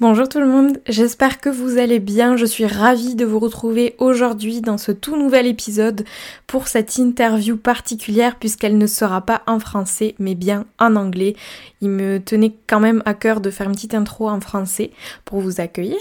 Bonjour 0.00 0.30
tout 0.30 0.40
le 0.40 0.46
monde, 0.46 0.78
j'espère 0.88 1.40
que 1.40 1.50
vous 1.50 1.76
allez 1.76 1.98
bien. 1.98 2.38
Je 2.38 2.46
suis 2.46 2.64
ravie 2.64 3.16
de 3.16 3.26
vous 3.26 3.38
retrouver 3.38 3.96
aujourd'hui 3.98 4.62
dans 4.62 4.78
ce 4.78 4.92
tout 4.92 5.14
nouvel 5.14 5.46
épisode 5.46 6.06
pour 6.46 6.68
cette 6.68 6.96
interview 6.96 7.58
particulière 7.58 8.36
puisqu'elle 8.36 8.78
ne 8.78 8.86
sera 8.86 9.20
pas 9.20 9.42
en 9.46 9.60
français 9.60 10.14
mais 10.18 10.34
bien 10.34 10.64
en 10.78 10.96
anglais. 10.96 11.36
Il 11.82 11.90
me 11.90 12.16
tenait 12.16 12.54
quand 12.66 12.80
même 12.80 13.02
à 13.04 13.12
cœur 13.12 13.42
de 13.42 13.50
faire 13.50 13.66
une 13.66 13.74
petite 13.74 13.92
intro 13.92 14.30
en 14.30 14.40
français 14.40 14.90
pour 15.26 15.40
vous 15.40 15.60
accueillir. 15.60 16.00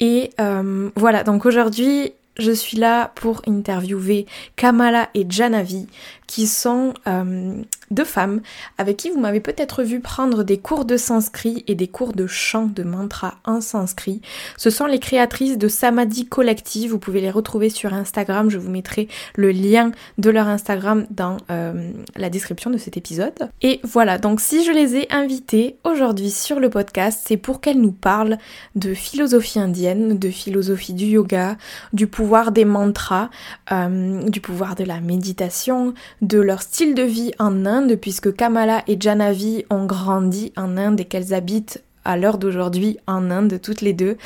Et 0.00 0.28
euh, 0.38 0.90
voilà, 0.94 1.24
donc 1.24 1.46
aujourd'hui 1.46 2.12
je 2.38 2.52
suis 2.52 2.76
là 2.76 3.10
pour 3.14 3.42
interviewer 3.46 4.26
Kamala 4.56 5.08
et 5.14 5.26
Janavi 5.28 5.86
qui 6.30 6.46
sont 6.46 6.94
euh, 7.08 7.60
deux 7.90 8.04
femmes 8.04 8.40
avec 8.78 8.96
qui 8.98 9.10
vous 9.10 9.18
m'avez 9.18 9.40
peut-être 9.40 9.82
vu 9.82 9.98
prendre 9.98 10.44
des 10.44 10.58
cours 10.58 10.84
de 10.84 10.96
sanskrit 10.96 11.64
et 11.66 11.74
des 11.74 11.88
cours 11.88 12.12
de 12.12 12.28
chant 12.28 12.66
de 12.66 12.84
mantra 12.84 13.38
en 13.44 13.60
sanskrit. 13.60 14.22
Ce 14.56 14.70
sont 14.70 14.86
les 14.86 15.00
créatrices 15.00 15.58
de 15.58 15.66
Samadhi 15.66 16.26
Collective, 16.26 16.92
vous 16.92 17.00
pouvez 17.00 17.20
les 17.20 17.32
retrouver 17.32 17.68
sur 17.68 17.94
Instagram, 17.94 18.48
je 18.48 18.58
vous 18.58 18.70
mettrai 18.70 19.08
le 19.34 19.50
lien 19.50 19.90
de 20.18 20.30
leur 20.30 20.46
Instagram 20.46 21.04
dans 21.10 21.36
euh, 21.50 21.90
la 22.14 22.30
description 22.30 22.70
de 22.70 22.78
cet 22.78 22.96
épisode. 22.96 23.50
Et 23.60 23.80
voilà, 23.82 24.16
donc 24.18 24.40
si 24.40 24.64
je 24.64 24.70
les 24.70 24.94
ai 24.94 25.12
invitées 25.12 25.78
aujourd'hui 25.82 26.30
sur 26.30 26.60
le 26.60 26.70
podcast, 26.70 27.22
c'est 27.26 27.38
pour 27.38 27.60
qu'elles 27.60 27.80
nous 27.80 27.90
parlent 27.90 28.38
de 28.76 28.94
philosophie 28.94 29.58
indienne, 29.58 30.16
de 30.16 30.30
philosophie 30.30 30.94
du 30.94 31.06
yoga, 31.06 31.56
du 31.92 32.06
pouvoir 32.06 32.52
des 32.52 32.64
mantras, 32.64 33.30
euh, 33.72 34.22
du 34.28 34.40
pouvoir 34.40 34.76
de 34.76 34.84
la 34.84 35.00
méditation, 35.00 35.92
de 36.22 36.38
leur 36.38 36.62
style 36.62 36.94
de 36.94 37.02
vie 37.02 37.32
en 37.38 37.66
Inde, 37.66 37.96
puisque 37.96 38.34
Kamala 38.34 38.82
et 38.86 38.96
Janavi 39.00 39.64
ont 39.70 39.86
grandi 39.86 40.52
en 40.56 40.76
Inde 40.76 41.00
et 41.00 41.04
qu'elles 41.04 41.34
habitent 41.34 41.82
à 42.04 42.16
l'heure 42.16 42.38
d'aujourd'hui 42.38 42.98
en 43.06 43.30
Inde, 43.30 43.60
toutes 43.62 43.80
les 43.80 43.92
deux. 43.92 44.16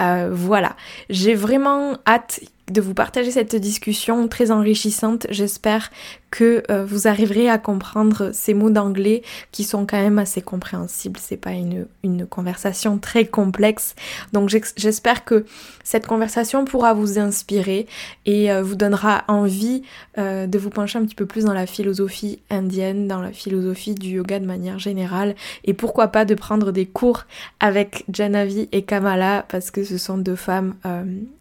Euh, 0.00 0.30
voilà, 0.32 0.76
j'ai 1.10 1.34
vraiment 1.34 1.98
hâte 2.06 2.40
de 2.70 2.80
vous 2.80 2.94
partager 2.94 3.30
cette 3.30 3.56
discussion 3.56 4.28
très 4.28 4.50
enrichissante. 4.50 5.26
J'espère 5.30 5.90
que 6.30 6.62
euh, 6.70 6.84
vous 6.84 7.08
arriverez 7.08 7.48
à 7.48 7.58
comprendre 7.58 8.30
ces 8.32 8.54
mots 8.54 8.70
d'anglais 8.70 9.22
qui 9.52 9.64
sont 9.64 9.86
quand 9.86 10.00
même 10.00 10.18
assez 10.18 10.42
compréhensibles. 10.42 11.18
C'est 11.20 11.36
pas 11.36 11.52
une, 11.52 11.86
conversation 12.30 12.98
très 12.98 13.26
complexe. 13.26 13.94
Donc 14.32 14.48
j'espère 14.48 15.24
que 15.24 15.44
cette 15.84 16.06
conversation 16.06 16.64
pourra 16.64 16.92
vous 16.94 17.18
inspirer 17.18 17.86
et 18.26 18.50
euh, 18.50 18.62
vous 18.62 18.74
donnera 18.74 19.24
envie 19.28 19.82
euh, 20.16 20.46
de 20.46 20.58
vous 20.58 20.70
pencher 20.70 20.98
un 20.98 21.04
petit 21.04 21.14
peu 21.14 21.26
plus 21.26 21.44
dans 21.44 21.52
la 21.52 21.66
philosophie 21.66 22.40
indienne, 22.50 23.08
dans 23.08 23.20
la 23.20 23.30
philosophie 23.30 23.94
du 23.94 24.10
yoga 24.10 24.40
de 24.40 24.46
manière 24.46 24.78
générale 24.78 25.36
et 25.64 25.74
pourquoi 25.74 26.08
pas 26.08 26.24
de 26.24 26.34
prendre 26.34 26.72
des 26.72 26.86
cours 26.86 27.24
avec 27.60 28.04
Janavi 28.12 28.68
et 28.72 28.82
Kamala 28.82 29.44
parce 29.48 29.70
que 29.70 29.84
ce 29.84 29.98
sont 29.98 30.18
deux 30.18 30.36
femmes 30.36 30.74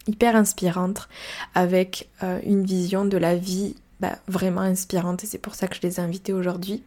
hyper 0.08 0.36
inspirantes 0.36 1.08
avec 1.56 2.10
une 2.46 2.64
vision 2.64 3.06
de 3.06 3.18
la 3.18 3.36
vie 3.36 3.76
bah, 4.00 4.18
vraiment 4.28 4.62
inspirante 4.62 5.24
et 5.24 5.28
c'est 5.28 5.38
pour 5.38 5.56
ça 5.56 5.68
que 5.68 5.76
je 5.76 5.82
les 5.82 6.00
ai 6.00 6.04
invitées 6.04 6.34
aujourd'hui. 6.34 6.84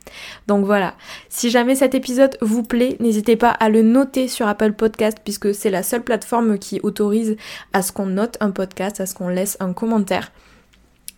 Donc 0.47 0.65
voilà, 0.65 0.95
si 1.29 1.51
jamais 1.51 1.75
cet 1.75 1.95
épisode 1.95 2.37
vous 2.41 2.63
plaît, 2.63 2.97
n'hésitez 3.01 3.37
pas 3.37 3.51
à 3.51 3.69
le 3.69 3.83
noter 3.83 4.29
sur 4.29 4.47
Apple 4.47 4.73
Podcast 4.73 5.19
puisque 5.25 5.55
c'est 5.55 5.71
la 5.71 5.83
seule 5.83 6.03
plateforme 6.03 6.59
qui 6.59 6.81
autorise 6.83 7.37
à 7.73 7.83
ce 7.83 7.93
qu'on 7.93 8.07
note 8.07 8.37
un 8.41 8.51
podcast, 8.51 9.01
à 9.01 9.07
ce 9.07 9.15
qu'on 9.15 9.29
laisse 9.29 9.57
un 9.61 9.73
commentaire. 9.73 10.31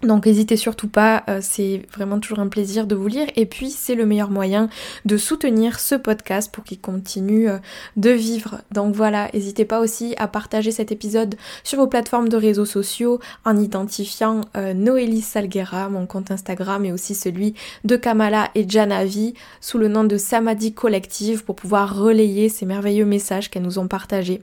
Donc 0.02 0.26
n'hésitez 0.26 0.56
surtout 0.56 0.88
pas, 0.88 1.22
euh, 1.28 1.38
c'est 1.40 1.82
vraiment 1.92 2.18
toujours 2.18 2.40
un 2.40 2.48
plaisir 2.48 2.88
de 2.88 2.96
vous 2.96 3.06
lire 3.06 3.28
et 3.36 3.46
puis 3.46 3.70
c'est 3.70 3.94
le 3.94 4.04
meilleur 4.04 4.30
moyen 4.30 4.68
de 5.04 5.16
soutenir 5.16 5.78
ce 5.78 5.94
podcast 5.94 6.52
pour 6.52 6.64
qu'il 6.64 6.80
continue 6.80 7.48
euh, 7.48 7.58
de 7.96 8.10
vivre. 8.10 8.62
Donc 8.72 8.96
voilà, 8.96 9.28
n'hésitez 9.32 9.64
pas 9.64 9.78
aussi 9.78 10.14
à 10.18 10.26
partager 10.26 10.72
cet 10.72 10.90
épisode 10.90 11.36
sur 11.62 11.78
vos 11.78 11.86
plateformes 11.86 12.28
de 12.28 12.36
réseaux 12.36 12.64
sociaux 12.64 13.20
en 13.44 13.56
identifiant 13.56 14.40
euh, 14.56 14.74
Noélie 14.74 15.20
Salguera, 15.20 15.88
mon 15.88 16.06
compte 16.06 16.32
Instagram 16.32 16.84
et 16.84 16.92
aussi 16.92 17.14
celui 17.14 17.54
de 17.84 17.94
Kamala 17.94 18.50
et 18.56 18.68
Janavi 18.68 19.34
sous 19.60 19.78
le 19.78 19.86
nom 19.86 20.02
de 20.02 20.16
Samadhi 20.16 20.72
Collective 20.74 21.44
pour 21.44 21.54
pouvoir 21.54 21.96
relayer 21.96 22.48
ces 22.48 22.66
merveilleux 22.66 23.04
messages 23.04 23.50
qu'elles 23.50 23.62
nous 23.62 23.78
ont 23.78 23.86
partagés. 23.86 24.42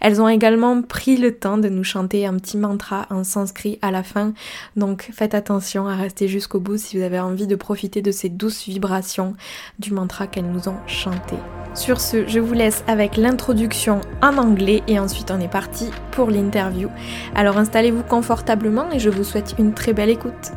Elles 0.00 0.22
ont 0.22 0.28
également 0.28 0.82
pris 0.82 1.16
le 1.16 1.34
temps 1.34 1.58
de 1.58 1.68
nous 1.68 1.84
chanter 1.84 2.26
un 2.26 2.34
petit 2.34 2.56
mantra 2.56 3.06
en 3.10 3.24
sanskrit 3.24 3.80
à 3.82 3.90
la 3.90 4.04
fin. 4.04 4.34
Donc 4.76 4.99
faites 5.02 5.34
attention 5.34 5.86
à 5.86 5.96
rester 5.96 6.28
jusqu'au 6.28 6.60
bout 6.60 6.76
si 6.76 6.96
vous 6.96 7.02
avez 7.02 7.20
envie 7.20 7.46
de 7.46 7.56
profiter 7.56 8.02
de 8.02 8.10
ces 8.10 8.28
douces 8.28 8.66
vibrations 8.66 9.34
du 9.78 9.92
mantra 9.92 10.26
qu'elles 10.26 10.50
nous 10.50 10.68
ont 10.68 10.78
chanté. 10.86 11.36
Sur 11.74 12.00
ce, 12.00 12.26
je 12.26 12.40
vous 12.40 12.54
laisse 12.54 12.84
avec 12.86 13.16
l'introduction 13.16 14.00
en 14.22 14.36
anglais 14.38 14.82
et 14.88 14.98
ensuite 14.98 15.30
on 15.30 15.40
est 15.40 15.50
parti 15.50 15.90
pour 16.10 16.30
l'interview. 16.30 16.88
Alors 17.34 17.58
installez-vous 17.58 18.02
confortablement 18.02 18.90
et 18.90 18.98
je 18.98 19.10
vous 19.10 19.24
souhaite 19.24 19.54
une 19.58 19.72
très 19.72 19.92
belle 19.92 20.10
écoute. 20.10 20.52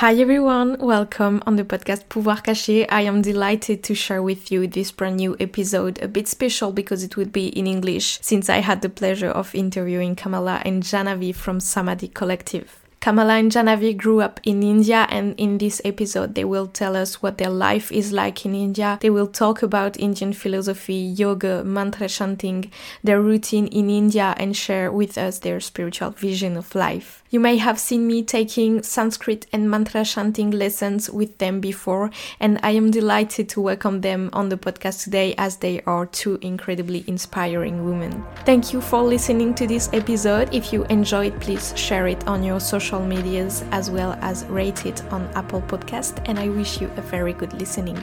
Hi 0.00 0.12
everyone, 0.16 0.76
welcome 0.78 1.42
on 1.46 1.56
the 1.56 1.64
podcast 1.64 2.04
Pouvoir 2.10 2.42
Caché. 2.42 2.84
I 2.90 3.00
am 3.00 3.22
delighted 3.22 3.82
to 3.84 3.94
share 3.94 4.22
with 4.22 4.52
you 4.52 4.66
this 4.66 4.92
brand 4.92 5.16
new 5.16 5.34
episode, 5.40 6.02
a 6.02 6.06
bit 6.06 6.28
special 6.28 6.70
because 6.70 7.02
it 7.02 7.16
would 7.16 7.32
be 7.32 7.46
in 7.46 7.66
English, 7.66 8.18
since 8.20 8.50
I 8.50 8.58
had 8.58 8.82
the 8.82 8.90
pleasure 8.90 9.30
of 9.30 9.54
interviewing 9.54 10.14
Kamala 10.14 10.60
and 10.66 10.82
Janavi 10.82 11.34
from 11.34 11.60
Samadhi 11.60 12.08
Collective. 12.08 12.82
Kamala 13.00 13.34
and 13.34 13.52
Janavi 13.52 13.96
grew 13.96 14.20
up 14.20 14.40
in 14.42 14.62
India, 14.62 15.06
and 15.08 15.34
in 15.38 15.58
this 15.58 15.80
episode, 15.84 16.34
they 16.34 16.44
will 16.44 16.66
tell 16.66 16.94
us 16.94 17.22
what 17.22 17.38
their 17.38 17.48
life 17.48 17.92
is 17.92 18.12
like 18.12 18.44
in 18.44 18.54
India. 18.54 18.98
They 19.00 19.10
will 19.10 19.28
talk 19.28 19.62
about 19.62 19.98
Indian 19.98 20.32
philosophy, 20.32 21.14
yoga, 21.16 21.64
mantra 21.64 22.08
chanting, 22.08 22.70
their 23.02 23.22
routine 23.22 23.68
in 23.68 23.88
India, 23.88 24.34
and 24.36 24.56
share 24.56 24.92
with 24.92 25.16
us 25.16 25.38
their 25.38 25.60
spiritual 25.60 26.10
vision 26.10 26.56
of 26.56 26.74
life. 26.74 27.22
You 27.28 27.40
may 27.40 27.56
have 27.56 27.80
seen 27.80 28.06
me 28.06 28.22
taking 28.22 28.84
Sanskrit 28.84 29.46
and 29.52 29.68
mantra 29.68 30.04
chanting 30.04 30.52
lessons 30.52 31.10
with 31.10 31.38
them 31.38 31.60
before, 31.60 32.10
and 32.38 32.60
I 32.62 32.70
am 32.70 32.92
delighted 32.92 33.48
to 33.50 33.60
welcome 33.60 34.00
them 34.00 34.30
on 34.32 34.48
the 34.48 34.56
podcast 34.56 35.02
today 35.02 35.34
as 35.36 35.56
they 35.56 35.80
are 35.82 36.06
two 36.06 36.38
incredibly 36.40 37.02
inspiring 37.08 37.84
women. 37.84 38.24
Thank 38.44 38.72
you 38.72 38.80
for 38.80 39.02
listening 39.02 39.54
to 39.54 39.66
this 39.66 39.90
episode. 39.92 40.54
If 40.54 40.72
you 40.72 40.84
enjoyed, 40.84 41.40
please 41.40 41.72
share 41.76 42.06
it 42.06 42.24
on 42.28 42.44
your 42.44 42.60
social 42.60 43.04
medias 43.04 43.64
as 43.72 43.90
well 43.90 44.16
as 44.20 44.44
rate 44.44 44.86
it 44.86 45.02
on 45.12 45.26
Apple 45.34 45.62
Podcast, 45.62 46.22
and 46.28 46.38
I 46.38 46.48
wish 46.48 46.80
you 46.80 46.88
a 46.96 47.02
very 47.02 47.32
good 47.32 47.52
listening. 47.54 47.98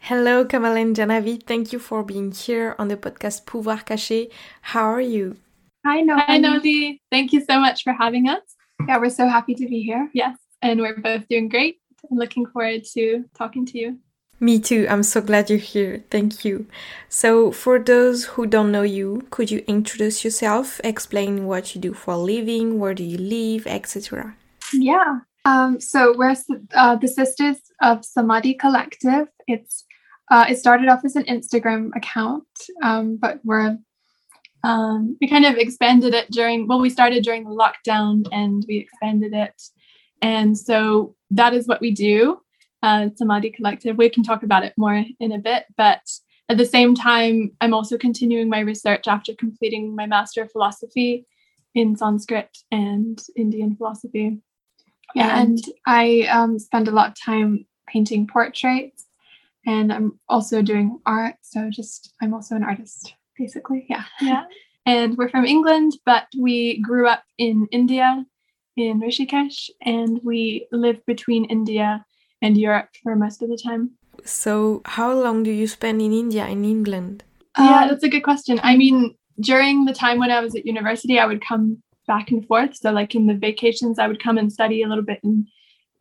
Hello, 0.00 0.44
Kamala 0.44 0.80
and 0.80 0.96
Janavi. 0.96 1.42
Thank 1.44 1.72
you 1.72 1.78
for 1.78 2.02
being 2.02 2.32
here 2.32 2.74
on 2.78 2.88
the 2.88 2.96
podcast 2.96 3.44
Pouvoir 3.44 3.84
Caché. 3.84 4.30
How 4.62 4.84
are 4.84 5.00
you? 5.00 5.36
Hi, 5.86 6.00
Noah. 6.00 6.24
Hi, 6.26 6.38
Nodi. 6.38 7.00
Thank 7.12 7.32
you 7.32 7.44
so 7.44 7.60
much 7.60 7.84
for 7.84 7.92
having 7.92 8.28
us. 8.28 8.42
Yeah, 8.88 8.98
we're 8.98 9.08
so 9.08 9.28
happy 9.28 9.54
to 9.54 9.68
be 9.68 9.84
here. 9.84 10.10
Yes, 10.12 10.36
and 10.60 10.80
we're 10.80 10.96
both 10.96 11.28
doing 11.28 11.48
great 11.48 11.76
and 12.10 12.18
looking 12.18 12.44
forward 12.44 12.82
to 12.94 13.24
talking 13.38 13.64
to 13.66 13.78
you. 13.78 13.98
Me 14.40 14.58
too. 14.58 14.88
I'm 14.90 15.04
so 15.04 15.20
glad 15.20 15.48
you're 15.48 15.60
here. 15.60 16.02
Thank 16.10 16.44
you. 16.44 16.66
So, 17.08 17.52
for 17.52 17.78
those 17.78 18.24
who 18.24 18.48
don't 18.48 18.72
know 18.72 18.82
you, 18.82 19.28
could 19.30 19.52
you 19.52 19.62
introduce 19.68 20.24
yourself, 20.24 20.80
explain 20.82 21.46
what 21.46 21.76
you 21.76 21.80
do 21.80 21.94
for 21.94 22.14
a 22.14 22.18
living, 22.18 22.80
where 22.80 22.92
do 22.92 23.04
you 23.04 23.18
live, 23.18 23.68
etc.? 23.68 24.34
Yeah. 24.72 25.20
Um, 25.44 25.78
so 25.78 26.16
we're 26.18 26.34
uh, 26.74 26.96
the 26.96 27.06
Sisters 27.06 27.58
of 27.80 28.04
Samadhi 28.04 28.54
Collective. 28.54 29.28
It's 29.46 29.84
uh, 30.32 30.46
it 30.48 30.58
started 30.58 30.88
off 30.88 31.04
as 31.04 31.14
an 31.14 31.26
Instagram 31.26 31.94
account, 31.94 32.48
um, 32.82 33.18
but 33.18 33.38
we're 33.44 33.78
um, 34.64 35.16
we 35.20 35.28
kind 35.28 35.44
of 35.44 35.56
expanded 35.56 36.14
it 36.14 36.30
during 36.30 36.66
well 36.66 36.80
we 36.80 36.90
started 36.90 37.22
during 37.22 37.44
the 37.44 37.50
lockdown 37.50 38.26
and 38.32 38.64
we 38.68 38.78
expanded 38.78 39.32
it 39.32 39.62
and 40.22 40.56
so 40.56 41.14
that 41.30 41.54
is 41.54 41.66
what 41.66 41.80
we 41.80 41.90
do 41.90 42.40
uh, 42.82 43.08
Samadhi 43.16 43.50
Collective. 43.50 43.96
We 43.96 44.08
can 44.08 44.22
talk 44.22 44.42
about 44.42 44.64
it 44.64 44.74
more 44.76 45.04
in 45.20 45.32
a 45.32 45.38
bit, 45.38 45.64
but 45.76 46.02
at 46.48 46.56
the 46.56 46.64
same 46.64 46.94
time, 46.94 47.50
I'm 47.60 47.74
also 47.74 47.98
continuing 47.98 48.48
my 48.48 48.60
research 48.60 49.08
after 49.08 49.34
completing 49.34 49.96
my 49.96 50.06
Master 50.06 50.42
of 50.42 50.52
Philosophy 50.52 51.26
in 51.74 51.96
Sanskrit 51.96 52.56
and 52.70 53.20
Indian 53.36 53.76
philosophy. 53.76 54.38
Yeah, 55.14 55.40
and, 55.40 55.58
and 55.58 55.74
I 55.86 56.28
um, 56.30 56.58
spend 56.58 56.86
a 56.86 56.92
lot 56.92 57.08
of 57.08 57.20
time 57.20 57.66
painting 57.88 58.26
portraits, 58.26 59.06
and 59.66 59.92
I'm 59.92 60.20
also 60.28 60.62
doing 60.62 61.00
art. 61.04 61.34
So 61.42 61.70
just 61.70 62.12
I'm 62.22 62.34
also 62.34 62.54
an 62.54 62.62
artist, 62.62 63.14
basically. 63.38 63.86
Yeah. 63.88 64.04
Yeah. 64.20 64.44
And 64.86 65.18
we're 65.18 65.28
from 65.28 65.44
England, 65.44 65.94
but 66.06 66.28
we 66.38 66.80
grew 66.80 67.08
up 67.08 67.24
in 67.38 67.66
India, 67.72 68.24
in 68.76 69.00
Rishikesh, 69.00 69.68
and 69.82 70.20
we 70.22 70.68
lived 70.70 71.04
between 71.06 71.44
India 71.46 72.04
and 72.40 72.56
Europe 72.56 72.90
for 73.02 73.16
most 73.16 73.42
of 73.42 73.48
the 73.48 73.58
time. 73.58 73.90
So, 74.24 74.82
how 74.84 75.12
long 75.12 75.42
do 75.42 75.50
you 75.50 75.66
spend 75.66 76.00
in 76.00 76.12
India, 76.12 76.46
in 76.46 76.64
England? 76.64 77.24
Yeah, 77.58 77.82
uh, 77.82 77.88
that's 77.88 78.04
a 78.04 78.08
good 78.08 78.22
question. 78.22 78.60
I 78.62 78.76
mean, 78.76 79.16
during 79.40 79.86
the 79.86 79.92
time 79.92 80.20
when 80.20 80.30
I 80.30 80.40
was 80.40 80.54
at 80.54 80.66
university, 80.66 81.18
I 81.18 81.26
would 81.26 81.44
come 81.44 81.82
back 82.06 82.30
and 82.30 82.46
forth. 82.46 82.76
So, 82.76 82.92
like 82.92 83.16
in 83.16 83.26
the 83.26 83.34
vacations, 83.34 83.98
I 83.98 84.06
would 84.06 84.22
come 84.22 84.38
and 84.38 84.52
study 84.52 84.82
a 84.82 84.88
little 84.88 85.04
bit 85.04 85.20
in 85.24 85.46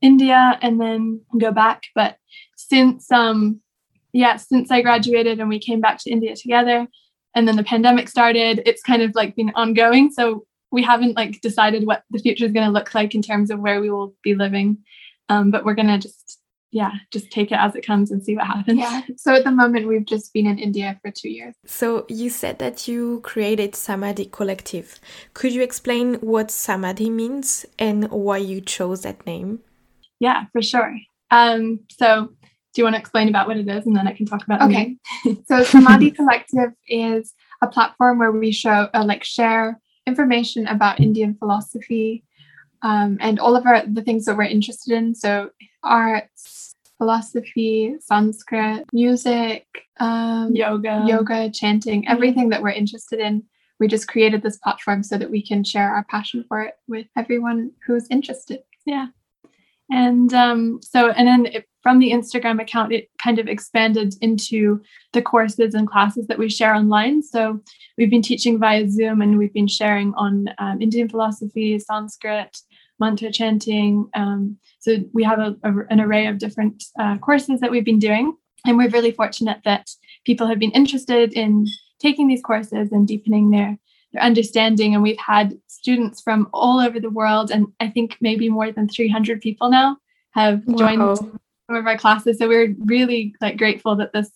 India 0.01 0.59
and 0.61 0.79
then 0.79 1.21
go 1.39 1.51
back. 1.51 1.83
But 1.95 2.17
since, 2.55 3.11
um, 3.11 3.61
yeah, 4.13 4.35
since 4.35 4.69
I 4.71 4.81
graduated 4.81 5.39
and 5.39 5.49
we 5.49 5.59
came 5.59 5.81
back 5.81 5.97
to 5.99 6.11
India 6.11 6.35
together, 6.35 6.87
and 7.35 7.47
then 7.47 7.57
the 7.57 7.63
pandemic 7.63 8.09
started, 8.09 8.61
it's 8.65 8.81
kind 8.81 9.01
of 9.01 9.13
like 9.13 9.35
been 9.35 9.51
ongoing. 9.55 10.11
So 10.11 10.45
we 10.71 10.81
haven't 10.81 11.15
like 11.15 11.41
decided 11.41 11.85
what 11.85 12.03
the 12.09 12.19
future 12.19 12.45
is 12.45 12.51
going 12.51 12.65
to 12.65 12.71
look 12.71 12.95
like 12.95 13.13
in 13.13 13.21
terms 13.21 13.51
of 13.51 13.59
where 13.59 13.81
we 13.81 13.89
will 13.89 14.15
be 14.23 14.35
living. 14.35 14.79
Um, 15.29 15.51
but 15.51 15.65
we're 15.65 15.75
going 15.75 15.87
to 15.87 15.99
just 15.99 16.39
yeah, 16.75 16.91
just 17.09 17.31
take 17.31 17.53
it 17.53 17.57
as 17.57 17.73
it 17.73 17.85
comes 17.85 18.11
and 18.11 18.21
see 18.21 18.35
what 18.35 18.47
happens. 18.47 18.79
Yeah. 18.79 19.01
So 19.15 19.33
at 19.33 19.45
the 19.45 19.51
moment, 19.51 19.87
we've 19.87 20.05
just 20.05 20.33
been 20.33 20.45
in 20.45 20.59
India 20.59 20.99
for 21.01 21.09
two 21.09 21.29
years. 21.29 21.55
So 21.65 22.05
you 22.09 22.29
said 22.29 22.59
that 22.59 22.85
you 22.85 23.21
created 23.21 23.75
Samadhi 23.75 24.25
Collective. 24.25 24.99
Could 25.33 25.53
you 25.53 25.61
explain 25.61 26.15
what 26.15 26.51
Samadhi 26.51 27.09
means 27.09 27.65
and 27.79 28.11
why 28.11 28.39
you 28.39 28.59
chose 28.59 29.03
that 29.03 29.25
name? 29.25 29.59
Yeah, 30.19 30.47
for 30.51 30.61
sure. 30.61 30.97
Um, 31.31 31.79
so 31.91 32.33
do 32.75 32.81
you 32.81 32.83
want 32.83 32.95
to 32.95 32.99
explain 32.99 33.29
about 33.29 33.47
what 33.47 33.55
it 33.57 33.67
is 33.67 33.85
and 33.87 33.95
then 33.95 34.07
I 34.07 34.11
can 34.11 34.25
talk 34.25 34.43
about 34.43 34.61
Okay. 34.63 34.97
so 35.47 35.63
Samadhi 35.63 36.11
Collective 36.11 36.73
is 36.87 37.33
a 37.61 37.67
platform 37.67 38.19
where 38.19 38.33
we 38.33 38.51
show 38.51 38.89
uh, 38.93 39.03
like 39.05 39.23
share 39.23 39.79
information 40.05 40.67
about 40.67 40.99
Indian 40.99 41.35
philosophy 41.35 42.23
um, 42.81 43.17
and 43.21 43.39
all 43.39 43.55
of 43.55 43.65
our 43.65 43.85
the 43.87 44.01
things 44.01 44.25
that 44.25 44.35
we're 44.35 44.43
interested 44.43 44.93
in. 44.93 45.15
So 45.15 45.49
arts, 45.83 46.75
philosophy, 46.97 47.95
Sanskrit, 47.99 48.85
music, 48.93 49.65
um, 49.99 50.53
yoga, 50.53 51.03
yoga, 51.07 51.49
chanting, 51.49 52.03
mm-hmm. 52.03 52.11
everything 52.11 52.49
that 52.49 52.61
we're 52.61 52.69
interested 52.69 53.19
in. 53.19 53.43
We 53.79 53.87
just 53.87 54.07
created 54.07 54.41
this 54.41 54.57
platform 54.57 55.03
so 55.03 55.17
that 55.17 55.31
we 55.31 55.41
can 55.45 55.63
share 55.63 55.89
our 55.89 56.05
passion 56.05 56.45
for 56.47 56.61
it 56.61 56.75
with 56.87 57.07
everyone 57.17 57.71
who's 57.85 58.07
interested. 58.09 58.63
Yeah. 58.85 59.07
And 59.89 60.33
um, 60.33 60.79
so, 60.81 61.11
and 61.11 61.27
then 61.27 61.45
it, 61.45 61.67
from 61.83 61.99
the 61.99 62.11
Instagram 62.11 62.59
account, 62.59 62.91
it 62.91 63.09
kind 63.21 63.37
of 63.37 63.47
expanded 63.47 64.15
into 64.21 64.81
the 65.13 65.21
courses 65.21 65.75
and 65.75 65.87
classes 65.87 66.25
that 66.27 66.39
we 66.39 66.49
share 66.49 66.73
online. 66.73 67.21
So 67.21 67.59
we've 67.97 68.09
been 68.09 68.23
teaching 68.23 68.59
via 68.59 68.89
Zoom 68.89 69.21
and 69.21 69.37
we've 69.37 69.53
been 69.53 69.67
sharing 69.67 70.13
on 70.15 70.47
um, 70.57 70.81
Indian 70.81 71.07
philosophy, 71.07 71.77
Sanskrit, 71.77 72.57
mantra 72.99 73.31
chanting. 73.31 74.09
Um, 74.15 74.57
so 74.79 74.97
we 75.13 75.23
have 75.23 75.39
a, 75.39 75.55
a, 75.63 75.73
an 75.89 75.99
array 75.99 76.27
of 76.27 76.39
different 76.39 76.83
uh, 76.99 77.17
courses 77.17 77.59
that 77.59 77.69
we've 77.69 77.85
been 77.85 77.99
doing. 77.99 78.35
And 78.65 78.77
we're 78.77 78.89
really 78.89 79.11
fortunate 79.11 79.59
that 79.65 79.87
people 80.25 80.47
have 80.47 80.59
been 80.59 80.71
interested 80.71 81.33
in 81.33 81.67
taking 81.99 82.27
these 82.27 82.41
courses 82.41 82.91
and 82.91 83.07
deepening 83.07 83.51
their, 83.51 83.77
their 84.15 84.23
understanding. 84.23 84.93
And 84.93 85.03
we've 85.03 85.17
had 85.17 85.57
students 85.67 86.21
from 86.21 86.49
all 86.53 86.79
over 86.79 86.99
the 86.99 87.09
world, 87.09 87.51
and 87.51 87.67
I 87.79 87.89
think 87.89 88.17
maybe 88.21 88.49
more 88.49 88.71
than 88.71 88.89
300 88.89 89.41
people 89.41 89.69
now 89.69 89.97
have 90.31 90.65
joined 90.75 91.01
wow. 91.01 91.15
some 91.15 91.39
of 91.69 91.85
our 91.85 91.97
classes. 91.97 92.39
So 92.39 92.47
we're 92.47 92.75
really 92.85 93.35
like 93.41 93.57
grateful 93.57 93.95
that 93.97 94.13
this 94.13 94.31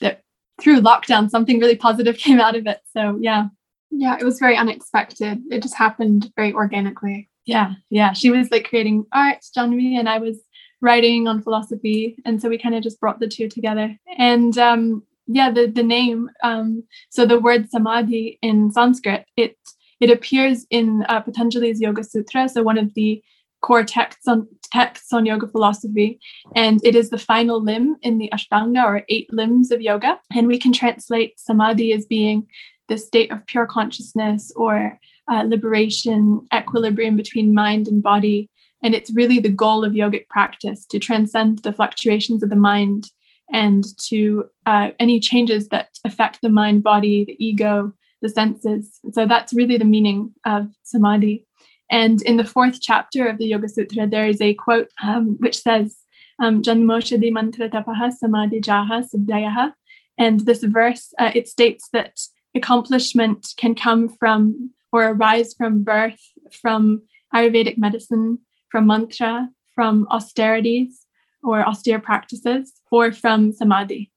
that 0.00 0.22
through 0.60 0.80
lockdown 0.80 1.28
something 1.28 1.58
really 1.58 1.76
positive 1.76 2.16
came 2.26 2.40
out 2.40 2.56
of 2.56 2.66
it. 2.66 2.80
So 2.92 3.18
yeah. 3.20 3.48
Yeah, 3.96 4.16
it 4.18 4.24
was 4.24 4.40
very 4.40 4.56
unexpected. 4.56 5.40
It 5.50 5.62
just 5.62 5.76
happened 5.76 6.32
very 6.36 6.52
organically 6.52 7.28
yeah 7.44 7.74
yeah 7.90 8.12
she 8.12 8.30
was 8.30 8.50
like 8.50 8.68
creating 8.68 9.04
art 9.12 9.38
Janvi 9.56 9.98
and 9.98 10.08
I 10.08 10.18
was 10.18 10.38
writing 10.80 11.28
on 11.28 11.42
philosophy 11.42 12.16
and 12.24 12.40
so 12.40 12.48
we 12.48 12.58
kind 12.58 12.74
of 12.74 12.82
just 12.82 13.00
brought 13.00 13.20
the 13.20 13.28
two 13.28 13.48
together 13.48 13.96
and 14.18 14.56
um 14.58 15.02
yeah 15.26 15.50
the 15.50 15.66
the 15.66 15.82
name 15.82 16.28
um 16.42 16.82
so 17.10 17.26
the 17.26 17.38
word 17.38 17.70
samadhi 17.70 18.38
in 18.42 18.70
Sanskrit 18.70 19.24
it 19.36 19.56
it 20.00 20.10
appears 20.10 20.66
in 20.70 21.04
uh, 21.08 21.20
Patanjali's 21.20 21.80
Yoga 21.80 22.04
Sutra 22.04 22.48
so 22.48 22.62
one 22.62 22.78
of 22.78 22.92
the 22.94 23.22
core 23.62 23.84
texts 23.84 24.28
on 24.28 24.46
texts 24.70 25.10
on 25.12 25.24
yoga 25.24 25.46
philosophy 25.46 26.18
and 26.54 26.84
it 26.84 26.94
is 26.94 27.08
the 27.08 27.16
final 27.16 27.62
limb 27.62 27.96
in 28.02 28.18
the 28.18 28.28
ashtanga 28.34 28.84
or 28.84 29.02
eight 29.08 29.32
limbs 29.32 29.70
of 29.70 29.80
yoga 29.80 30.20
and 30.34 30.46
we 30.46 30.58
can 30.58 30.72
translate 30.72 31.40
samadhi 31.40 31.90
as 31.92 32.04
being 32.04 32.46
the 32.88 32.98
state 32.98 33.32
of 33.32 33.46
pure 33.46 33.66
consciousness 33.66 34.52
or 34.56 34.98
uh, 35.30 35.42
liberation, 35.42 36.46
equilibrium 36.54 37.16
between 37.16 37.54
mind 37.54 37.88
and 37.88 38.02
body. 38.02 38.50
And 38.82 38.94
it's 38.94 39.14
really 39.14 39.38
the 39.38 39.48
goal 39.48 39.84
of 39.84 39.92
yogic 39.92 40.28
practice 40.28 40.84
to 40.86 40.98
transcend 40.98 41.60
the 41.60 41.72
fluctuations 41.72 42.42
of 42.42 42.50
the 42.50 42.56
mind 42.56 43.10
and 43.52 43.84
to 43.98 44.44
uh, 44.66 44.90
any 44.98 45.20
changes 45.20 45.68
that 45.68 45.88
affect 46.04 46.40
the 46.40 46.48
mind, 46.48 46.82
body, 46.82 47.24
the 47.24 47.44
ego, 47.44 47.92
the 48.22 48.28
senses. 48.28 49.00
So 49.12 49.26
that's 49.26 49.52
really 49.52 49.76
the 49.76 49.84
meaning 49.84 50.32
of 50.46 50.68
samadhi. 50.82 51.46
And 51.90 52.22
in 52.22 52.36
the 52.36 52.44
fourth 52.44 52.80
chapter 52.80 53.26
of 53.26 53.38
the 53.38 53.46
Yoga 53.46 53.68
Sutra, 53.68 54.06
there 54.06 54.26
is 54.26 54.40
a 54.40 54.54
quote 54.54 54.90
um, 55.02 55.36
which 55.40 55.60
says, 55.60 55.96
um, 56.42 56.62
mantra 56.62 57.68
tapaha 57.68 58.10
samadhi 58.10 58.60
jaha 58.60 59.04
siddhayaha. 59.04 59.72
And 60.16 60.40
this 60.40 60.64
verse, 60.64 61.12
uh, 61.18 61.32
it 61.34 61.48
states 61.48 61.88
that 61.92 62.20
accomplishment 62.54 63.48
can 63.56 63.74
come 63.74 64.08
from 64.08 64.70
or 64.92 65.10
arise 65.10 65.54
from 65.54 65.82
birth, 65.82 66.20
from 66.52 67.02
Ayurvedic 67.34 67.76
medicine, 67.76 68.38
from 68.70 68.86
mantra, 68.86 69.48
from 69.74 70.06
austerities 70.10 71.03
or 71.44 71.66
austere 71.66 72.00
practices, 72.00 72.72
or 72.90 73.12
from 73.12 73.52
samadhi. 73.52 74.10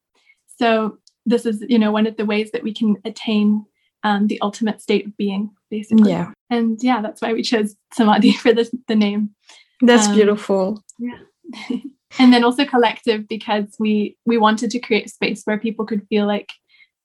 So 0.59 0.97
this 1.25 1.45
is, 1.45 1.63
you 1.68 1.78
know, 1.78 1.92
one 1.92 2.07
of 2.07 2.18
the 2.18 2.25
ways 2.25 2.52
that 2.52 2.63
we 2.63 2.73
can 2.73 2.97
attain 3.06 3.66
um, 4.04 4.28
the 4.28 4.40
ultimate 4.42 4.81
state 4.81 5.06
of 5.06 5.18
being, 5.18 5.52
basically. 5.69 6.11
Yeah. 6.11 6.31
And 6.49 6.80
yeah, 6.81 7.02
that's 7.02 7.21
why 7.21 7.33
we 7.33 7.44
chose 7.44 7.75
samadhi 7.94 8.31
for 8.44 8.54
the, 8.54 8.69
the 8.87 8.95
name. 8.95 9.35
That's 9.81 10.07
um, 10.07 10.16
beautiful. 10.16 10.83
Yeah. 10.97 11.19
and 12.19 12.33
then 12.33 12.44
also 12.44 12.66
collective 12.66 13.28
because 13.28 13.75
we 13.80 14.18
we 14.25 14.37
wanted 14.37 14.71
to 14.71 14.80
create 14.80 15.06
a 15.06 15.09
space 15.09 15.44
where 15.44 15.57
people 15.57 15.85
could 15.85 16.06
feel 16.07 16.25
like 16.25 16.52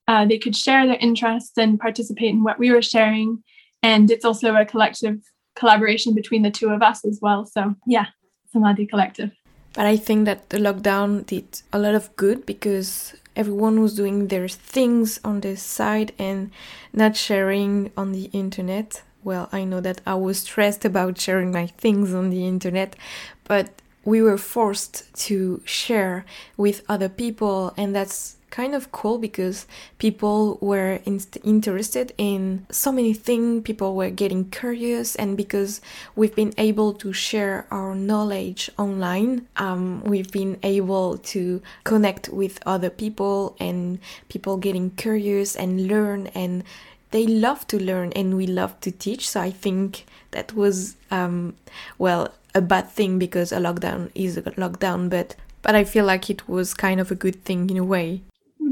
uh, 0.08 0.24
they 0.24 0.38
could 0.38 0.56
share 0.56 0.86
their 0.86 0.98
interests 1.00 1.56
and 1.56 1.78
participate 1.78 2.30
in 2.30 2.42
what 2.42 2.58
we 2.58 2.72
were 2.72 2.82
sharing 2.82 3.42
and 3.82 4.10
it's 4.10 4.24
also 4.24 4.54
a 4.54 4.64
collective 4.64 5.18
collaboration 5.56 6.14
between 6.14 6.42
the 6.42 6.50
two 6.50 6.70
of 6.70 6.82
us 6.82 7.04
as 7.04 7.18
well. 7.20 7.44
So 7.44 7.74
yeah, 7.86 8.06
Samadhi 8.52 8.86
Collective. 8.86 9.32
But 9.72 9.86
I 9.86 9.96
think 9.96 10.26
that 10.26 10.50
the 10.50 10.58
lockdown 10.58 11.24
did 11.26 11.62
a 11.72 11.78
lot 11.78 11.94
of 11.94 12.14
good 12.16 12.44
because 12.44 13.14
everyone 13.34 13.80
was 13.80 13.94
doing 13.94 14.28
their 14.28 14.48
things 14.48 15.18
on 15.24 15.40
the 15.40 15.56
side 15.56 16.12
and 16.18 16.50
not 16.92 17.16
sharing 17.16 17.90
on 17.96 18.12
the 18.12 18.24
internet. 18.32 19.02
Well, 19.24 19.48
I 19.52 19.64
know 19.64 19.80
that 19.80 20.00
I 20.06 20.14
was 20.14 20.40
stressed 20.40 20.84
about 20.84 21.18
sharing 21.18 21.52
my 21.52 21.66
things 21.66 22.12
on 22.12 22.30
the 22.30 22.46
internet, 22.46 22.96
but 23.44 23.70
we 24.04 24.20
were 24.20 24.38
forced 24.38 25.14
to 25.26 25.62
share 25.64 26.24
with 26.56 26.82
other 26.88 27.08
people, 27.08 27.72
and 27.76 27.94
that's 27.94 28.36
kind 28.52 28.74
of 28.74 28.92
cool 28.92 29.18
because 29.18 29.66
people 29.98 30.58
were 30.60 31.00
in 31.04 31.18
interested 31.42 32.12
in 32.18 32.66
so 32.70 32.92
many 32.92 33.14
things, 33.14 33.62
people 33.64 33.96
were 33.96 34.10
getting 34.10 34.44
curious, 34.50 35.16
and 35.16 35.36
because 35.36 35.80
we've 36.14 36.36
been 36.36 36.54
able 36.58 36.92
to 36.92 37.12
share 37.12 37.66
our 37.72 37.96
knowledge 37.96 38.70
online, 38.78 39.48
um, 39.56 40.04
we've 40.04 40.30
been 40.30 40.58
able 40.62 41.18
to 41.18 41.60
connect 41.82 42.28
with 42.28 42.60
other 42.64 42.90
people 42.90 43.56
and 43.58 43.98
people 44.28 44.56
getting 44.58 44.90
curious 44.90 45.56
and 45.56 45.88
learn 45.88 46.28
and 46.28 46.62
they 47.10 47.26
love 47.26 47.66
to 47.66 47.78
learn 47.78 48.12
and 48.12 48.36
we 48.36 48.46
love 48.46 48.78
to 48.80 48.90
teach. 48.90 49.28
So 49.28 49.40
i 49.40 49.50
think 49.50 50.04
that 50.32 50.52
was 50.54 50.96
um, 51.10 51.54
well 51.98 52.28
a 52.54 52.60
bad 52.60 52.90
thing 52.90 53.18
because 53.18 53.52
a 53.52 53.56
lockdown 53.56 54.10
is 54.14 54.36
a 54.36 54.42
lockdown 54.42 55.08
but 55.08 55.36
but 55.62 55.74
i 55.74 55.84
feel 55.84 56.04
like 56.04 56.28
it 56.28 56.46
was 56.48 56.74
kind 56.74 57.00
of 57.00 57.10
a 57.10 57.14
good 57.14 57.44
thing 57.44 57.70
in 57.70 57.76
a 57.76 57.84
way 57.84 58.20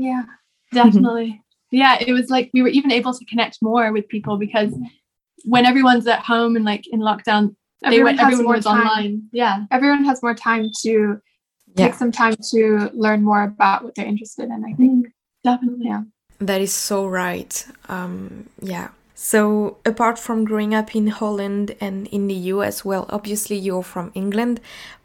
yeah, 0.00 0.22
definitely. 0.72 1.42
yeah, 1.70 1.98
it 2.00 2.12
was 2.12 2.30
like 2.30 2.50
we 2.52 2.62
were 2.62 2.68
even 2.68 2.90
able 2.90 3.14
to 3.14 3.24
connect 3.26 3.58
more 3.62 3.92
with 3.92 4.08
people 4.08 4.36
because 4.36 4.72
when 5.44 5.66
everyone's 5.66 6.06
at 6.06 6.20
home 6.20 6.56
and 6.56 6.64
like 6.64 6.86
in 6.92 7.00
lockdown, 7.00 7.54
everyone, 7.84 8.16
went, 8.16 8.20
everyone 8.20 8.56
was 8.56 8.64
time. 8.64 8.80
online. 8.80 9.22
Yeah, 9.32 9.64
everyone 9.70 10.04
has 10.04 10.22
more 10.22 10.34
time 10.34 10.70
to 10.82 11.20
yeah. 11.76 11.86
take 11.86 11.94
some 11.94 12.12
time 12.12 12.36
to 12.50 12.90
learn 12.94 13.22
more 13.22 13.42
about 13.44 13.84
what 13.84 13.94
they're 13.94 14.06
interested 14.06 14.44
in. 14.44 14.64
I 14.64 14.72
think 14.74 15.06
mm, 15.06 15.12
definitely, 15.44 15.86
yeah. 15.86 16.02
That 16.40 16.60
is 16.60 16.72
so 16.72 17.06
right. 17.06 17.66
Um, 17.88 18.48
yeah. 18.62 18.88
So, 19.22 19.76
apart 19.84 20.18
from 20.18 20.46
growing 20.46 20.74
up 20.74 20.96
in 20.96 21.08
Holland 21.08 21.76
and 21.78 22.06
in 22.06 22.26
the 22.26 22.48
US, 22.54 22.86
well, 22.86 23.04
obviously 23.10 23.54
you're 23.54 23.82
from 23.82 24.10
England, 24.14 24.60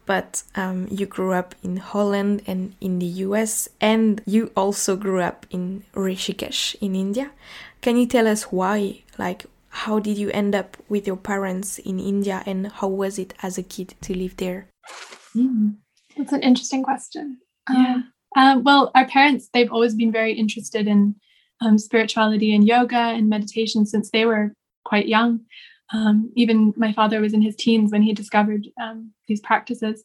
but 0.06 0.42
um, 0.54 0.88
you 0.90 1.04
grew 1.04 1.34
up 1.34 1.54
in 1.62 1.76
Holland 1.76 2.40
and 2.46 2.74
in 2.80 2.98
the 2.98 3.12
US, 3.26 3.68
and 3.78 4.22
you 4.24 4.50
also 4.56 4.96
grew 4.96 5.20
up 5.20 5.44
in 5.50 5.84
Rishikesh 5.92 6.76
in 6.80 6.96
India. 6.96 7.30
Can 7.82 7.98
you 7.98 8.06
tell 8.06 8.26
us 8.26 8.44
why? 8.44 9.02
Like, 9.18 9.44
how 9.68 9.98
did 9.98 10.16
you 10.16 10.30
end 10.30 10.54
up 10.54 10.78
with 10.88 11.06
your 11.06 11.18
parents 11.18 11.76
in 11.78 12.00
India, 12.00 12.42
and 12.46 12.72
how 12.72 12.88
was 12.88 13.18
it 13.18 13.34
as 13.42 13.58
a 13.58 13.62
kid 13.62 13.96
to 14.00 14.16
live 14.16 14.38
there? 14.38 14.66
Mm. 15.36 15.76
That's 16.16 16.32
an 16.32 16.42
interesting 16.42 16.82
question. 16.82 17.36
Yeah. 17.70 18.00
Um, 18.34 18.64
well, 18.64 18.90
our 18.94 19.06
parents, 19.06 19.50
they've 19.52 19.70
always 19.70 19.94
been 19.94 20.10
very 20.10 20.32
interested 20.32 20.86
in 20.86 21.16
um, 21.60 21.78
spirituality 21.78 22.54
and 22.54 22.66
yoga 22.66 22.96
and 22.96 23.28
meditation 23.28 23.86
since 23.86 24.10
they 24.10 24.24
were 24.24 24.52
quite 24.84 25.08
young. 25.08 25.40
Um, 25.92 26.32
even 26.34 26.74
my 26.76 26.92
father 26.92 27.20
was 27.20 27.32
in 27.32 27.42
his 27.42 27.56
teens 27.56 27.92
when 27.92 28.02
he 28.02 28.12
discovered 28.12 28.66
um, 28.80 29.12
these 29.28 29.40
practices. 29.40 30.04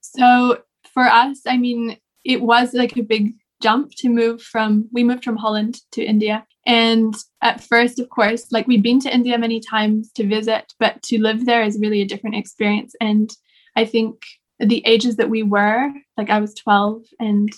So 0.00 0.62
for 0.92 1.04
us, 1.04 1.40
I 1.46 1.56
mean, 1.56 1.96
it 2.24 2.42
was 2.42 2.74
like 2.74 2.96
a 2.96 3.02
big 3.02 3.32
jump 3.62 3.92
to 3.96 4.08
move 4.08 4.42
from, 4.42 4.88
we 4.92 5.04
moved 5.04 5.24
from 5.24 5.36
Holland 5.36 5.80
to 5.92 6.04
India. 6.04 6.44
And 6.66 7.14
at 7.40 7.62
first, 7.62 7.98
of 7.98 8.08
course, 8.10 8.52
like 8.52 8.66
we'd 8.66 8.82
been 8.82 9.00
to 9.00 9.14
India 9.14 9.38
many 9.38 9.60
times 9.60 10.10
to 10.12 10.26
visit, 10.26 10.72
but 10.78 11.02
to 11.04 11.20
live 11.20 11.46
there 11.46 11.62
is 11.62 11.78
really 11.80 12.02
a 12.02 12.06
different 12.06 12.36
experience. 12.36 12.94
And 13.00 13.30
I 13.74 13.84
think 13.84 14.22
the 14.60 14.84
ages 14.86 15.16
that 15.16 15.30
we 15.30 15.42
were, 15.42 15.90
like 16.16 16.30
I 16.30 16.40
was 16.40 16.54
12 16.54 17.02
and 17.18 17.50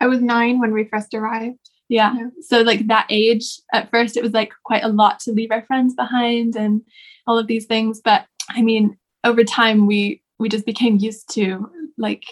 I 0.00 0.06
was 0.06 0.20
nine 0.20 0.60
when 0.60 0.72
we 0.72 0.84
first 0.84 1.14
arrived. 1.14 1.58
Yeah. 1.92 2.14
yeah. 2.16 2.28
So 2.40 2.62
like 2.62 2.86
that 2.86 3.06
age, 3.10 3.60
at 3.72 3.90
first 3.90 4.16
it 4.16 4.22
was 4.22 4.32
like 4.32 4.50
quite 4.64 4.82
a 4.82 4.88
lot 4.88 5.20
to 5.20 5.32
leave 5.32 5.50
our 5.50 5.62
friends 5.66 5.94
behind 5.94 6.56
and 6.56 6.80
all 7.26 7.38
of 7.38 7.46
these 7.46 7.66
things. 7.66 8.00
But 8.02 8.24
I 8.48 8.62
mean, 8.62 8.96
over 9.24 9.44
time 9.44 9.86
we 9.86 10.22
we 10.38 10.48
just 10.48 10.64
became 10.64 10.96
used 10.96 11.32
to 11.34 11.70
like 11.98 12.24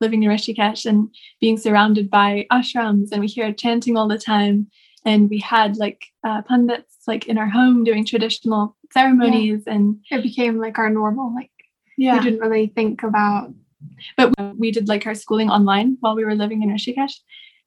living 0.00 0.22
in 0.22 0.30
Rishikesh 0.30 0.86
and 0.86 1.14
being 1.40 1.58
surrounded 1.58 2.10
by 2.10 2.46
ashrams 2.50 3.12
and 3.12 3.20
we 3.20 3.26
hear 3.26 3.52
chanting 3.52 3.96
all 3.98 4.08
the 4.08 4.18
time. 4.18 4.68
And 5.04 5.28
we 5.28 5.38
had 5.40 5.76
like 5.76 6.06
uh, 6.24 6.42
pundits 6.42 6.96
like 7.06 7.26
in 7.26 7.36
our 7.36 7.48
home 7.48 7.84
doing 7.84 8.06
traditional 8.06 8.76
ceremonies 8.92 9.64
yeah. 9.66 9.74
and 9.74 9.96
it 10.10 10.22
became 10.22 10.58
like 10.58 10.78
our 10.78 10.90
normal 10.90 11.34
like 11.34 11.50
yeah 11.96 12.18
we 12.18 12.24
didn't 12.24 12.40
really 12.40 12.66
think 12.66 13.02
about 13.02 13.52
but 14.16 14.32
we 14.56 14.70
did 14.70 14.86
like 14.86 15.06
our 15.06 15.14
schooling 15.14 15.50
online 15.50 15.96
while 16.00 16.14
we 16.14 16.24
were 16.24 16.34
living 16.34 16.62
in 16.62 16.68
Rishikesh 16.68 17.14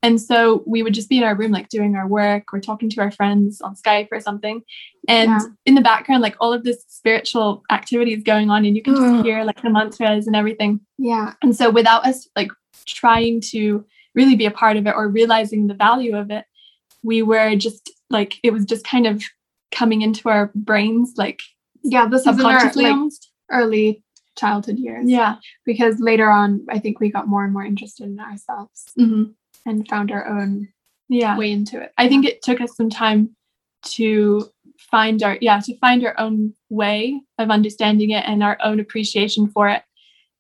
and 0.06 0.22
so 0.22 0.64
we 0.68 0.84
would 0.84 0.94
just 0.94 1.10
be 1.10 1.18
in 1.18 1.24
our 1.24 1.36
room, 1.36 1.52
like 1.52 1.70
doing 1.70 1.96
our 1.96 2.08
work 2.08 2.54
or 2.54 2.60
talking 2.60 2.92
to 2.92 3.02
our 3.02 3.10
friends 3.10 3.60
on 3.60 3.76
Skype 3.76 4.10
or 4.12 4.20
something. 4.20 4.62
And 5.08 5.32
yeah. 5.32 5.40
in 5.66 5.74
the 5.74 5.82
background, 5.82 6.22
like 6.22 6.36
all 6.40 6.54
of 6.54 6.64
this 6.64 6.86
spiritual 6.88 7.64
activity 7.72 8.14
is 8.14 8.22
going 8.22 8.52
on, 8.52 8.66
and 8.66 8.76
you 8.76 8.84
can 8.84 8.96
just 8.96 9.26
hear 9.26 9.44
like 9.44 9.64
the 9.64 9.72
mantras 9.72 10.28
and 10.28 10.36
everything. 10.36 10.80
Yeah. 11.00 11.34
And 11.42 11.56
so 11.56 11.72
without 11.72 12.06
us 12.06 12.28
like 12.36 12.52
trying 12.86 13.42
to 13.52 13.84
really 14.14 14.36
be 14.36 14.46
a 14.46 14.52
part 14.52 14.78
of 14.78 14.86
it 14.86 14.94
or 14.96 15.08
realizing 15.08 15.66
the 15.66 15.74
value 15.74 16.16
of 16.16 16.30
it, 16.30 16.46
we 17.02 17.24
were 17.24 17.56
just 17.56 17.92
like, 18.12 18.36
it 18.44 18.54
was 18.54 18.66
just 18.66 18.86
kind 18.86 19.08
of 19.08 19.24
coming 19.72 20.04
into 20.04 20.30
our 20.30 20.52
brains, 20.54 21.14
like, 21.18 21.42
yeah, 21.84 22.08
this 22.08 22.26
subconsciously 22.26 22.86
our, 22.86 23.04
like, 23.04 23.12
early 23.52 24.04
childhood 24.38 24.78
years. 24.78 25.10
Yeah. 25.10 25.38
Because 25.66 26.00
later 26.00 26.30
on, 26.30 26.66
I 26.70 26.78
think 26.78 27.00
we 27.00 27.10
got 27.10 27.28
more 27.28 27.44
and 27.44 27.54
more 27.54 27.66
interested 27.66 28.06
in 28.06 28.20
ourselves. 28.20 28.86
Mm-hmm 29.00 29.32
and 29.66 29.88
found 29.88 30.12
our 30.12 30.28
own 30.28 30.70
yeah 31.10 31.38
way 31.38 31.52
into 31.52 31.82
it. 31.82 31.92
I 31.98 32.08
think 32.08 32.26
it 32.26 32.42
took 32.42 32.62
us 32.62 32.76
some 32.76 32.90
time 32.90 33.36
to 33.86 34.50
find 34.80 35.22
our 35.24 35.38
yeah 35.42 35.60
to 35.60 35.78
find 35.78 36.06
our 36.06 36.20
own 36.20 36.54
way 36.70 37.22
of 37.38 37.50
understanding 37.50 38.12
it 38.12 38.24
and 38.28 38.44
our 38.44 38.58
own 38.64 38.80
appreciation 38.80 39.48
for 39.48 39.70
it. 39.70 39.84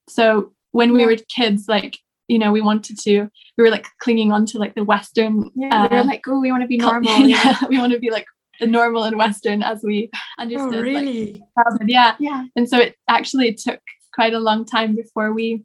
So 0.10 0.53
when 0.72 0.94
we 0.94 1.05
were 1.05 1.15
kids, 1.29 1.65
like 1.67 1.98
you 2.27 2.39
know, 2.39 2.51
we 2.51 2.62
wanted 2.62 3.00
to 3.00 3.29
we 3.58 3.63
were 3.63 3.70
like 3.70 3.88
clinging 4.00 4.32
on 4.32 4.46
to 4.48 4.58
like 4.58 4.75
the 4.75 4.84
Western. 4.84 5.50
Yeah, 5.55 5.84
uh, 5.84 5.88
we 5.89 5.98
were 5.98 6.03
like, 6.03 6.24
oh, 6.27 6.39
we 6.39 6.51
want 6.51 6.63
to 6.63 6.67
be 6.67 6.77
normal. 6.77 7.20
yeah, 7.20 7.58
we 7.70 7.77
want 7.77 7.94
to 7.94 8.00
be 8.00 8.10
like 8.10 8.25
the 8.60 8.67
normal 8.67 9.03
and 9.03 9.17
Western 9.17 9.62
as 9.63 9.84
we 9.84 10.10
understood. 10.39 10.75
Oh, 10.75 10.82
really? 10.82 11.44
Like, 11.55 11.82
yeah, 11.86 12.15
yeah. 12.20 12.46
And 12.55 12.67
so 12.67 12.79
it 12.79 12.96
actually 13.08 13.53
took 13.53 13.79
quite 14.13 14.34
a 14.34 14.39
long 14.39 14.65
time 14.65 14.96
before 14.96 15.34
we 15.34 15.63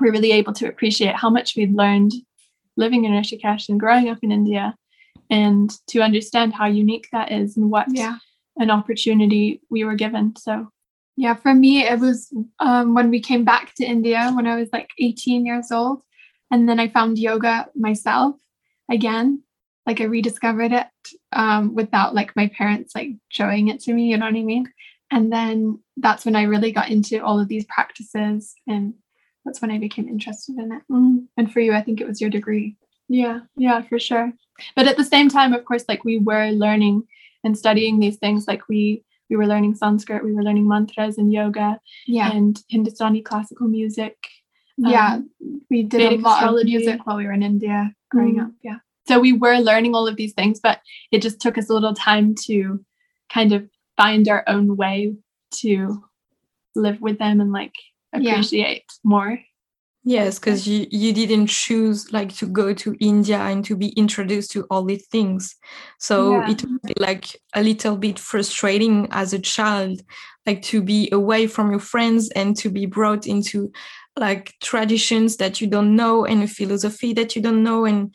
were 0.00 0.10
really 0.10 0.32
able 0.32 0.52
to 0.54 0.68
appreciate 0.68 1.14
how 1.14 1.30
much 1.30 1.56
we'd 1.56 1.74
learned 1.74 2.12
living 2.76 3.04
in 3.04 3.12
Rishikesh 3.12 3.68
and 3.68 3.80
growing 3.80 4.08
up 4.08 4.18
in 4.22 4.32
India 4.32 4.74
and 5.30 5.70
to 5.88 6.00
understand 6.00 6.54
how 6.54 6.66
unique 6.66 7.08
that 7.12 7.32
is 7.32 7.56
and 7.56 7.70
what 7.70 7.86
yeah. 7.90 8.16
an 8.58 8.70
opportunity 8.70 9.60
we 9.70 9.84
were 9.84 9.94
given. 9.94 10.34
So, 10.36 10.68
yeah, 11.16 11.34
for 11.34 11.54
me, 11.54 11.82
it 11.82 11.98
was 11.98 12.32
um, 12.60 12.94
when 12.94 13.10
we 13.10 13.20
came 13.20 13.44
back 13.44 13.74
to 13.76 13.84
India 13.84 14.30
when 14.34 14.46
I 14.46 14.56
was 14.56 14.68
like 14.72 14.90
18 14.98 15.46
years 15.46 15.72
old. 15.72 16.02
And 16.50 16.68
then 16.68 16.78
I 16.78 16.88
found 16.88 17.18
yoga 17.18 17.66
myself 17.74 18.36
again. 18.90 19.42
Like 19.84 20.00
I 20.00 20.04
rediscovered 20.04 20.72
it 20.72 20.86
um, 21.32 21.74
without 21.74 22.14
like 22.14 22.34
my 22.36 22.48
parents 22.48 22.94
like 22.94 23.10
showing 23.28 23.68
it 23.68 23.80
to 23.80 23.92
me, 23.92 24.10
you 24.10 24.16
know 24.16 24.26
what 24.26 24.34
I 24.34 24.42
mean? 24.42 24.72
And 25.10 25.32
then 25.32 25.80
that's 25.96 26.24
when 26.24 26.34
I 26.34 26.42
really 26.42 26.72
got 26.72 26.90
into 26.90 27.24
all 27.24 27.38
of 27.38 27.48
these 27.48 27.64
practices 27.66 28.54
and 28.66 28.94
that's 29.46 29.62
when 29.62 29.70
I 29.70 29.78
became 29.78 30.08
interested 30.08 30.58
in 30.58 30.72
it. 30.72 30.82
Mm. 30.90 31.26
And 31.36 31.50
for 31.50 31.60
you, 31.60 31.72
I 31.72 31.80
think 31.80 32.00
it 32.00 32.06
was 32.06 32.20
your 32.20 32.28
degree. 32.28 32.76
Yeah, 33.08 33.40
yeah, 33.56 33.80
for 33.82 33.98
sure. 33.98 34.32
But 34.74 34.88
at 34.88 34.96
the 34.96 35.04
same 35.04 35.28
time, 35.28 35.54
of 35.54 35.64
course, 35.64 35.84
like 35.88 36.04
we 36.04 36.18
were 36.18 36.50
learning 36.50 37.04
and 37.44 37.56
studying 37.56 38.00
these 38.00 38.16
things, 38.16 38.48
like 38.48 38.68
we 38.68 39.04
we 39.30 39.36
were 39.36 39.46
learning 39.46 39.74
Sanskrit, 39.74 40.24
we 40.24 40.32
were 40.32 40.42
learning 40.42 40.68
mantras 40.68 41.18
and 41.18 41.32
yoga, 41.32 41.80
yeah, 42.06 42.32
and 42.32 42.62
Hindustani 42.68 43.22
classical 43.22 43.68
music. 43.68 44.16
Yeah, 44.76 45.14
um, 45.14 45.30
we 45.70 45.84
did 45.84 46.12
a 46.12 46.16
lot 46.16 46.42
astrology. 46.42 46.74
of 46.74 46.82
music 46.82 47.06
while 47.06 47.16
we 47.16 47.26
were 47.26 47.32
in 47.32 47.42
India 47.42 47.92
growing 48.10 48.36
mm. 48.36 48.46
up. 48.46 48.50
Yeah, 48.62 48.78
so 49.06 49.20
we 49.20 49.32
were 49.32 49.58
learning 49.58 49.94
all 49.94 50.08
of 50.08 50.16
these 50.16 50.32
things, 50.32 50.58
but 50.60 50.80
it 51.12 51.22
just 51.22 51.40
took 51.40 51.56
us 51.56 51.70
a 51.70 51.74
little 51.74 51.94
time 51.94 52.34
to 52.46 52.84
kind 53.32 53.52
of 53.52 53.68
find 53.96 54.28
our 54.28 54.44
own 54.48 54.76
way 54.76 55.14
to 55.50 56.02
live 56.74 57.00
with 57.00 57.18
them 57.18 57.40
and 57.40 57.52
like 57.52 57.74
appreciate 58.12 58.84
yeah. 58.86 59.00
more 59.04 59.38
yes 60.06 60.38
because 60.38 60.68
you 60.68 60.86
you 60.90 61.12
didn't 61.12 61.48
choose 61.48 62.10
like 62.12 62.34
to 62.34 62.46
go 62.46 62.72
to 62.72 62.96
india 63.00 63.38
and 63.38 63.64
to 63.64 63.76
be 63.76 63.88
introduced 63.90 64.52
to 64.52 64.64
all 64.70 64.84
these 64.84 65.06
things 65.08 65.56
so 65.98 66.32
yeah. 66.32 66.50
it 66.50 66.62
would 66.62 66.82
be 66.82 66.94
like 66.98 67.36
a 67.54 67.62
little 67.62 67.96
bit 67.96 68.18
frustrating 68.18 69.08
as 69.10 69.32
a 69.32 69.38
child 69.38 70.00
like 70.46 70.62
to 70.62 70.80
be 70.80 71.08
away 71.10 71.46
from 71.46 71.70
your 71.70 71.80
friends 71.80 72.30
and 72.30 72.56
to 72.56 72.70
be 72.70 72.86
brought 72.86 73.26
into 73.26 73.70
like 74.16 74.54
traditions 74.62 75.36
that 75.38 75.60
you 75.60 75.66
don't 75.66 75.94
know 75.94 76.24
and 76.24 76.42
a 76.42 76.46
philosophy 76.46 77.12
that 77.12 77.34
you 77.34 77.42
don't 77.42 77.64
know 77.64 77.84
and 77.84 78.14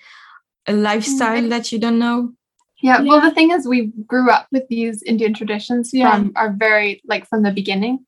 a 0.67 0.73
lifestyle 0.73 1.39
mm-hmm. 1.39 1.49
that 1.49 1.71
you 1.73 1.77
don't 1.77 1.99
know 1.99 2.31
yeah, 2.81 3.01
yeah, 3.01 3.09
well 3.09 3.21
the 3.21 3.35
thing 3.35 3.51
is 3.51 3.67
we 3.67 3.91
grew 4.07 4.31
up 4.31 4.47
with 4.51 4.63
these 4.69 5.03
indian 5.03 5.33
traditions 5.33 5.91
yeah. 5.93 6.15
from 6.15 6.31
our 6.37 6.53
very 6.53 7.01
like 7.05 7.27
from 7.27 7.43
the 7.43 7.51
beginning 7.51 7.99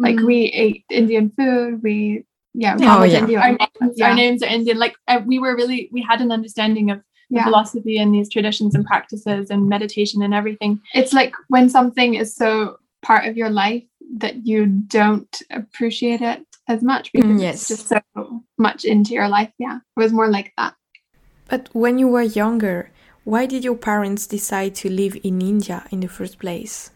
like 0.00 0.16
mm. 0.16 0.26
we 0.26 0.46
ate 0.46 0.84
Indian 0.90 1.30
food. 1.36 1.82
We 1.82 2.24
yeah, 2.54 2.76
we 2.76 2.86
oh, 2.86 3.02
yeah. 3.04 3.40
Our, 3.40 3.52
names, 3.52 3.94
yeah. 3.96 4.08
our 4.08 4.14
names 4.14 4.42
are 4.42 4.48
Indian. 4.48 4.78
Like 4.78 4.96
uh, 5.06 5.20
we 5.24 5.38
were 5.38 5.54
really 5.54 5.88
we 5.92 6.02
had 6.02 6.20
an 6.20 6.32
understanding 6.32 6.90
of 6.90 6.98
the 7.30 7.36
yeah. 7.36 7.44
philosophy 7.44 7.98
and 7.98 8.12
these 8.12 8.28
traditions 8.28 8.74
and 8.74 8.84
practices 8.84 9.50
and 9.50 9.68
meditation 9.68 10.22
and 10.22 10.34
everything. 10.34 10.80
It's 10.94 11.12
like 11.12 11.34
when 11.48 11.68
something 11.68 12.14
is 12.14 12.34
so 12.34 12.78
part 13.02 13.26
of 13.26 13.36
your 13.36 13.50
life 13.50 13.84
that 14.16 14.46
you 14.46 14.66
don't 14.66 15.42
appreciate 15.50 16.20
it 16.22 16.44
as 16.66 16.82
much 16.82 17.12
because 17.12 17.30
mm, 17.30 17.40
yes. 17.40 17.70
it's 17.70 17.88
just 17.88 17.88
so 17.88 18.42
much 18.58 18.84
into 18.84 19.12
your 19.12 19.28
life. 19.28 19.52
Yeah, 19.58 19.76
it 19.76 20.00
was 20.00 20.12
more 20.12 20.28
like 20.28 20.52
that. 20.56 20.74
But 21.48 21.68
when 21.72 21.98
you 21.98 22.08
were 22.08 22.22
younger, 22.22 22.90
why 23.24 23.46
did 23.46 23.64
your 23.64 23.76
parents 23.76 24.26
decide 24.26 24.74
to 24.76 24.90
live 24.90 25.16
in 25.22 25.40
India 25.42 25.84
in 25.90 26.00
the 26.00 26.08
first 26.08 26.38
place? 26.38 26.90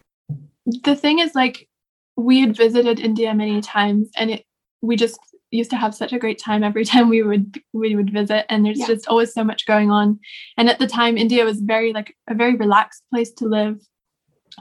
The 0.67 0.97
thing 0.97 1.19
is, 1.19 1.35
like, 1.35 1.69
we 2.17 2.41
had 2.41 2.57
visited 2.57 3.01
India 3.01 3.35
many 3.35 3.61
times 3.61 4.11
and 4.17 4.31
it 4.31 4.45
we 4.83 4.97
just 4.97 5.19
used 5.51 5.71
to 5.71 5.77
have 5.77 5.95
such 5.95 6.13
a 6.13 6.19
great 6.19 6.39
time 6.39 6.63
every 6.63 6.85
time 6.93 7.09
we 7.09 7.23
would 7.23 7.61
we 7.73 7.97
would 7.97 8.13
visit 8.13 8.47
and 8.49 8.65
there's 8.65 8.81
yeah. 8.81 8.87
just 8.87 9.09
always 9.09 9.33
so 9.33 9.45
much 9.45 9.67
going 9.67 9.91
on. 9.91 10.19
And 10.57 10.69
at 10.69 10.79
the 10.79 10.87
time 10.87 11.17
india 11.17 11.45
was 11.45 11.61
very 11.61 11.93
like 11.93 12.17
a 12.29 12.35
very 12.35 12.57
relaxed 12.57 13.03
place 13.13 13.33
to 13.35 13.47
live. 13.47 13.81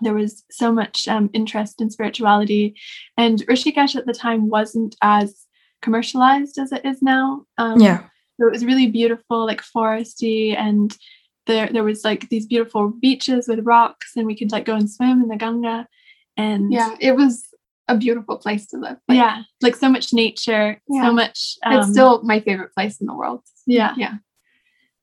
There 0.02 0.14
was 0.16 0.44
so 0.50 0.72
much 0.72 1.08
um, 1.08 1.30
interest 1.34 1.80
in 1.80 1.92
spirituality 1.92 2.76
and 3.18 3.46
rishikesh 3.48 3.96
at 3.96 4.08
the 4.08 4.14
time 4.14 4.50
wasn't 4.50 4.96
as 5.02 5.46
commercialized 5.84 6.58
as 6.58 6.72
it 6.72 6.84
is 6.84 7.02
now. 7.02 7.46
Um, 7.60 7.80
yeah. 7.80 8.04
so 8.40 8.48
it 8.48 8.52
was 8.52 8.66
really 8.66 8.88
beautiful 8.88 9.46
like 9.46 9.62
foresty 9.62 10.58
and 10.58 10.98
there 11.46 11.68
there 11.68 11.84
was 11.84 12.04
like 12.04 12.30
these 12.30 12.48
beautiful 12.48 12.90
beaches 13.02 13.48
with 13.48 13.66
rocks 13.66 14.14
and 14.16 14.26
we 14.26 14.36
could 14.36 14.52
like 14.52 14.66
go 14.66 14.76
and 14.76 14.90
swim 14.90 15.22
in 15.22 15.28
the 15.28 15.36
ganga 15.36 15.88
and 16.38 16.72
yeah 16.74 16.96
it 17.00 17.16
was 17.16 17.44
a 17.90 17.98
beautiful 17.98 18.38
place 18.38 18.66
to 18.68 18.78
live. 18.78 18.98
Like, 19.10 19.18
yeah, 19.18 19.44
like 19.62 19.76
so 19.76 19.90
much 19.90 20.14
nature, 20.14 20.80
Yeah. 20.88 21.04
so 21.08 21.14
much. 21.14 21.58
it's 21.66 21.86
um, 21.88 21.92
still 21.92 22.24
my 22.24 22.40
favorite 22.40 22.74
place 22.74 23.02
in 23.02 23.08
the 23.08 23.14
world. 23.14 23.42
yeah. 23.68 23.94
Yeah. 23.98 24.14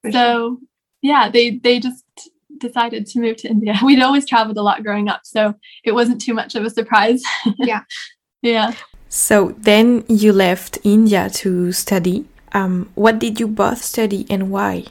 for 0.02 0.10
sure. 0.10 0.20
So 0.20 0.58
yeah, 1.02 1.28
they 1.30 1.58
they 1.58 1.78
just 1.80 2.04
decided 2.58 3.06
to 3.06 3.20
move 3.20 3.36
to 3.38 3.48
India. 3.48 3.74
We'd 3.84 4.02
always 4.02 4.26
traveled 4.26 4.56
a 4.56 4.62
lot 4.62 4.82
growing 4.82 5.08
up, 5.08 5.20
so 5.24 5.54
it 5.84 5.92
wasn't 5.92 6.20
too 6.22 6.34
much 6.34 6.54
of 6.54 6.64
a 6.64 6.70
surprise. 6.70 7.22
Yeah. 7.58 7.82
yeah. 8.42 8.72
So 9.08 9.54
then 9.58 10.04
you 10.08 10.32
left 10.32 10.78
India 10.84 11.28
to 11.30 11.72
study. 11.72 12.24
Um, 12.52 12.90
what 12.94 13.18
did 13.18 13.38
you 13.40 13.46
both 13.46 13.82
study 13.82 14.26
and 14.30 14.50
why? 14.50 14.84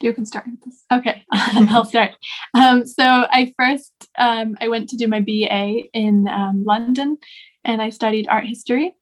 You 0.00 0.12
can 0.12 0.26
start 0.26 0.46
with 0.46 0.62
this. 0.64 0.84
Okay, 0.92 1.24
I'll 1.32 1.84
start. 1.84 2.12
Um, 2.54 2.86
so 2.86 3.04
I 3.04 3.54
first 3.58 3.92
um, 4.18 4.56
I 4.60 4.68
went 4.68 4.88
to 4.90 4.96
do 4.96 5.08
my 5.08 5.20
BA 5.20 5.88
in 5.92 6.28
um, 6.28 6.64
London, 6.64 7.18
and 7.64 7.80
I 7.80 7.90
studied 7.90 8.28
art 8.28 8.46
history. 8.46 8.94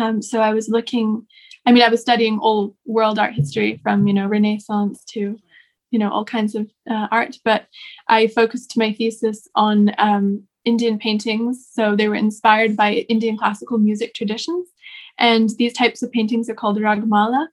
Um, 0.00 0.22
so 0.22 0.40
I 0.40 0.52
was 0.52 0.68
looking. 0.68 1.26
I 1.66 1.72
mean, 1.72 1.82
I 1.82 1.88
was 1.88 2.00
studying 2.00 2.38
old 2.40 2.76
world 2.86 3.18
art 3.18 3.34
history 3.34 3.80
from 3.82 4.06
you 4.06 4.14
know 4.14 4.26
Renaissance 4.26 5.04
to 5.10 5.38
you 5.90 5.98
know 5.98 6.10
all 6.10 6.24
kinds 6.24 6.54
of 6.54 6.70
uh, 6.90 7.08
art, 7.10 7.36
but 7.44 7.66
I 8.08 8.28
focused 8.28 8.76
my 8.76 8.92
thesis 8.92 9.48
on 9.54 9.92
um, 9.98 10.44
Indian 10.64 10.98
paintings. 10.98 11.68
So 11.70 11.94
they 11.94 12.08
were 12.08 12.14
inspired 12.14 12.76
by 12.76 12.92
Indian 13.08 13.36
classical 13.36 13.78
music 13.78 14.14
traditions, 14.14 14.68
and 15.18 15.50
these 15.58 15.74
types 15.74 16.02
of 16.02 16.10
paintings 16.10 16.48
are 16.48 16.54
called 16.54 16.78
ragmala 16.78 17.48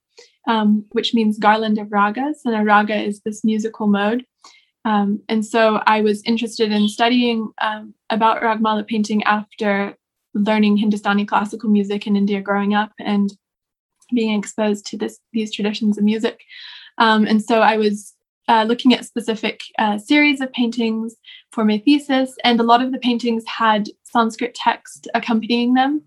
um, 0.48 0.86
which 0.92 1.14
means 1.14 1.40
garland 1.40 1.78
of 1.78 1.88
ragas. 1.88 2.38
And 2.46 2.56
a 2.56 2.64
raga 2.64 2.96
is 2.96 3.22
this 3.22 3.44
musical 3.44 3.88
mode. 3.88 4.26
Um, 4.86 5.22
and 5.30 5.46
so 5.46 5.82
I 5.88 6.02
was 6.02 6.22
interested 6.24 6.72
in 6.72 6.90
studying 6.90 7.52
um, 7.62 7.94
about 8.10 8.42
Ragmala 8.42 8.86
painting 8.86 9.24
after 9.24 9.98
learning 10.34 10.78
Hindustani 10.78 11.26
classical 11.26 11.70
music 11.70 12.06
in 12.08 12.16
India 12.16 12.42
growing 12.42 12.74
up 12.74 12.92
and 13.00 13.32
being 14.14 14.38
exposed 14.38 14.86
to 14.88 14.98
this 14.98 15.20
these 15.32 15.54
traditions 15.54 15.98
of 15.98 16.04
music. 16.04 16.42
Um, 16.98 17.26
and 17.26 17.42
so 17.42 17.62
I 17.62 17.78
was 17.78 18.14
uh, 18.50 18.66
looking 18.68 18.94
at 18.94 19.06
specific 19.06 19.62
uh, 19.80 19.98
series 19.98 20.42
of 20.42 20.52
paintings 20.52 21.16
for 21.52 21.64
my 21.64 21.78
thesis, 21.78 22.36
and 22.44 22.60
a 22.60 22.64
lot 22.64 22.82
of 22.82 22.92
the 22.92 23.00
paintings 23.00 23.44
had 23.48 23.88
Sanskrit 24.04 24.54
text 24.54 25.08
accompanying 25.14 25.76
them. 25.76 26.02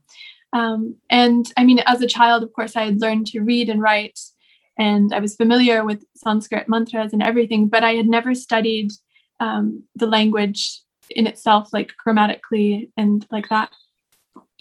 Um, 0.57 0.97
and 1.11 1.53
I 1.59 1.65
mean, 1.65 1.81
as 1.81 2.01
a 2.01 2.07
child, 2.07 2.43
of 2.43 2.51
course, 2.55 2.77
I 2.77 2.87
had 2.87 3.03
learned 3.03 3.27
to 3.29 3.41
read 3.41 3.69
and 3.69 3.83
write, 3.83 4.19
and 4.79 5.13
I 5.13 5.21
was 5.21 5.37
familiar 5.37 5.85
with 5.85 6.03
Sanskrit 6.17 6.67
mantras 6.67 7.13
and 7.13 7.23
everything, 7.23 7.69
but 7.69 7.85
I 7.85 7.93
had 7.93 8.09
never 8.09 8.35
studied 8.35 8.91
um, 9.39 9.83
the 9.97 10.07
language 10.07 10.81
in 11.11 11.27
itself, 11.27 11.75
like 11.75 11.93
grammatically 12.03 12.91
and 12.97 13.27
like 13.31 13.51
that. 13.51 13.71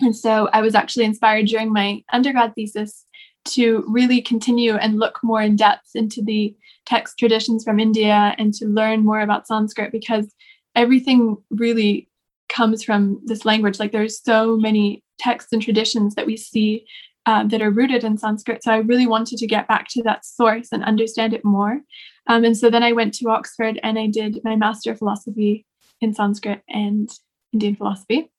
And 0.02 0.14
so 0.14 0.50
I 0.52 0.60
was 0.60 0.76
actually 0.76 1.06
inspired 1.06 1.46
during 1.46 1.72
my 1.72 2.04
undergrad 2.12 2.56
thesis 2.56 3.06
to 3.46 3.86
really 3.88 4.22
continue 4.22 4.76
and 4.76 5.00
look 5.00 5.20
more 5.24 5.42
in 5.42 5.56
depth 5.56 5.92
into 5.96 6.22
the 6.22 6.54
text 6.86 7.18
traditions 7.18 7.64
from 7.64 7.80
India 7.80 8.36
and 8.38 8.54
to 8.56 8.66
learn 8.66 9.06
more 9.06 9.22
about 9.22 9.48
Sanskrit 9.48 9.94
because 9.94 10.34
everything 10.76 11.38
really 11.52 12.10
comes 12.50 12.84
from 12.84 13.22
this 13.24 13.46
language. 13.46 13.80
Like 13.80 13.94
there's 13.94 14.22
so 14.22 14.58
many 14.58 15.05
texts 15.18 15.54
and 15.54 15.62
traditions 15.62 16.16
that 16.16 16.26
we 16.26 16.38
see 16.38 16.86
uh, 17.26 17.44
that 17.46 17.62
are 17.62 17.72
rooted 17.72 18.04
in 18.04 18.18
Sanskrit. 18.18 18.64
So 18.64 18.72
I 18.72 18.78
really 18.78 19.08
wanted 19.08 19.40
to 19.40 19.48
get 19.48 19.68
back 19.68 19.88
to 19.90 20.04
that 20.04 20.26
source 20.26 20.70
and 20.72 20.84
understand 20.84 21.34
it 21.34 21.44
more. 21.44 21.82
Um, 22.28 22.44
and 22.44 22.58
so 22.58 22.70
then 22.70 22.84
I 22.84 22.92
went 22.92 23.14
to 23.16 23.30
Oxford 23.30 23.80
and 23.84 23.98
I 23.98 24.08
did 24.08 24.40
my 24.44 24.56
Master 24.56 24.92
of 24.92 25.00
Philosophy 25.00 25.66
in 26.02 26.14
Sanskrit 26.14 26.62
and 26.70 27.10
Indian 27.54 27.76
philosophy. 27.76 28.32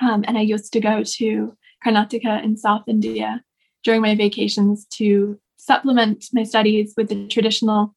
Um, 0.00 0.24
and 0.26 0.38
I 0.38 0.42
used 0.42 0.72
to 0.72 0.80
go 0.80 1.02
to 1.02 1.56
Karnataka 1.84 2.42
in 2.42 2.56
South 2.56 2.84
India 2.88 3.42
during 3.84 4.02
my 4.02 4.14
vacations 4.14 4.86
to 4.86 5.38
supplement 5.56 6.26
my 6.32 6.42
studies 6.42 6.94
with 6.96 7.08
the 7.08 7.26
traditional 7.28 7.94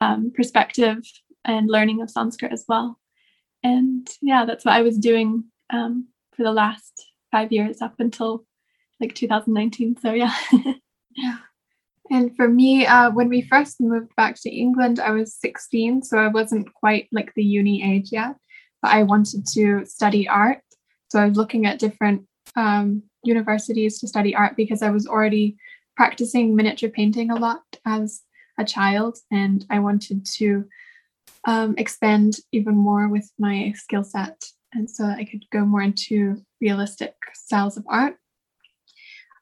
um, 0.00 0.32
perspective 0.34 0.98
and 1.44 1.68
learning 1.68 2.00
of 2.00 2.10
Sanskrit 2.10 2.52
as 2.52 2.64
well. 2.68 2.98
And 3.62 4.08
yeah, 4.20 4.44
that's 4.44 4.64
what 4.64 4.74
I 4.74 4.82
was 4.82 4.98
doing 4.98 5.44
um, 5.72 6.08
for 6.36 6.42
the 6.42 6.52
last 6.52 7.06
five 7.34 7.50
years 7.50 7.82
up 7.82 7.94
until 7.98 8.44
like 9.00 9.14
2019. 9.14 9.96
So 10.00 10.12
yeah. 10.12 10.34
Yeah. 11.16 11.38
And 12.10 12.34
for 12.36 12.48
me, 12.48 12.86
uh, 12.86 13.10
when 13.10 13.28
we 13.28 13.42
first 13.42 13.80
moved 13.80 14.14
back 14.16 14.34
to 14.42 14.50
England, 14.50 15.00
I 15.00 15.12
was 15.12 15.34
16, 15.36 16.02
so 16.02 16.18
I 16.18 16.28
wasn't 16.28 16.74
quite 16.74 17.08
like 17.12 17.32
the 17.34 17.44
uni 17.44 17.82
age 17.82 18.10
yet, 18.12 18.34
but 18.82 18.92
I 18.92 19.04
wanted 19.04 19.46
to 19.54 19.84
study 19.84 20.28
art. 20.28 20.60
So 21.08 21.20
I 21.20 21.28
was 21.28 21.36
looking 21.36 21.66
at 21.66 21.78
different 21.78 22.26
um, 22.56 23.04
universities 23.22 24.00
to 24.00 24.08
study 24.08 24.34
art 24.34 24.56
because 24.56 24.82
I 24.82 24.90
was 24.90 25.06
already 25.06 25.56
practicing 25.96 26.56
miniature 26.56 26.90
painting 26.90 27.30
a 27.30 27.36
lot 27.36 27.62
as 27.86 28.22
a 28.58 28.64
child, 28.64 29.16
and 29.30 29.64
I 29.70 29.78
wanted 29.78 30.26
to 30.38 30.64
um, 31.46 31.74
expand 31.78 32.34
even 32.52 32.74
more 32.74 33.08
with 33.08 33.30
my 33.38 33.72
skill 33.76 34.04
set, 34.04 34.44
and 34.74 34.90
so 34.90 35.04
I 35.04 35.24
could 35.24 35.44
go 35.52 35.64
more 35.64 35.82
into 35.82 36.42
realistic 36.60 37.14
styles 37.34 37.76
of 37.76 37.84
art. 37.88 38.16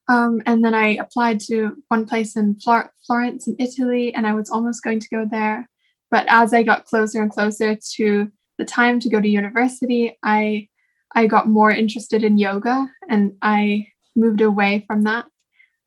Um, 0.08 0.42
and 0.46 0.64
then 0.64 0.74
I 0.74 0.96
applied 0.96 1.40
to 1.40 1.76
one 1.88 2.06
place 2.06 2.36
in 2.36 2.58
Flor- 2.60 2.92
Florence 3.06 3.46
in 3.46 3.56
Italy, 3.58 4.14
and 4.14 4.26
I 4.26 4.34
was 4.34 4.50
almost 4.50 4.82
going 4.82 5.00
to 5.00 5.08
go 5.08 5.26
there. 5.30 5.68
But 6.10 6.26
as 6.28 6.52
I 6.52 6.62
got 6.62 6.84
closer 6.84 7.22
and 7.22 7.30
closer 7.30 7.76
to 7.96 8.30
the 8.58 8.64
time 8.64 9.00
to 9.00 9.08
go 9.08 9.20
to 9.20 9.28
university, 9.28 10.18
I 10.22 10.68
I 11.14 11.26
got 11.26 11.48
more 11.48 11.70
interested 11.70 12.24
in 12.24 12.38
yoga, 12.38 12.88
and 13.08 13.34
I 13.42 13.86
moved 14.16 14.40
away 14.40 14.84
from 14.86 15.02
that 15.04 15.26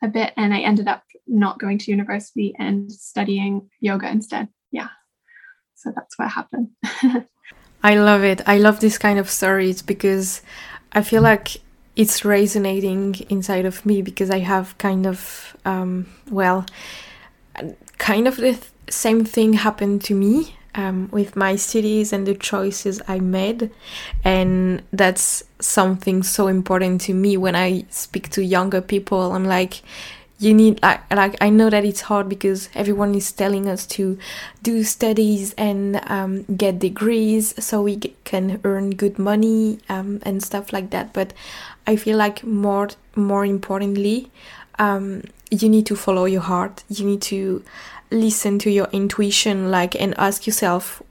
a 0.03 0.07
bit, 0.07 0.33
and 0.37 0.53
I 0.53 0.59
ended 0.59 0.87
up 0.87 1.03
not 1.27 1.59
going 1.59 1.77
to 1.79 1.91
university 1.91 2.53
and 2.57 2.91
studying 2.91 3.69
yoga 3.81 4.09
instead. 4.09 4.47
Yeah, 4.71 4.89
so 5.75 5.91
that's 5.95 6.17
what 6.17 6.29
happened. 6.29 6.69
I 7.85 7.99
love 7.99 8.23
it. 8.23 8.41
I 8.47 8.57
love 8.57 8.79
this 8.79 8.97
kind 8.97 9.19
of 9.19 9.29
stories 9.29 9.83
because 9.83 10.41
I 10.93 11.03
feel 11.03 11.21
like 11.21 11.57
it's 11.95 12.25
resonating 12.25 13.13
inside 13.29 13.63
of 13.63 13.85
me 13.85 14.01
because 14.01 14.31
I 14.31 14.39
have 14.39 14.75
kind 14.79 15.05
of, 15.05 15.55
um, 15.65 16.07
well, 16.31 16.65
kind 17.99 18.27
of 18.27 18.37
the 18.37 18.53
th- 18.53 18.71
same 18.89 19.23
thing 19.23 19.53
happened 19.53 20.03
to 20.05 20.15
me 20.15 20.55
um, 20.73 21.09
with 21.11 21.35
my 21.35 21.55
studies 21.57 22.11
and 22.11 22.25
the 22.25 22.33
choices 22.33 23.03
I 23.07 23.19
made. 23.19 23.69
And 24.23 24.81
that's 24.91 25.43
something 25.59 26.23
so 26.23 26.47
important 26.47 27.01
to 27.01 27.13
me 27.13 27.37
when 27.37 27.55
I 27.55 27.85
speak 27.91 28.29
to 28.29 28.43
younger 28.43 28.81
people. 28.81 29.31
I'm 29.33 29.45
like, 29.45 29.83
you 30.37 30.53
need 30.53 30.81
like 30.83 31.01
like 31.13 31.35
I 31.39 31.49
know 31.49 31.69
that 31.69 31.85
it's 31.85 32.01
hard 32.01 32.27
because 32.27 32.69
everyone 32.75 33.15
is 33.15 33.31
telling 33.31 33.69
us 33.69 33.85
to 33.87 34.17
do 34.63 34.83
studies 34.83 35.53
and 35.57 36.01
um, 36.09 36.43
get 36.43 36.79
degrees 36.79 37.53
so 37.63 37.81
we 37.81 37.97
can 38.25 38.59
earn 38.63 38.91
good 38.91 39.17
money 39.17 39.79
um, 39.87 40.19
and 40.23 40.43
stuff 40.43 40.73
like 40.73 40.89
that. 40.89 41.13
But 41.13 41.33
I 41.87 41.95
feel 41.95 42.17
like 42.17 42.43
more 42.43 42.89
more 43.15 43.45
importantly, 43.45 44.29
um, 44.77 45.23
you 45.49 45.69
need 45.69 45.85
to 45.85 45.95
follow 45.95 46.25
your 46.25 46.41
heart. 46.41 46.83
You 46.89 47.05
need 47.05 47.21
to 47.23 47.63
listen 48.11 48.59
to 48.59 48.69
your 48.69 48.87
intuition, 48.91 49.71
like 49.71 49.95
and 49.95 50.13
ask 50.17 50.45
yourself, 50.45 51.01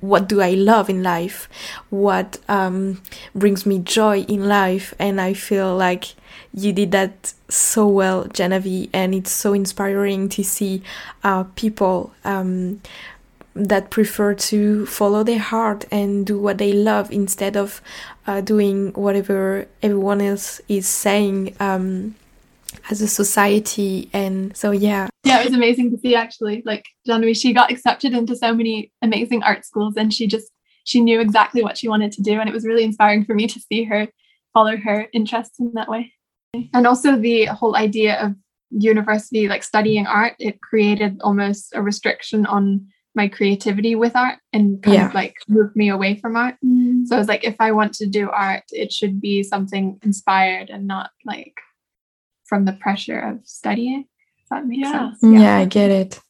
what 0.00 0.28
do 0.28 0.40
I 0.40 0.50
love 0.50 0.88
in 0.90 1.02
life? 1.02 1.48
What 1.90 2.38
um, 2.48 3.02
brings 3.34 3.66
me 3.66 3.78
joy 3.78 4.20
in 4.22 4.48
life? 4.48 4.94
And 4.98 5.20
I 5.20 5.34
feel 5.34 5.76
like 5.76 6.14
you 6.54 6.72
did 6.72 6.92
that 6.92 7.32
so 7.48 7.86
well, 7.86 8.24
Janavi, 8.26 8.90
and 8.92 9.14
it's 9.14 9.30
so 9.30 9.52
inspiring 9.52 10.28
to 10.30 10.44
see 10.44 10.82
uh, 11.24 11.44
people 11.56 12.12
um, 12.24 12.80
that 13.54 13.90
prefer 13.90 14.34
to 14.34 14.86
follow 14.86 15.22
their 15.24 15.38
heart 15.38 15.84
and 15.90 16.26
do 16.26 16.38
what 16.38 16.58
they 16.58 16.72
love 16.72 17.10
instead 17.10 17.56
of 17.56 17.80
uh, 18.26 18.40
doing 18.40 18.92
whatever 18.92 19.66
everyone 19.82 20.20
else 20.20 20.60
is 20.68 20.86
saying 20.86 21.56
um, 21.58 22.14
as 22.90 23.00
a 23.00 23.08
society. 23.08 24.08
And 24.12 24.56
so, 24.56 24.70
yeah. 24.70 25.08
Yeah, 25.24 25.40
it 25.40 25.46
was 25.46 25.54
amazing 25.54 25.90
to 25.90 25.98
see 25.98 26.14
actually. 26.14 26.62
Like 26.64 26.84
Janvi, 27.06 27.36
she 27.36 27.52
got 27.52 27.70
accepted 27.70 28.12
into 28.14 28.36
so 28.36 28.54
many 28.54 28.92
amazing 29.02 29.42
art 29.42 29.64
schools 29.64 29.94
and 29.96 30.12
she 30.12 30.26
just 30.26 30.50
she 30.84 31.00
knew 31.00 31.20
exactly 31.20 31.62
what 31.62 31.76
she 31.76 31.88
wanted 31.88 32.12
to 32.12 32.22
do. 32.22 32.40
And 32.40 32.48
it 32.48 32.52
was 32.52 32.64
really 32.66 32.84
inspiring 32.84 33.24
for 33.24 33.34
me 33.34 33.46
to 33.46 33.60
see 33.60 33.84
her 33.84 34.08
follow 34.54 34.76
her 34.76 35.06
interests 35.12 35.58
in 35.60 35.72
that 35.74 35.88
way. 35.88 36.12
and 36.72 36.86
also 36.86 37.16
the 37.16 37.44
whole 37.46 37.76
idea 37.76 38.18
of 38.22 38.34
university 38.70 39.48
like 39.48 39.62
studying 39.62 40.06
art 40.06 40.34
it 40.38 40.60
created 40.60 41.18
almost 41.22 41.74
a 41.74 41.80
restriction 41.82 42.44
on 42.46 42.86
my 43.14 43.26
creativity 43.28 43.94
with 43.94 44.14
art 44.14 44.38
and 44.52 44.82
kind 44.82 44.94
Yeah. 44.94 45.08
of 45.08 45.14
like 45.14 45.34
moved 45.48 45.74
me 45.76 45.88
away 45.88 46.16
from 46.20 46.36
art 46.36 46.56
mm. 46.64 47.06
so 47.06 47.16
i 47.16 47.18
was 47.18 47.28
like 47.28 47.44
if 47.44 47.56
i 47.60 47.72
want 47.72 47.92
to 47.94 48.06
do 48.06 48.30
art 48.30 48.64
it 48.72 48.92
should 48.92 49.20
be 49.20 49.42
something 49.42 49.98
inspired 50.02 50.68
and 50.70 50.86
not 50.86 51.10
like 51.24 51.54
from 52.48 52.64
the 52.64 52.72
pressure 52.72 53.18
of 53.20 53.40
studying 53.44 54.04
if 54.42 54.48
that 54.50 54.66
makes 54.66 54.88
Yeah. 54.88 54.92
sense 54.92 55.18
Yeah. 55.22 55.38
yeah, 55.40 55.56
I 55.58 55.64
get 55.66 55.90
it. 55.90 56.20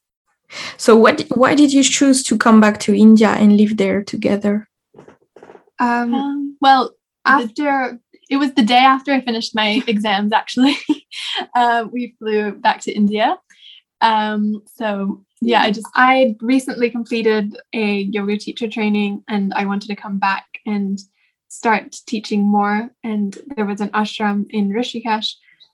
So, 0.78 0.96
what? 0.96 1.20
Why 1.34 1.54
did 1.54 1.72
you 1.72 1.82
choose 1.82 2.22
to 2.24 2.38
come 2.38 2.58
back 2.60 2.78
to 2.80 2.94
India 2.94 3.28
and 3.28 3.56
live 3.56 3.76
there 3.76 4.02
together? 4.02 4.68
um 5.78 6.14
Um, 6.14 6.56
well, 6.60 6.84
the- 7.24 7.30
after 7.30 8.00
it 8.30 8.36
was 8.36 8.52
the 8.54 8.62
day 8.62 8.84
after 8.94 9.12
I 9.12 9.20
finished 9.20 9.54
my 9.54 9.82
exams, 9.92 10.32
actually. 10.32 10.76
uh, 11.54 11.86
we 11.92 12.14
flew 12.18 12.52
back 12.52 12.80
to 12.82 12.92
India. 12.92 13.36
Um, 14.00 14.62
so 14.78 15.24
yeah, 15.40 15.62
I 15.62 15.70
just 15.70 15.88
I 15.94 16.34
recently 16.40 16.90
completed 16.90 17.56
a 17.72 17.86
yoga 18.16 18.36
teacher 18.38 18.68
training, 18.68 19.22
and 19.28 19.52
I 19.54 19.64
wanted 19.66 19.88
to 19.88 19.96
come 19.96 20.18
back 20.18 20.46
and 20.66 20.98
start 21.48 21.96
teaching 22.06 22.42
more. 22.42 22.90
And 23.04 23.36
there 23.56 23.66
was 23.66 23.80
an 23.80 23.90
ashram 23.90 24.46
in 24.50 24.70
Rishikesh 24.70 25.30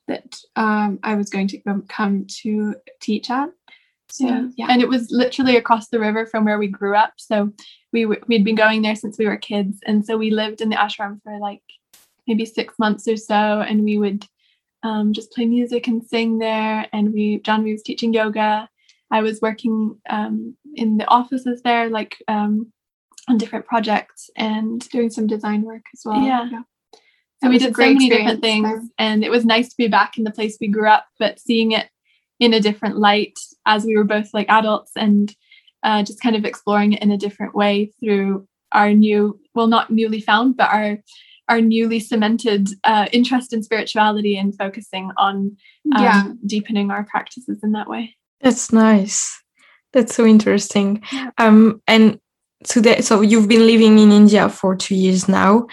that 0.08 0.36
um, 0.56 0.98
I 1.02 1.14
was 1.14 1.30
going 1.30 1.48
to 1.48 1.82
come 1.88 2.26
to 2.42 2.74
teach 3.00 3.30
at. 3.30 3.50
So 4.10 4.26
yeah. 4.26 4.48
yeah, 4.56 4.66
and 4.68 4.82
it 4.82 4.88
was 4.88 5.10
literally 5.10 5.56
across 5.56 5.88
the 5.88 5.98
river 5.98 6.26
from 6.26 6.44
where 6.44 6.58
we 6.58 6.68
grew 6.68 6.94
up. 6.94 7.14
So 7.16 7.52
we 7.92 8.06
we'd 8.06 8.44
been 8.44 8.54
going 8.54 8.82
there 8.82 8.96
since 8.96 9.18
we 9.18 9.26
were 9.26 9.36
kids, 9.36 9.78
and 9.86 10.04
so 10.04 10.16
we 10.16 10.30
lived 10.30 10.60
in 10.60 10.68
the 10.68 10.76
ashram 10.76 11.22
for 11.22 11.38
like 11.38 11.62
maybe 12.26 12.44
six 12.44 12.78
months 12.78 13.08
or 13.08 13.16
so, 13.16 13.34
and 13.34 13.82
we 13.82 13.98
would 13.98 14.26
um, 14.82 15.12
just 15.12 15.32
play 15.32 15.46
music 15.46 15.86
and 15.88 16.04
sing 16.04 16.38
there. 16.38 16.86
And 16.92 17.12
we 17.12 17.40
Janvi 17.40 17.72
was 17.72 17.82
teaching 17.82 18.12
yoga. 18.12 18.68
I 19.10 19.22
was 19.22 19.40
working 19.40 19.98
um, 20.08 20.56
in 20.74 20.98
the 20.98 21.06
offices 21.06 21.62
there, 21.62 21.88
like 21.88 22.16
um, 22.28 22.72
on 23.28 23.38
different 23.38 23.66
projects 23.66 24.30
and 24.36 24.86
doing 24.90 25.10
some 25.10 25.26
design 25.26 25.62
work 25.62 25.82
as 25.94 26.02
well. 26.04 26.20
Yeah. 26.20 26.48
yeah. 26.50 26.62
So 27.44 27.50
we 27.50 27.58
did 27.58 27.76
so 27.76 27.82
many 27.82 28.08
different 28.08 28.40
things, 28.40 28.68
there. 28.68 28.82
and 28.98 29.24
it 29.24 29.30
was 29.30 29.44
nice 29.44 29.68
to 29.68 29.76
be 29.76 29.88
back 29.88 30.18
in 30.18 30.24
the 30.24 30.30
place 30.30 30.56
we 30.60 30.68
grew 30.68 30.88
up, 30.88 31.06
but 31.18 31.38
seeing 31.38 31.72
it 31.72 31.88
in 32.40 32.54
a 32.54 32.60
different 32.60 32.98
light 32.98 33.38
as 33.66 33.84
we 33.84 33.96
were 33.96 34.04
both 34.04 34.32
like 34.34 34.48
adults 34.48 34.92
and 34.96 35.34
uh, 35.82 36.02
just 36.02 36.20
kind 36.20 36.36
of 36.36 36.44
exploring 36.44 36.94
it 36.94 37.02
in 37.02 37.10
a 37.10 37.18
different 37.18 37.54
way 37.54 37.92
through 38.00 38.48
our 38.72 38.92
new, 38.92 39.38
well, 39.54 39.66
not 39.66 39.90
newly 39.90 40.20
found, 40.20 40.56
but 40.56 40.70
our 40.70 40.98
our 41.48 41.60
newly 41.60 42.00
cemented 42.00 42.68
uh, 42.84 43.06
interest 43.12 43.52
in 43.52 43.62
spirituality 43.62 44.38
and 44.38 44.56
focusing 44.56 45.10
on 45.18 45.54
um, 45.94 46.02
yeah. 46.02 46.28
deepening 46.46 46.90
our 46.90 47.04
practices 47.04 47.58
in 47.62 47.72
that 47.72 47.86
way. 47.86 48.16
That's 48.40 48.72
nice. 48.72 49.42
That's 49.92 50.14
so 50.14 50.24
interesting. 50.24 51.02
Um, 51.38 51.82
and 51.86 52.18
today, 52.64 53.00
so 53.02 53.20
you've 53.20 53.48
been 53.48 53.66
living 53.66 53.98
in 53.98 54.10
India 54.10 54.48
for 54.48 54.74
two 54.74 54.94
years 54.94 55.28
now. 55.28 55.66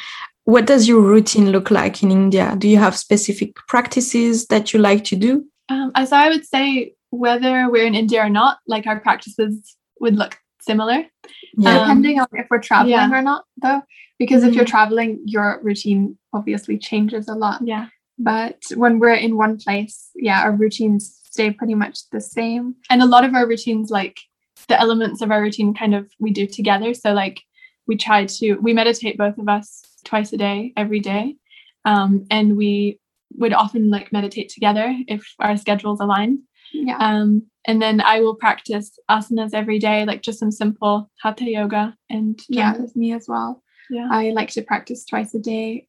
What 0.52 0.66
does 0.66 0.86
your 0.86 1.00
routine 1.00 1.52
look 1.52 1.72
like 1.72 2.04
in 2.04 2.12
India? 2.12 2.56
Do 2.58 2.68
you 2.68 2.78
have 2.78 2.98
specific 2.98 3.56
practices 3.70 4.48
that 4.48 4.74
you 4.74 4.82
like 4.82 5.06
to 5.06 5.16
do? 5.16 5.46
Um, 5.70 5.94
so 6.06 6.18
I 6.18 6.28
would 6.28 6.46
say 6.46 6.94
whether 7.10 7.70
we're 7.70 7.86
in 7.86 7.96
India 7.96 8.22
or 8.22 8.30
not, 8.30 8.58
like 8.68 8.86
our 8.86 9.00
practices 9.00 9.78
would 10.02 10.18
look 10.18 10.38
similar. 10.60 11.06
Yeah. 11.56 11.70
Um, 11.70 11.80
Depending 11.80 12.20
on 12.20 12.28
if 12.34 12.48
we're 12.52 12.60
traveling 12.60 12.92
yeah. 12.92 13.18
or 13.18 13.22
not, 13.22 13.46
though, 13.62 13.82
because 14.20 14.42
mm-hmm. 14.42 14.50
if 14.50 14.56
you're 14.56 14.66
mm-hmm. 14.66 14.72
traveling, 14.72 15.22
your 15.24 15.62
routine 15.64 16.18
obviously 16.34 16.78
changes 16.78 17.30
a 17.30 17.34
lot. 17.34 17.62
Yeah. 17.64 17.88
But 18.20 18.58
when 18.76 19.00
we're 19.00 19.14
in 19.14 19.38
one 19.38 19.58
place, 19.58 20.10
yeah, 20.16 20.44
our 20.44 20.52
routines 20.52 21.18
stay 21.32 21.52
pretty 21.52 21.76
much 21.76 22.10
the 22.10 22.20
same. 22.20 22.76
And 22.90 23.02
a 23.02 23.06
lot 23.06 23.24
of 23.24 23.34
our 23.36 23.48
routines, 23.48 23.90
like 23.90 24.20
the 24.68 24.78
elements 24.78 25.22
of 25.22 25.32
our 25.32 25.42
routine, 25.42 25.74
kind 25.74 25.96
of 25.96 26.12
we 26.20 26.32
do 26.32 26.46
together. 26.46 26.94
So, 26.94 27.14
like, 27.14 27.40
we 27.88 27.96
try 27.96 28.26
to, 28.26 28.56
we 28.56 28.74
meditate 28.74 29.18
both 29.18 29.38
of 29.38 29.48
us 29.48 29.82
twice 30.12 30.34
a 30.34 30.38
day, 30.38 30.74
every 30.76 31.00
day. 31.00 31.38
Um, 31.86 32.26
and 32.30 32.58
we 32.58 33.00
would 33.38 33.54
often 33.54 33.90
like 33.90 34.12
meditate 34.12 34.50
together 34.50 34.94
if 35.08 35.24
our 35.40 35.56
schedules 35.58 36.02
align. 36.02 36.44
Yeah. 36.74 36.98
Um, 36.98 37.48
and 37.66 37.82
then 37.82 38.02
I 38.02 38.20
will 38.20 38.36
practice 38.36 39.00
asanas 39.10 39.54
every 39.54 39.80
day, 39.80 40.06
like 40.06 40.22
just 40.22 40.40
some 40.40 40.52
simple 40.52 41.10
hatha 41.22 41.50
yoga. 41.50 41.96
And 42.10 42.40
yeah, 42.50 42.78
with 42.78 42.96
me 42.96 43.14
as 43.14 43.26
well. 43.28 43.64
Yeah. 43.90 44.10
I 44.12 44.32
like 44.32 44.52
to 44.52 44.62
practice 44.62 45.06
twice 45.06 45.34
a 45.34 45.40
day. 45.40 45.88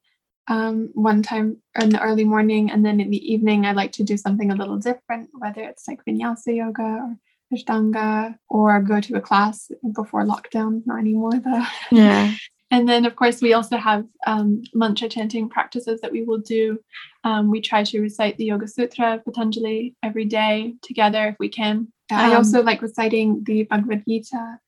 Um, 0.49 0.91
one 0.95 1.23
time 1.23 1.59
in 1.81 1.91
the 1.91 2.01
early 2.01 2.25
morning, 2.25 2.71
and 2.71 2.85
then 2.85 3.01
in 3.01 3.11
the 3.11 3.33
evening, 3.33 3.65
I 3.65 3.73
like 3.73 3.93
to 3.93 4.05
do 4.05 4.17
something 4.17 4.51
a 4.51 4.57
little 4.57 4.77
different, 4.77 5.31
whether 5.33 5.63
it's 5.63 5.87
like 5.89 6.05
vinyasa 6.05 6.57
yoga 6.57 6.83
or 6.83 7.17
ashtanga, 7.55 8.37
or 8.49 8.81
go 8.83 9.01
to 9.01 9.17
a 9.17 9.21
class 9.21 9.71
before 9.95 10.25
lockdown. 10.25 10.83
Not 10.85 10.99
anymore 10.99 11.39
though. 11.39 11.65
Yeah. 11.91 12.35
And 12.73 12.89
then, 12.89 13.05
of 13.05 13.17
course, 13.17 13.43
we 13.43 13.53
also 13.53 13.77
have 13.77 14.07
um, 14.27 14.63
mantra 14.73 15.07
chanting 15.07 15.51
practices 15.51 16.01
that 16.01 16.11
we 16.11 16.23
will 16.23 16.39
do. 16.39 16.79
Um, 17.23 17.51
we 17.51 17.61
try 17.61 17.85
to 17.85 18.01
recite 18.01 18.39
the 18.39 18.47
Yoga 18.47 18.67
Sutra, 18.67 19.21
Patanjali, 19.23 19.95
every 20.03 20.25
day 20.25 20.77
together 20.81 21.29
if 21.29 21.37
we 21.39 21.51
can. 21.51 21.93
I 22.11 22.31
um, 22.31 22.39
also 22.39 22.63
like 22.63 22.81
reciting 22.81 23.45
the 23.45 23.65
Bhagavad 23.65 24.05
Gita. 24.09 24.59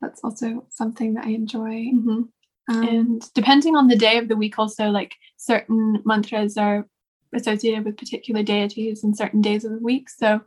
That's 0.00 0.24
also 0.24 0.66
something 0.70 1.14
that 1.14 1.24
I 1.24 1.30
enjoy. 1.30 1.92
Mm-hmm. 1.94 2.22
Um, 2.68 2.88
and 2.88 3.32
depending 3.32 3.76
on 3.76 3.86
the 3.86 3.96
day 3.96 4.18
of 4.18 4.26
the 4.26 4.36
week, 4.36 4.58
also, 4.58 4.88
like 4.88 5.14
certain 5.36 6.02
mantras 6.04 6.56
are 6.56 6.88
associated 7.32 7.84
with 7.84 7.96
particular 7.96 8.42
deities 8.42 9.04
and 9.04 9.16
certain 9.16 9.40
days 9.40 9.64
of 9.64 9.70
the 9.70 9.78
week. 9.78 10.10
So 10.10 10.40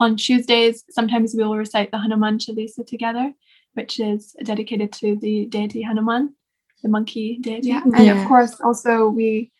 on 0.00 0.16
Tuesdays, 0.16 0.84
sometimes 0.88 1.34
we 1.34 1.44
will 1.44 1.58
recite 1.58 1.90
the 1.90 1.98
Hanuman 1.98 2.38
Chalisa 2.38 2.86
together, 2.86 3.34
which 3.74 4.00
is 4.00 4.34
dedicated 4.42 4.90
to 4.94 5.16
the 5.16 5.44
deity 5.44 5.82
Hanuman 5.82 6.34
the 6.82 6.88
monkey 6.88 7.38
did. 7.40 7.64
Yeah, 7.64 7.82
and 7.82 8.04
yeah. 8.04 8.20
of 8.20 8.28
course, 8.28 8.60
also 8.60 9.08
we 9.08 9.50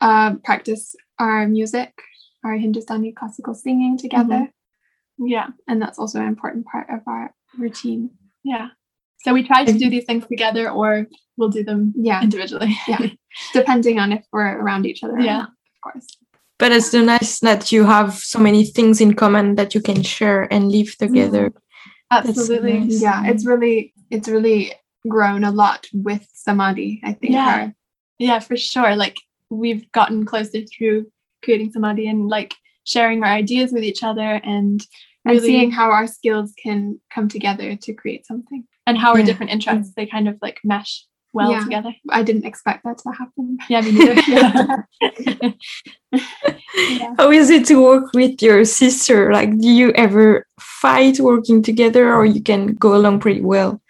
uh, 0.00 0.34
practice 0.44 0.94
our 1.18 1.46
music, 1.48 1.92
our 2.44 2.56
Hindustani 2.56 3.12
classical 3.12 3.54
singing 3.54 3.98
together. 3.98 4.48
Mm-hmm. 5.18 5.28
Yeah, 5.28 5.48
and 5.66 5.80
that's 5.80 5.98
also 5.98 6.20
an 6.20 6.28
important 6.28 6.66
part 6.66 6.88
of 6.90 7.00
our 7.06 7.34
routine. 7.58 8.10
Yeah. 8.44 8.68
So 9.20 9.32
we 9.32 9.42
try 9.42 9.64
to 9.64 9.72
do 9.72 9.90
these 9.90 10.04
things 10.04 10.26
together, 10.26 10.70
or 10.70 11.06
we'll 11.36 11.48
do 11.48 11.64
them 11.64 11.92
yeah. 11.96 12.22
individually. 12.22 12.76
yeah, 12.86 13.06
depending 13.52 13.98
on 13.98 14.12
if 14.12 14.24
we're 14.32 14.56
around 14.60 14.86
each 14.86 15.02
other. 15.02 15.18
Yeah, 15.18 15.38
not, 15.38 15.48
of 15.48 15.92
course. 15.92 16.06
But 16.58 16.72
it's 16.72 16.90
so 16.90 17.02
nice 17.02 17.40
that 17.40 17.72
you 17.72 17.84
have 17.84 18.14
so 18.14 18.38
many 18.38 18.64
things 18.64 19.00
in 19.00 19.14
common 19.14 19.56
that 19.56 19.74
you 19.74 19.80
can 19.80 20.02
share 20.02 20.50
and 20.52 20.70
live 20.70 20.96
together. 20.96 21.50
Mm-hmm. 21.50 22.28
Absolutely. 22.28 22.78
Nice. 22.80 23.02
Yeah, 23.02 23.26
it's 23.26 23.44
really 23.44 23.92
it's 24.10 24.28
really 24.28 24.72
grown 25.08 25.44
a 25.44 25.50
lot 25.50 25.86
with 25.92 26.26
samadhi, 26.32 27.00
I 27.04 27.12
think. 27.12 27.32
Yeah. 27.32 27.70
Yeah, 28.18 28.38
for 28.38 28.56
sure. 28.56 28.96
Like 28.96 29.16
we've 29.50 29.90
gotten 29.92 30.24
closer 30.24 30.62
through 30.62 31.10
creating 31.44 31.72
samadhi 31.72 32.08
and 32.08 32.28
like 32.28 32.54
sharing 32.84 33.22
our 33.22 33.30
ideas 33.30 33.72
with 33.72 33.84
each 33.84 34.02
other 34.02 34.40
and 34.44 34.84
really, 35.24 35.36
and 35.36 35.44
seeing 35.44 35.70
how 35.70 35.90
our 35.90 36.06
skills 36.06 36.52
can 36.62 37.00
come 37.12 37.28
together 37.28 37.76
to 37.76 37.92
create 37.92 38.26
something. 38.26 38.64
And 38.86 38.96
how 38.96 39.14
yeah. 39.14 39.20
our 39.20 39.26
different 39.26 39.50
interests 39.50 39.92
they 39.96 40.06
kind 40.06 40.28
of 40.28 40.38
like 40.40 40.60
mesh 40.62 41.04
well 41.36 41.52
yeah. 41.52 41.64
together. 41.64 41.94
I 42.10 42.22
didn't 42.22 42.46
expect 42.46 42.84
that 42.84 42.98
to 42.98 43.10
happen. 43.10 43.58
Yeah, 43.68 43.80
me 43.82 43.92
neither. 43.92 44.88
yeah. 46.72 47.14
How 47.18 47.30
is 47.30 47.50
it 47.50 47.66
to 47.66 47.82
work 47.82 48.12
with 48.14 48.40
your 48.42 48.64
sister? 48.64 49.32
Like, 49.32 49.58
do 49.58 49.68
you 49.68 49.92
ever 49.92 50.46
fight 50.58 51.20
working 51.20 51.62
together, 51.62 52.14
or 52.14 52.24
you 52.24 52.42
can 52.42 52.74
go 52.74 52.96
along 52.96 53.20
pretty 53.20 53.42
well? 53.42 53.80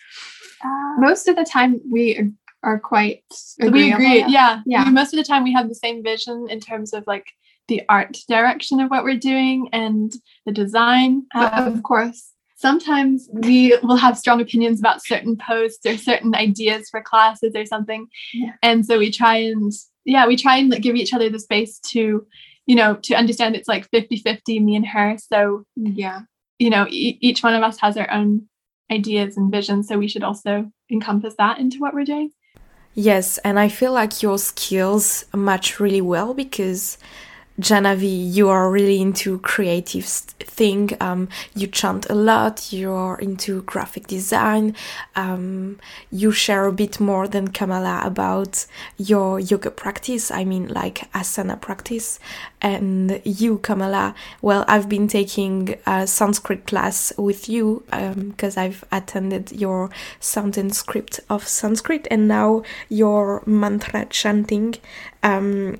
Most 0.98 1.28
of 1.28 1.36
the 1.36 1.44
time 1.44 1.80
we 1.90 2.32
are 2.62 2.78
quite 2.78 3.22
we 3.60 3.92
agree 3.92 4.24
yeah. 4.28 4.60
yeah. 4.66 4.84
Most 4.90 5.14
of 5.14 5.18
the 5.18 5.24
time 5.24 5.44
we 5.44 5.52
have 5.52 5.68
the 5.68 5.74
same 5.74 6.02
vision 6.02 6.48
in 6.50 6.60
terms 6.60 6.92
of 6.92 7.04
like 7.06 7.26
the 7.68 7.82
art 7.88 8.18
direction 8.28 8.80
of 8.80 8.90
what 8.90 9.04
we're 9.04 9.16
doing 9.16 9.68
and 9.72 10.12
the 10.44 10.52
design 10.52 11.26
um, 11.34 11.74
of 11.74 11.82
course. 11.82 12.32
Sometimes 12.58 13.28
we 13.32 13.76
will 13.82 13.96
have 13.96 14.16
strong 14.16 14.40
opinions 14.40 14.80
about 14.80 15.04
certain 15.04 15.36
posts 15.36 15.84
or 15.84 15.96
certain 15.96 16.34
ideas 16.34 16.88
for 16.88 17.02
classes 17.02 17.52
or 17.54 17.66
something. 17.66 18.08
Yeah. 18.34 18.52
and 18.62 18.84
so 18.84 18.98
we 18.98 19.10
try 19.10 19.36
and 19.36 19.72
yeah 20.04 20.26
we 20.26 20.36
try 20.36 20.56
and 20.56 20.70
like, 20.70 20.82
give 20.82 20.96
each 20.96 21.14
other 21.14 21.30
the 21.30 21.38
space 21.38 21.78
to 21.90 22.26
you 22.66 22.74
know 22.74 22.96
to 23.02 23.14
understand 23.14 23.54
it's 23.54 23.68
like 23.68 23.88
50 23.90 24.16
50 24.16 24.60
me 24.60 24.74
and 24.74 24.86
her. 24.86 25.16
So 25.18 25.66
yeah. 25.76 26.22
you 26.58 26.70
know 26.70 26.86
e- 26.88 27.18
each 27.20 27.42
one 27.42 27.54
of 27.54 27.62
us 27.62 27.78
has 27.80 27.96
our 27.96 28.10
own 28.10 28.48
ideas 28.90 29.36
and 29.36 29.50
visions. 29.50 29.88
So 29.88 29.98
we 29.98 30.08
should 30.08 30.22
also 30.22 30.70
encompass 30.90 31.34
that 31.38 31.58
into 31.58 31.78
what 31.78 31.94
we're 31.94 32.04
doing. 32.04 32.32
Yes, 32.94 33.36
and 33.38 33.58
I 33.58 33.68
feel 33.68 33.92
like 33.92 34.22
your 34.22 34.38
skills 34.38 35.26
match 35.34 35.78
really 35.78 36.00
well 36.00 36.32
because 36.32 36.96
Janavi, 37.58 38.34
you 38.34 38.50
are 38.50 38.70
really 38.70 39.00
into 39.00 39.38
creative 39.38 40.04
thing. 40.04 40.90
Um, 41.00 41.28
you 41.54 41.66
chant 41.66 42.04
a 42.10 42.14
lot. 42.14 42.70
You're 42.70 43.16
into 43.18 43.62
graphic 43.62 44.06
design. 44.06 44.76
Um, 45.14 45.78
you 46.10 46.32
share 46.32 46.66
a 46.66 46.72
bit 46.72 47.00
more 47.00 47.26
than 47.26 47.48
Kamala 47.48 48.02
about 48.04 48.66
your 48.98 49.40
yoga 49.40 49.70
practice. 49.70 50.30
I 50.30 50.44
mean, 50.44 50.68
like 50.68 51.10
asana 51.12 51.58
practice. 51.58 52.20
And 52.60 53.22
you, 53.24 53.58
Kamala, 53.58 54.14
well, 54.42 54.66
I've 54.68 54.88
been 54.90 55.08
taking 55.08 55.76
a 55.86 56.06
Sanskrit 56.06 56.66
class 56.66 57.12
with 57.16 57.48
you 57.48 57.84
because 57.86 58.58
um, 58.58 58.62
I've 58.62 58.84
attended 58.92 59.52
your 59.52 59.88
sound 60.20 60.58
and 60.58 60.74
script 60.74 61.20
of 61.30 61.48
Sanskrit, 61.48 62.06
and 62.10 62.28
now 62.28 62.64
your 62.90 63.42
mantra 63.46 64.04
chanting. 64.06 64.74
Um, 65.22 65.78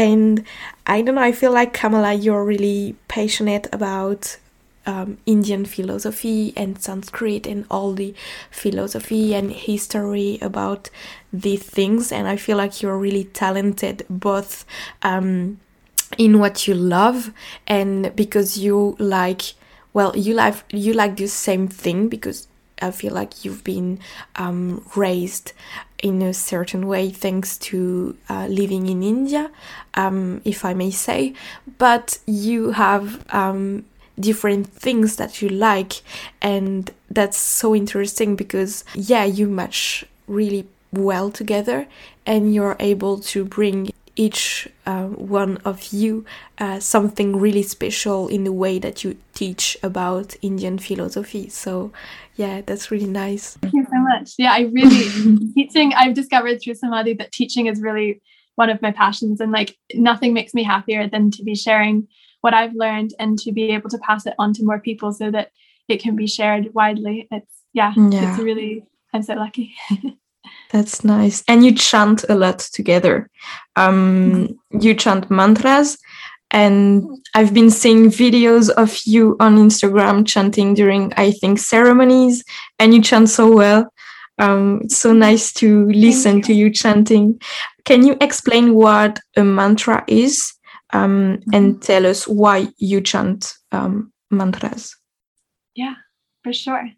and 0.00 0.44
I 0.86 1.02
don't 1.02 1.16
know, 1.16 1.22
I 1.22 1.32
feel 1.32 1.52
like 1.52 1.74
Kamala, 1.74 2.14
you're 2.14 2.44
really 2.44 2.96
passionate 3.08 3.66
about 3.72 4.38
um, 4.86 5.18
Indian 5.26 5.66
philosophy 5.66 6.54
and 6.56 6.80
Sanskrit 6.80 7.46
and 7.46 7.66
all 7.70 7.92
the 7.92 8.14
philosophy 8.50 9.34
and 9.34 9.52
history 9.52 10.38
about 10.40 10.88
these 11.32 11.62
things. 11.62 12.12
And 12.12 12.26
I 12.26 12.36
feel 12.36 12.56
like 12.56 12.80
you're 12.80 12.96
really 12.96 13.24
talented 13.24 14.06
both 14.08 14.64
um, 15.02 15.60
in 16.16 16.38
what 16.38 16.66
you 16.66 16.74
love 16.74 17.32
and 17.66 18.16
because 18.16 18.58
you 18.58 18.96
like, 18.98 19.42
well, 19.92 20.16
you 20.16 20.34
like 20.34 20.56
you 20.70 20.94
like 20.94 21.16
the 21.16 21.26
same 21.26 21.68
thing 21.68 22.08
because 22.08 22.48
I 22.80 22.90
feel 22.90 23.12
like 23.12 23.44
you've 23.44 23.64
been 23.64 24.00
um, 24.36 24.84
raised 24.96 25.52
in 26.02 26.22
a 26.22 26.32
certain 26.32 26.86
way 26.86 27.10
thanks 27.10 27.58
to 27.58 28.16
uh, 28.28 28.46
living 28.46 28.86
in 28.86 29.02
India, 29.02 29.50
um, 29.94 30.40
if 30.44 30.64
I 30.64 30.74
may 30.74 30.90
say. 30.90 31.34
But 31.78 32.18
you 32.26 32.72
have 32.72 33.24
um, 33.34 33.84
different 34.18 34.66
things 34.68 35.16
that 35.16 35.42
you 35.42 35.48
like, 35.48 36.02
and 36.40 36.90
that's 37.10 37.36
so 37.36 37.74
interesting 37.74 38.36
because, 38.36 38.84
yeah, 38.94 39.24
you 39.24 39.46
match 39.48 40.04
really 40.26 40.66
well 40.92 41.30
together 41.30 41.86
and 42.26 42.54
you're 42.54 42.76
able 42.80 43.18
to 43.18 43.44
bring 43.44 43.90
each 44.20 44.68
uh, 44.84 45.06
one 45.06 45.56
of 45.64 45.94
you 45.94 46.26
uh, 46.58 46.78
something 46.78 47.40
really 47.40 47.62
special 47.62 48.28
in 48.28 48.44
the 48.44 48.52
way 48.52 48.78
that 48.78 49.02
you 49.02 49.16
teach 49.32 49.78
about 49.82 50.36
Indian 50.42 50.78
philosophy. 50.78 51.48
So, 51.48 51.90
yeah, 52.36 52.60
that's 52.60 52.90
really 52.90 53.06
nice. 53.06 53.56
Thank 53.62 53.72
you 53.72 53.86
so 53.90 53.98
much. 53.98 54.34
Yeah, 54.36 54.52
I 54.52 54.60
really, 54.72 55.38
teaching, 55.54 55.94
I've 55.94 56.12
discovered 56.12 56.60
through 56.60 56.74
Samadhi 56.74 57.14
that 57.14 57.32
teaching 57.32 57.64
is 57.64 57.80
really 57.80 58.20
one 58.56 58.68
of 58.68 58.82
my 58.82 58.92
passions. 58.92 59.40
And 59.40 59.52
like 59.52 59.74
nothing 59.94 60.34
makes 60.34 60.52
me 60.52 60.64
happier 60.64 61.08
than 61.08 61.30
to 61.30 61.42
be 61.42 61.54
sharing 61.54 62.06
what 62.42 62.52
I've 62.52 62.74
learned 62.74 63.14
and 63.18 63.38
to 63.38 63.52
be 63.52 63.70
able 63.70 63.88
to 63.88 63.98
pass 63.98 64.26
it 64.26 64.34
on 64.38 64.52
to 64.52 64.64
more 64.64 64.80
people 64.80 65.14
so 65.14 65.30
that 65.30 65.50
it 65.88 66.02
can 66.02 66.14
be 66.14 66.26
shared 66.26 66.74
widely. 66.74 67.26
It's, 67.30 67.62
yeah, 67.72 67.94
yeah. 67.96 68.34
it's 68.34 68.42
really, 68.42 68.84
I'm 69.14 69.22
so 69.22 69.32
lucky. 69.32 69.74
That's 70.70 71.04
nice. 71.04 71.42
And 71.48 71.64
you 71.64 71.74
chant 71.74 72.24
a 72.28 72.34
lot 72.34 72.60
together. 72.60 73.28
Um, 73.76 74.48
mm-hmm. 74.72 74.80
You 74.80 74.94
chant 74.94 75.30
mantras. 75.30 75.98
And 76.52 77.04
I've 77.34 77.54
been 77.54 77.70
seeing 77.70 78.06
videos 78.10 78.70
of 78.70 78.98
you 79.04 79.36
on 79.38 79.56
Instagram 79.56 80.26
chanting 80.26 80.74
during, 80.74 81.12
I 81.16 81.30
think, 81.30 81.60
ceremonies, 81.60 82.42
and 82.80 82.92
you 82.92 83.00
chant 83.02 83.28
so 83.28 83.54
well. 83.54 83.92
Um, 84.38 84.80
it's 84.82 84.96
so 84.96 85.12
nice 85.12 85.52
to 85.54 85.86
listen 85.90 86.38
you. 86.38 86.42
to 86.42 86.52
you 86.54 86.70
chanting. 86.70 87.40
Can 87.84 88.04
you 88.04 88.16
explain 88.20 88.74
what 88.74 89.20
a 89.36 89.44
mantra 89.44 90.02
is 90.08 90.52
um, 90.92 91.36
mm-hmm. 91.36 91.54
and 91.54 91.82
tell 91.82 92.06
us 92.06 92.26
why 92.26 92.68
you 92.78 93.00
chant 93.00 93.52
um, 93.70 94.12
mantras? 94.30 94.96
Yeah, 95.74 95.94
for 96.42 96.52
sure. 96.52 96.90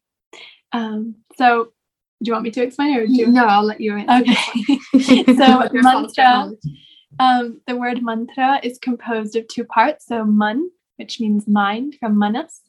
Um, 0.73 1.17
so 1.37 1.73
do 2.23 2.29
you 2.29 2.33
want 2.33 2.45
me 2.45 2.51
to 2.53 2.63
explain 2.63 2.97
or 2.97 3.07
do 3.07 3.13
you? 3.13 3.27
No, 3.27 3.47
I'll 3.47 3.65
let 3.65 3.81
you 3.81 3.97
answer. 3.97 4.33
Okay. 4.33 5.25
so 5.35 5.69
mantra, 5.73 6.53
um, 7.19 7.61
the 7.67 7.77
word 7.77 8.03
mantra 8.03 8.61
is 8.63 8.79
composed 8.79 9.35
of 9.37 9.49
two 9.49 9.65
parts. 9.65 10.07
So 10.07 10.25
man, 10.25 10.71
which 10.97 11.21
means 11.21 11.49
mind 11.49 11.97
from 11.99 12.19
manas, 12.19 12.61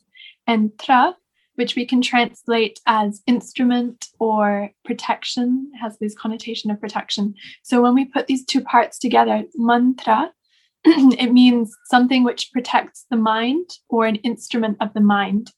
and 0.48 0.72
tra, 0.80 1.16
which 1.56 1.76
we 1.76 1.86
can 1.86 2.02
translate 2.02 2.80
as 2.88 3.22
instrument 3.28 4.08
or 4.20 4.72
protection, 4.86 5.70
it 5.74 5.78
has 5.78 5.98
this 6.00 6.16
connotation 6.16 6.72
of 6.72 6.82
protection. 6.82 7.36
So 7.62 7.82
when 7.82 7.94
we 7.94 8.06
put 8.06 8.28
these 8.28 8.46
two 8.46 8.62
parts 8.62 8.98
together, 8.98 9.44
mantra, 9.56 10.32
it 10.86 11.32
means 11.32 11.76
something 11.86 12.24
which 12.24 12.52
protects 12.52 13.06
the 13.10 13.18
mind 13.18 13.70
or 13.88 14.06
an 14.06 14.16
instrument 14.18 14.78
of 14.82 14.94
the 14.94 15.02
mind. 15.02 15.52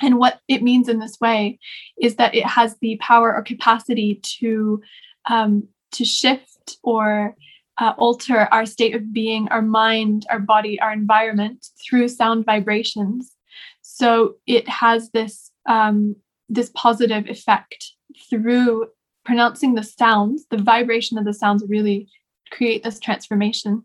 And 0.00 0.18
what 0.18 0.40
it 0.48 0.62
means 0.62 0.88
in 0.88 0.98
this 0.98 1.18
way 1.20 1.58
is 2.00 2.16
that 2.16 2.34
it 2.34 2.46
has 2.46 2.76
the 2.80 2.96
power 3.00 3.34
or 3.34 3.42
capacity 3.42 4.20
to 4.40 4.80
um, 5.28 5.68
to 5.92 6.04
shift 6.04 6.78
or 6.82 7.34
uh, 7.78 7.94
alter 7.96 8.48
our 8.52 8.66
state 8.66 8.94
of 8.94 9.12
being, 9.12 9.48
our 9.48 9.62
mind, 9.62 10.26
our 10.30 10.40
body, 10.40 10.80
our 10.80 10.92
environment 10.92 11.66
through 11.84 12.08
sound 12.08 12.44
vibrations. 12.44 13.34
So 13.82 14.36
it 14.46 14.68
has 14.68 15.10
this 15.10 15.50
um, 15.68 16.16
this 16.48 16.70
positive 16.74 17.26
effect 17.26 17.92
through 18.30 18.86
pronouncing 19.24 19.74
the 19.74 19.82
sounds. 19.82 20.46
The 20.50 20.58
vibration 20.58 21.18
of 21.18 21.24
the 21.24 21.34
sounds 21.34 21.64
really 21.68 22.08
create 22.50 22.82
this 22.82 22.98
transformation. 22.98 23.84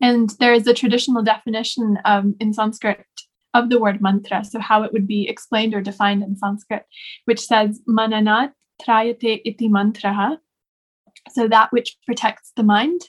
And 0.00 0.30
there 0.40 0.52
is 0.52 0.66
a 0.66 0.74
traditional 0.74 1.22
definition 1.22 1.98
um, 2.04 2.34
in 2.40 2.52
Sanskrit 2.52 3.06
of 3.54 3.68
the 3.68 3.78
word 3.78 4.00
mantra, 4.00 4.44
so 4.44 4.58
how 4.58 4.82
it 4.82 4.92
would 4.92 5.06
be 5.06 5.28
explained 5.28 5.74
or 5.74 5.80
defined 5.80 6.22
in 6.22 6.36
Sanskrit, 6.36 6.84
which 7.26 7.40
says 7.40 7.80
mananat 7.88 8.52
trayate 8.82 9.42
iti 9.44 9.68
mantraha. 9.68 10.38
So 11.30 11.48
that 11.48 11.72
which 11.72 11.96
protects 12.06 12.52
the 12.56 12.62
mind, 12.62 13.02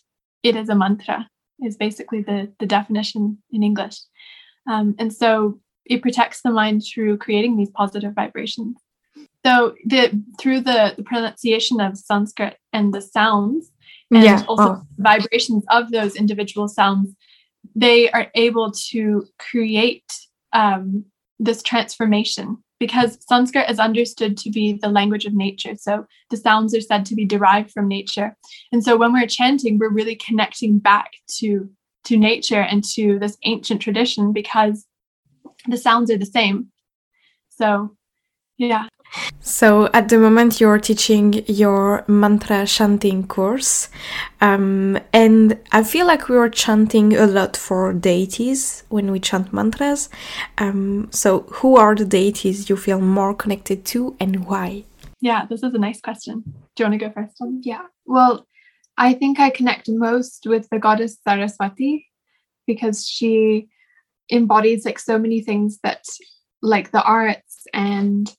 it 0.44 0.56
is 0.56 0.70
a 0.70 0.76
mantra, 0.76 1.30
is 1.62 1.78
basically 1.78 2.22
the, 2.22 2.52
the 2.60 2.66
definition 2.66 3.40
in 3.52 3.64
English. 3.64 3.98
Um, 4.70 4.96
and 5.00 5.12
so 5.12 5.60
it 5.86 6.02
protects 6.02 6.42
the 6.42 6.52
mind 6.52 6.84
through 6.84 7.18
creating 7.18 7.58
these 7.58 7.72
positive 7.72 8.14
vibrations. 8.14 8.78
So 9.46 9.76
the 9.86 10.24
through 10.40 10.62
the, 10.62 10.94
the 10.96 11.04
pronunciation 11.04 11.82
of 11.82 11.98
Sanskrit 11.98 12.58
and 12.72 12.94
the 12.94 13.02
sounds 13.02 13.72
and 14.12 14.24
yeah. 14.24 14.44
also 14.48 14.64
oh. 14.64 14.82
vibrations 14.98 15.64
of 15.70 15.92
those 15.92 16.16
individual 16.16 16.68
sounds, 16.68 17.14
they 17.76 18.10
are 18.12 18.28
able 18.36 18.72
to 18.90 19.26
create 19.40 20.12
um, 20.54 21.06
this 21.39 21.62
transformation 21.62 22.58
because 22.80 23.18
Sanskrit 23.28 23.70
is 23.70 23.80
understood 23.80 24.38
to 24.38 24.50
be 24.50 24.74
the 24.74 24.89
language 24.89 25.26
of 25.26 25.34
nature. 25.34 25.74
So 25.76 26.06
the 26.30 26.38
sounds 26.38 26.76
are 26.76 26.82
said 26.82 27.06
to 27.06 27.16
be 27.16 27.24
derived 27.24 27.72
from 27.72 27.88
nature. 27.88 28.36
And 28.72 28.84
so 28.84 28.98
when 28.98 29.13
we're 29.13 29.28
chanting, 29.28 29.78
we're 29.78 29.89
really 29.89 30.16
connecting 30.16 30.80
back 30.80 31.12
to, 31.38 31.70
to 32.06 32.18
nature 32.18 32.62
and 32.62 32.84
to 32.96 33.20
this 33.20 33.38
ancient 33.46 33.82
tradition 33.82 34.34
because 34.34 34.86
the 35.68 35.78
sounds 35.78 36.12
are 36.12 36.18
the 36.18 36.26
same. 36.26 36.72
So, 37.50 37.96
yeah. 38.58 38.88
So 39.41 39.89
at 39.93 40.10
the 40.10 40.17
moment 40.17 40.60
you're 40.60 40.80
teaching 40.80 41.43
your 41.47 42.04
mantra 42.08 42.65
chanting 42.65 43.28
course, 43.28 43.89
um, 44.41 44.97
and 45.12 45.60
I 45.71 45.84
feel 45.84 46.08
like 46.08 46.30
we 46.30 46.38
are 46.38 46.49
chanting 46.49 47.15
a 47.15 47.28
lot 47.28 47.56
for 47.56 47.93
deities 47.93 48.84
when 48.89 49.12
we 49.12 49.19
chant 49.19 49.54
mantras. 49.54 50.10
Um, 50.58 51.10
so 51.12 51.41
who 51.52 51.76
are 51.76 51.95
the 51.95 52.06
deities 52.06 52.69
you 52.69 52.78
feel 52.78 52.99
more 52.99 53.34
connected 53.34 53.86
to, 53.86 54.15
and 54.19 54.45
why? 54.45 54.86
Yeah, 55.21 55.45
this 55.45 55.63
is 55.63 55.73
a 55.73 55.80
nice 55.80 56.02
question. 56.02 56.43
Do 56.76 56.84
you 56.84 56.89
want 56.89 56.99
to 56.99 57.06
go 57.08 57.12
first? 57.13 57.38
Yeah. 57.62 57.84
Well, 58.06 58.47
I 58.97 59.13
think 59.13 59.39
I 59.39 59.49
connect 59.49 59.89
most 59.89 60.45
with 60.45 60.69
the 60.69 60.80
goddess 60.80 61.17
Saraswati 61.23 62.08
because 62.67 63.08
she 63.08 63.67
embodies 64.32 64.86
like 64.86 64.99
so 64.99 65.17
many 65.17 65.41
things 65.41 65.80
that 65.84 66.04
like 66.62 66.91
the 66.91 67.04
arts 67.04 67.65
and 67.73 68.34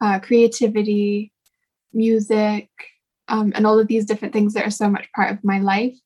uh, 0.00 0.18
creativity, 0.20 1.32
music, 1.92 2.68
um, 3.28 3.52
and 3.54 3.66
all 3.66 3.78
of 3.78 3.88
these 3.88 4.04
different 4.04 4.32
things 4.32 4.54
that 4.54 4.66
are 4.66 4.70
so 4.70 4.88
much 4.88 5.08
part 5.14 5.32
of 5.32 5.44
my 5.44 5.58
life. 5.60 5.96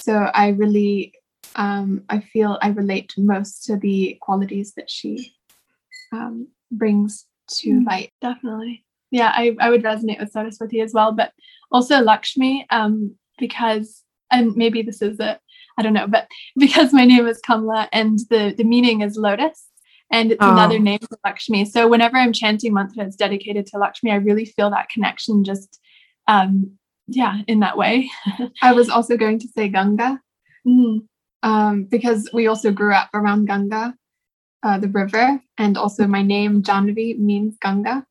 So 0.00 0.14
I 0.14 0.48
really, 0.48 1.14
um, 1.56 2.04
I 2.08 2.20
feel 2.20 2.58
I 2.62 2.68
relate 2.68 3.12
most 3.16 3.64
to 3.64 3.76
the 3.76 4.18
qualities 4.20 4.72
that 4.76 4.90
she 4.90 5.34
um, 6.12 6.48
brings 6.70 7.26
to 7.48 7.70
mm, 7.70 7.86
light. 7.86 8.12
Definitely. 8.20 8.84
Yeah, 9.10 9.32
I, 9.34 9.56
I 9.60 9.70
would 9.70 9.82
resonate 9.84 10.18
with 10.18 10.32
Saraswati 10.32 10.80
as 10.80 10.92
well, 10.92 11.12
but 11.12 11.32
also 11.70 12.00
Lakshmi, 12.00 12.66
um, 12.70 13.14
because, 13.38 14.02
and 14.30 14.56
maybe 14.56 14.82
this 14.82 15.02
is 15.02 15.20
a, 15.20 15.38
I 15.78 15.82
don't 15.82 15.92
know, 15.92 16.08
but 16.08 16.26
because 16.58 16.92
my 16.92 17.04
name 17.04 17.26
is 17.26 17.40
Kamla 17.46 17.88
and 17.92 18.18
the, 18.30 18.54
the 18.56 18.64
meaning 18.64 19.02
is 19.02 19.16
lotus, 19.16 19.66
and 20.14 20.30
it's 20.30 20.42
oh. 20.42 20.52
another 20.52 20.78
name 20.78 21.00
for 21.00 21.18
Lakshmi. 21.24 21.64
So 21.64 21.88
whenever 21.88 22.16
I'm 22.16 22.32
chanting 22.32 22.72
mantras 22.72 23.16
dedicated 23.16 23.66
to 23.66 23.78
Lakshmi, 23.78 24.12
I 24.12 24.16
really 24.16 24.44
feel 24.44 24.70
that 24.70 24.88
connection 24.88 25.44
just 25.44 25.80
um 26.28 26.78
yeah, 27.06 27.42
in 27.48 27.60
that 27.60 27.76
way. 27.76 28.10
I 28.62 28.72
was 28.72 28.88
also 28.88 29.16
going 29.16 29.38
to 29.40 29.48
say 29.48 29.68
Ganga. 29.68 30.20
Mm. 30.66 31.06
Um, 31.42 31.84
because 31.84 32.30
we 32.32 32.46
also 32.46 32.72
grew 32.72 32.94
up 32.94 33.10
around 33.12 33.44
Ganga, 33.44 33.94
uh, 34.62 34.78
the 34.78 34.88
river, 34.88 35.38
and 35.58 35.76
also 35.76 36.06
my 36.06 36.22
name 36.22 36.62
Janvi 36.62 37.18
means 37.18 37.58
Ganga. 37.60 38.06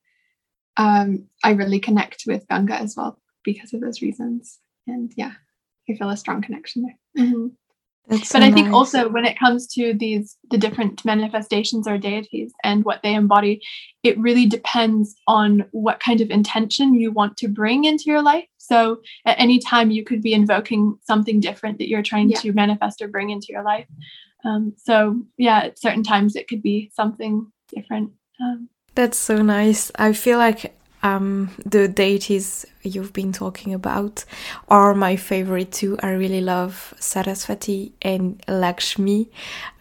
Um, 0.78 1.26
I 1.44 1.54
really 1.54 1.80
connect 1.80 2.26
with 2.28 2.48
Ganga 2.48 2.76
as 2.76 2.96
well 2.96 3.20
because 3.44 3.74
of 3.74 3.82
those 3.82 4.04
reasons. 4.04 4.60
And 4.86 5.12
yeah, 5.18 5.32
I 5.90 5.96
feel 5.96 6.12
a 6.12 6.18
strong 6.18 6.44
connection 6.44 6.84
there. 6.84 7.26
Mm-hmm. 7.26 7.48
That's 8.08 8.22
but 8.22 8.28
so 8.28 8.40
I 8.40 8.52
think 8.52 8.68
nice. 8.68 8.74
also 8.74 9.08
when 9.08 9.26
it 9.26 9.40
comes 9.40 9.66
to 9.76 9.94
these 9.94 10.36
the 10.52 10.58
different 10.58 11.06
manifestations 11.06 11.88
or 11.88 11.98
deities 11.98 12.52
and 12.64 12.84
what 12.84 13.02
they 13.02 13.14
embody, 13.14 13.62
it 14.04 14.18
really 14.18 14.46
depends 14.46 15.16
on 15.28 15.66
what 15.72 16.02
kind 16.02 16.20
of 16.20 16.30
intention 16.30 16.96
you 16.96 17.12
want 17.12 17.38
to 17.38 17.48
bring 17.48 17.86
into 17.86 18.06
your 18.08 18.22
life. 18.22 18.46
So 18.58 18.98
at 19.26 19.40
any 19.40 19.60
time 19.60 19.90
you 19.90 20.04
could 20.04 20.22
be 20.22 20.34
invoking 20.34 20.98
something 21.04 21.40
different 21.40 21.78
that 21.78 21.88
you're 21.88 22.04
trying 22.04 22.30
yeah. 22.30 22.40
to 22.40 22.52
manifest 22.54 23.02
or 23.02 23.08
bring 23.08 23.30
into 23.30 23.48
your 23.50 23.64
life. 23.64 23.88
Um, 24.44 24.74
so 24.78 25.22
yeah, 25.38 25.60
at 25.60 25.80
certain 25.80 26.04
times 26.04 26.36
it 26.36 26.48
could 26.50 26.62
be 26.62 26.92
something 26.94 27.48
different. 27.74 28.12
Um, 28.42 28.70
That's 28.96 29.18
so 29.18 29.42
nice. 29.42 29.92
I 29.96 30.12
feel 30.12 30.38
like 30.38 30.76
um, 31.04 31.52
the 31.66 31.88
deities 31.88 32.66
you've 32.82 33.14
been 33.14 33.32
talking 33.32 33.74
about 33.74 34.26
are 34.70 34.96
my 34.96 35.16
favorite 35.16 35.72
too. 35.72 35.98
I 36.02 36.12
really 36.12 36.42
love 36.42 36.94
Saraswati 37.00 37.94
and 38.02 38.42
Lakshmi. 38.48 39.30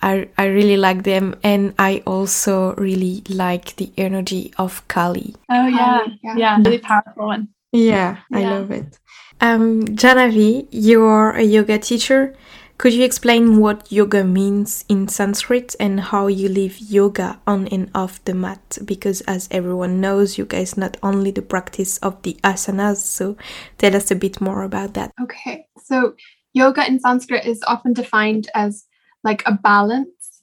I, 0.03 0.29
I 0.37 0.47
really 0.47 0.77
like 0.77 1.05
them, 1.05 1.37
and 1.43 1.75
I 1.79 2.03
also 2.07 2.75
really 2.75 3.23
like 3.29 3.77
the 3.77 3.91
energy 3.97 4.53
of 4.59 4.87
Kali. 4.89 5.35
Oh 5.49 5.67
yeah, 5.67 6.07
yeah, 6.23 6.37
yeah 6.37 6.57
really 6.59 6.79
powerful 6.79 7.27
one. 7.27 7.49
Yeah, 7.73 8.19
I 8.33 8.41
yeah. 8.41 8.51
love 8.51 8.71
it. 8.71 8.99
Um, 9.41 9.83
Janavi, 9.85 10.69
you're 10.71 11.31
a 11.31 11.43
yoga 11.43 11.79
teacher. 11.79 12.35
Could 12.79 12.95
you 12.95 13.05
explain 13.05 13.59
what 13.61 13.93
yoga 13.93 14.25
means 14.25 14.85
in 14.89 15.07
Sanskrit 15.07 15.77
and 15.79 16.01
how 16.01 16.27
you 16.27 16.49
live 16.49 16.79
yoga 16.81 17.41
on 17.47 17.69
and 17.69 17.91
off 17.95 18.25
the 18.25 18.35
mat? 18.35 18.79
Because 18.85 19.21
as 19.23 19.49
everyone 19.53 20.01
knows, 20.01 20.37
yoga 20.37 20.59
is 20.59 20.77
not 20.77 20.97
only 21.03 21.31
the 21.31 21.43
practice 21.43 21.99
of 21.99 22.21
the 22.23 22.37
asanas, 22.43 22.97
so 22.97 23.37
tell 23.79 23.95
us 23.95 24.11
a 24.11 24.17
bit 24.17 24.41
more 24.41 24.63
about 24.63 24.95
that. 24.95 25.13
Okay, 25.23 25.67
so 25.85 26.15
yoga 26.55 26.85
in 26.87 26.99
Sanskrit 26.99 27.47
is 27.47 27.63
often 27.69 27.93
defined 27.93 28.49
as 28.55 28.85
like 29.23 29.45
a 29.47 29.53
balance, 29.53 30.43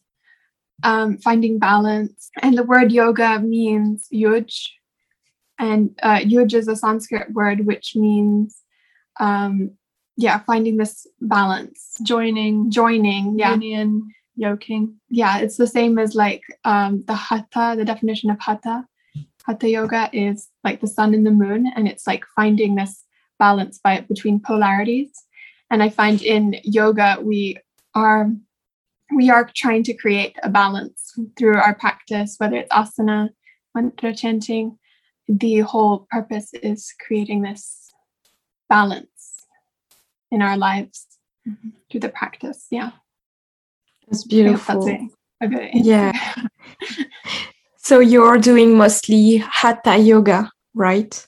um, 0.84 1.18
finding 1.18 1.60
balance. 1.60 2.30
And 2.42 2.58
the 2.58 2.64
word 2.64 2.92
yoga 2.92 3.40
means 3.40 4.08
yuj, 4.14 4.66
and 5.58 5.90
uh, 6.02 6.20
yuj 6.20 6.54
is 6.54 6.70
a 6.70 6.76
Sanskrit 6.76 7.34
word 7.34 7.66
which 7.66 7.98
means 7.98 8.62
um, 9.20 9.72
yeah 10.20 10.40
finding 10.40 10.76
this 10.76 11.08
balance 11.22 11.96
joining 12.04 12.70
joining 12.70 13.40
yeah. 13.40 13.54
Union 13.54 14.12
yoking. 14.36 14.96
Yeah 15.10 15.40
it's 15.40 15.58
the 15.58 15.68
same 15.68 15.98
as 15.98 16.14
like 16.14 16.44
um 16.66 17.04
the 17.08 17.16
hatha 17.16 17.76
the 17.78 17.86
definition 17.86 18.30
of 18.30 18.40
hatha. 18.40 18.86
Hatha 19.46 19.70
yoga 19.70 20.10
is 20.12 20.50
like 20.64 20.82
the 20.82 20.88
sun 20.88 21.14
and 21.14 21.26
the 21.26 21.32
moon 21.32 21.72
and 21.76 21.88
it's 21.88 22.06
like 22.06 22.26
finding 22.36 22.76
this 22.76 23.04
balance 23.40 23.80
by 23.82 24.02
between 24.02 24.40
polarities. 24.40 25.12
And 25.72 25.82
i 25.82 25.90
find 25.90 26.22
in 26.22 26.56
yoga 26.64 27.18
we 27.22 27.58
are 27.96 28.30
we 29.16 29.30
are 29.30 29.50
trying 29.56 29.84
to 29.84 29.94
create 29.94 30.36
a 30.44 30.50
balance 30.50 31.14
through 31.38 31.58
our 31.58 31.76
practice 31.76 32.36
whether 32.40 32.58
it's 32.58 32.74
asana 32.74 33.30
mantra 33.74 34.14
chanting. 34.14 34.78
The 35.30 35.60
whole 35.60 36.08
purpose 36.10 36.54
is 36.56 36.94
creating 37.06 37.44
this 37.44 37.94
balance 38.68 39.09
in 40.32 40.42
our 40.42 40.58
lives 40.58 41.08
mm-hmm. 41.48 41.70
through 41.90 42.02
the 42.02 42.10
practice. 42.10 42.68
Yeah. 42.70 42.92
That's 44.08 44.24
beautiful. 44.24 44.86
That's 44.86 45.54
a 45.54 45.70
yeah. 45.74 46.12
so 47.78 48.00
you're 48.00 48.38
doing 48.38 48.78
mostly 48.78 49.38
hatha 49.38 49.98
yoga, 49.98 50.52
right? 50.74 51.26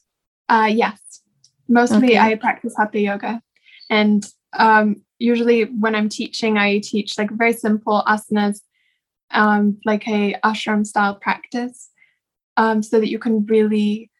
Uh 0.50 0.70
yes. 0.72 1.00
Mostly 1.68 2.18
okay. 2.18 2.20
I 2.20 2.36
practice 2.36 2.74
hatha 2.78 3.00
yoga. 3.00 3.42
And 3.90 4.26
um 4.54 5.04
usually 5.20 5.66
when 5.66 5.96
I'm 5.96 6.10
teaching, 6.10 6.58
I 6.58 6.80
teach 6.80 7.18
like 7.18 7.32
very 7.32 7.54
simple 7.54 8.04
asanas, 8.08 8.62
um, 9.32 9.80
like 9.86 10.08
a 10.08 10.36
ashram 10.44 10.86
style 10.86 11.16
practice. 11.16 11.90
Um, 12.58 12.84
so 12.84 13.00
that 13.00 13.10
you 13.10 13.18
can 13.18 13.46
really 13.46 14.12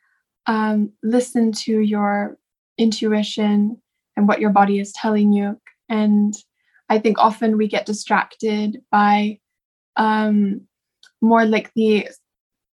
um, 0.48 0.94
listen 1.04 1.52
to 1.52 1.80
your 1.80 2.38
intuition 2.78 3.82
and 4.16 4.28
what 4.28 4.40
your 4.40 4.50
body 4.50 4.80
is 4.80 4.92
telling 4.94 5.32
you. 5.32 5.60
And 5.90 6.34
I 6.90 7.00
think 7.00 7.18
often 7.18 7.58
we 7.58 7.68
get 7.68 7.86
distracted 7.86 8.82
by 8.92 9.40
um, 9.96 10.62
more 11.22 11.46
like 11.46 11.72
the 11.76 12.10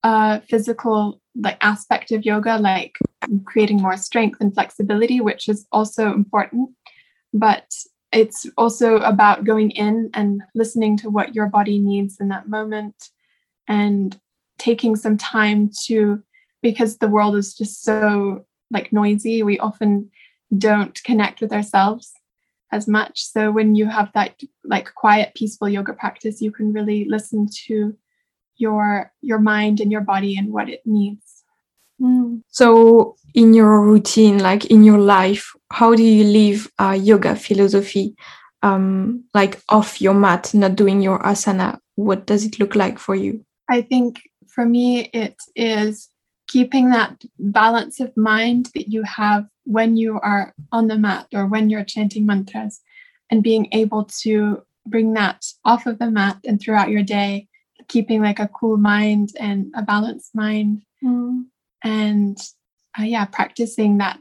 uh, 0.02 0.40
physical 0.40 1.20
like 1.34 1.56
aspect 1.60 2.12
of 2.12 2.24
yoga, 2.24 2.58
like 2.58 2.98
creating 3.44 3.80
more 3.80 3.96
strength 3.96 4.38
and 4.40 4.52
flexibility, 4.52 5.20
which 5.20 5.48
is 5.48 5.66
also 5.72 6.12
important. 6.12 6.70
But 7.32 7.66
it's 8.12 8.46
also 8.58 8.96
about 8.96 9.44
going 9.44 9.70
in 9.70 10.10
and 10.12 10.42
listening 10.54 10.96
to 10.98 11.10
what 11.10 11.34
your 11.34 11.46
body 11.46 11.78
needs 11.78 12.18
in 12.20 12.28
that 12.28 12.48
moment 12.48 13.08
and 13.68 14.18
taking 14.58 14.96
some 14.96 15.16
time 15.16 15.70
to 15.86 16.22
because 16.62 16.98
the 16.98 17.08
world 17.08 17.34
is 17.34 17.54
just 17.54 17.82
so 17.82 18.44
like 18.70 18.92
noisy 18.92 19.42
we 19.42 19.58
often 19.58 20.10
don't 20.56 21.02
connect 21.04 21.40
with 21.40 21.52
ourselves 21.52 22.12
as 22.72 22.88
much. 22.88 23.22
So 23.22 23.50
when 23.50 23.74
you 23.74 23.86
have 23.86 24.10
that 24.14 24.40
like 24.64 24.94
quiet, 24.94 25.34
peaceful 25.34 25.68
yoga 25.68 25.92
practice, 25.92 26.40
you 26.40 26.50
can 26.50 26.72
really 26.72 27.06
listen 27.08 27.48
to 27.66 27.96
your 28.56 29.12
your 29.20 29.38
mind 29.38 29.80
and 29.80 29.90
your 29.90 30.00
body 30.00 30.36
and 30.36 30.52
what 30.52 30.68
it 30.68 30.82
needs. 30.84 31.44
Mm. 32.00 32.42
So 32.48 33.16
in 33.34 33.54
your 33.54 33.80
routine, 33.80 34.38
like 34.38 34.66
in 34.66 34.82
your 34.82 34.98
life, 34.98 35.52
how 35.70 35.94
do 35.94 36.02
you 36.02 36.24
live 36.24 36.70
uh, 36.78 36.98
yoga 36.98 37.36
philosophy? 37.36 38.16
Um, 38.62 39.24
like 39.34 39.60
off 39.68 40.00
your 40.00 40.14
mat, 40.14 40.54
not 40.54 40.76
doing 40.76 41.00
your 41.00 41.18
asana. 41.20 41.78
What 41.96 42.26
does 42.26 42.44
it 42.44 42.58
look 42.58 42.74
like 42.74 42.98
for 42.98 43.14
you? 43.14 43.44
I 43.68 43.82
think 43.82 44.20
for 44.48 44.64
me, 44.64 45.10
it 45.12 45.36
is 45.56 46.08
keeping 46.52 46.90
that 46.90 47.24
balance 47.38 47.98
of 47.98 48.14
mind 48.14 48.68
that 48.74 48.88
you 48.88 49.02
have 49.04 49.46
when 49.64 49.96
you 49.96 50.20
are 50.20 50.52
on 50.70 50.86
the 50.86 50.98
mat 50.98 51.26
or 51.32 51.46
when 51.46 51.70
you're 51.70 51.84
chanting 51.84 52.26
mantras 52.26 52.82
and 53.30 53.42
being 53.42 53.66
able 53.72 54.04
to 54.04 54.62
bring 54.86 55.14
that 55.14 55.42
off 55.64 55.86
of 55.86 55.98
the 55.98 56.10
mat 56.10 56.36
and 56.46 56.60
throughout 56.60 56.90
your 56.90 57.02
day 57.02 57.48
keeping 57.88 58.20
like 58.20 58.38
a 58.38 58.48
cool 58.48 58.76
mind 58.76 59.30
and 59.40 59.72
a 59.74 59.82
balanced 59.82 60.34
mind 60.34 60.82
mm. 61.02 61.42
and 61.82 62.36
uh, 62.98 63.02
yeah 63.02 63.24
practicing 63.24 63.96
that 63.96 64.20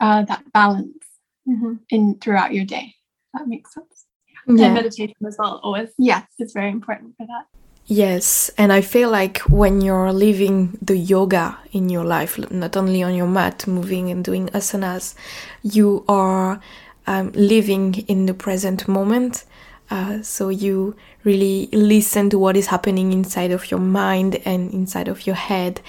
uh, 0.00 0.22
that 0.24 0.44
balance 0.52 1.06
mm-hmm. 1.48 1.74
in 1.88 2.18
throughout 2.18 2.52
your 2.52 2.66
day 2.66 2.94
that 3.32 3.48
makes 3.48 3.72
sense 3.72 4.04
yeah. 4.46 4.66
and 4.66 4.74
meditation 4.74 5.16
as 5.26 5.36
well 5.38 5.60
always 5.62 5.88
yes 5.96 6.26
it's 6.38 6.52
very 6.52 6.70
important 6.70 7.16
for 7.16 7.26
that 7.26 7.59
Yes, 7.92 8.52
and 8.56 8.72
I 8.72 8.82
feel 8.82 9.10
like 9.10 9.38
when 9.48 9.80
you're 9.80 10.12
living 10.12 10.78
the 10.80 10.96
yoga 10.96 11.58
in 11.72 11.88
your 11.88 12.04
life, 12.04 12.38
not 12.48 12.76
only 12.76 13.02
on 13.02 13.16
your 13.16 13.26
mat, 13.26 13.66
moving 13.66 14.12
and 14.12 14.24
doing 14.24 14.46
asanas, 14.50 15.16
you 15.64 16.04
are 16.08 16.60
um, 17.08 17.32
living 17.32 17.96
in 18.06 18.26
the 18.26 18.32
present 18.32 18.86
moment. 18.86 19.42
Uh, 19.90 20.22
so 20.22 20.50
you 20.50 20.94
really 21.24 21.68
listen 21.72 22.30
to 22.30 22.38
what 22.38 22.56
is 22.56 22.68
happening 22.68 23.12
inside 23.12 23.50
of 23.50 23.72
your 23.72 23.80
mind 23.80 24.40
and 24.44 24.72
inside 24.72 25.08
of 25.08 25.26
your 25.26 25.34
head, 25.34 25.80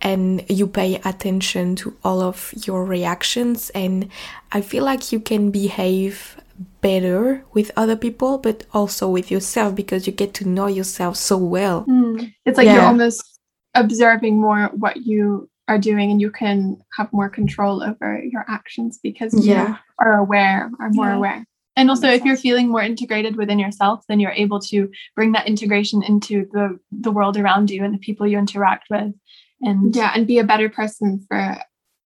and 0.00 0.48
you 0.48 0.68
pay 0.68 1.00
attention 1.04 1.74
to 1.74 1.92
all 2.04 2.22
of 2.22 2.54
your 2.68 2.84
reactions. 2.84 3.70
And 3.70 4.10
I 4.52 4.60
feel 4.60 4.84
like 4.84 5.10
you 5.10 5.18
can 5.18 5.50
behave 5.50 6.40
better 6.80 7.44
with 7.52 7.70
other 7.76 7.96
people, 7.96 8.38
but 8.38 8.64
also 8.72 9.08
with 9.08 9.30
yourself 9.30 9.74
because 9.74 10.06
you 10.06 10.12
get 10.12 10.34
to 10.34 10.48
know 10.48 10.66
yourself 10.66 11.16
so 11.16 11.36
well. 11.36 11.84
Mm. 11.86 12.32
It's 12.44 12.56
like 12.56 12.66
yeah. 12.66 12.74
you're 12.74 12.84
almost 12.84 13.40
observing 13.74 14.40
more 14.40 14.70
what 14.74 14.98
you 14.98 15.48
are 15.68 15.78
doing 15.78 16.10
and 16.10 16.20
you 16.20 16.30
can 16.30 16.78
have 16.96 17.12
more 17.12 17.28
control 17.28 17.82
over 17.82 18.22
your 18.22 18.44
actions 18.48 18.98
because 19.02 19.34
yeah. 19.46 19.68
you 19.68 19.76
are 19.98 20.18
aware, 20.18 20.70
are 20.80 20.90
more 20.90 21.08
yeah. 21.08 21.16
aware. 21.16 21.46
And 21.76 21.90
also 21.90 22.08
if 22.08 22.24
you're 22.24 22.36
feeling 22.36 22.68
more 22.68 22.82
integrated 22.82 23.36
within 23.36 23.58
yourself, 23.58 24.04
then 24.08 24.18
you're 24.18 24.32
able 24.32 24.58
to 24.60 24.90
bring 25.14 25.32
that 25.32 25.46
integration 25.46 26.02
into 26.02 26.48
the 26.52 26.76
the 26.90 27.12
world 27.12 27.36
around 27.36 27.70
you 27.70 27.84
and 27.84 27.94
the 27.94 27.98
people 27.98 28.26
you 28.26 28.36
interact 28.36 28.88
with. 28.90 29.12
And 29.60 29.94
yeah, 29.94 30.10
and 30.14 30.26
be 30.26 30.38
a 30.38 30.44
better 30.44 30.68
person 30.68 31.24
for 31.28 31.56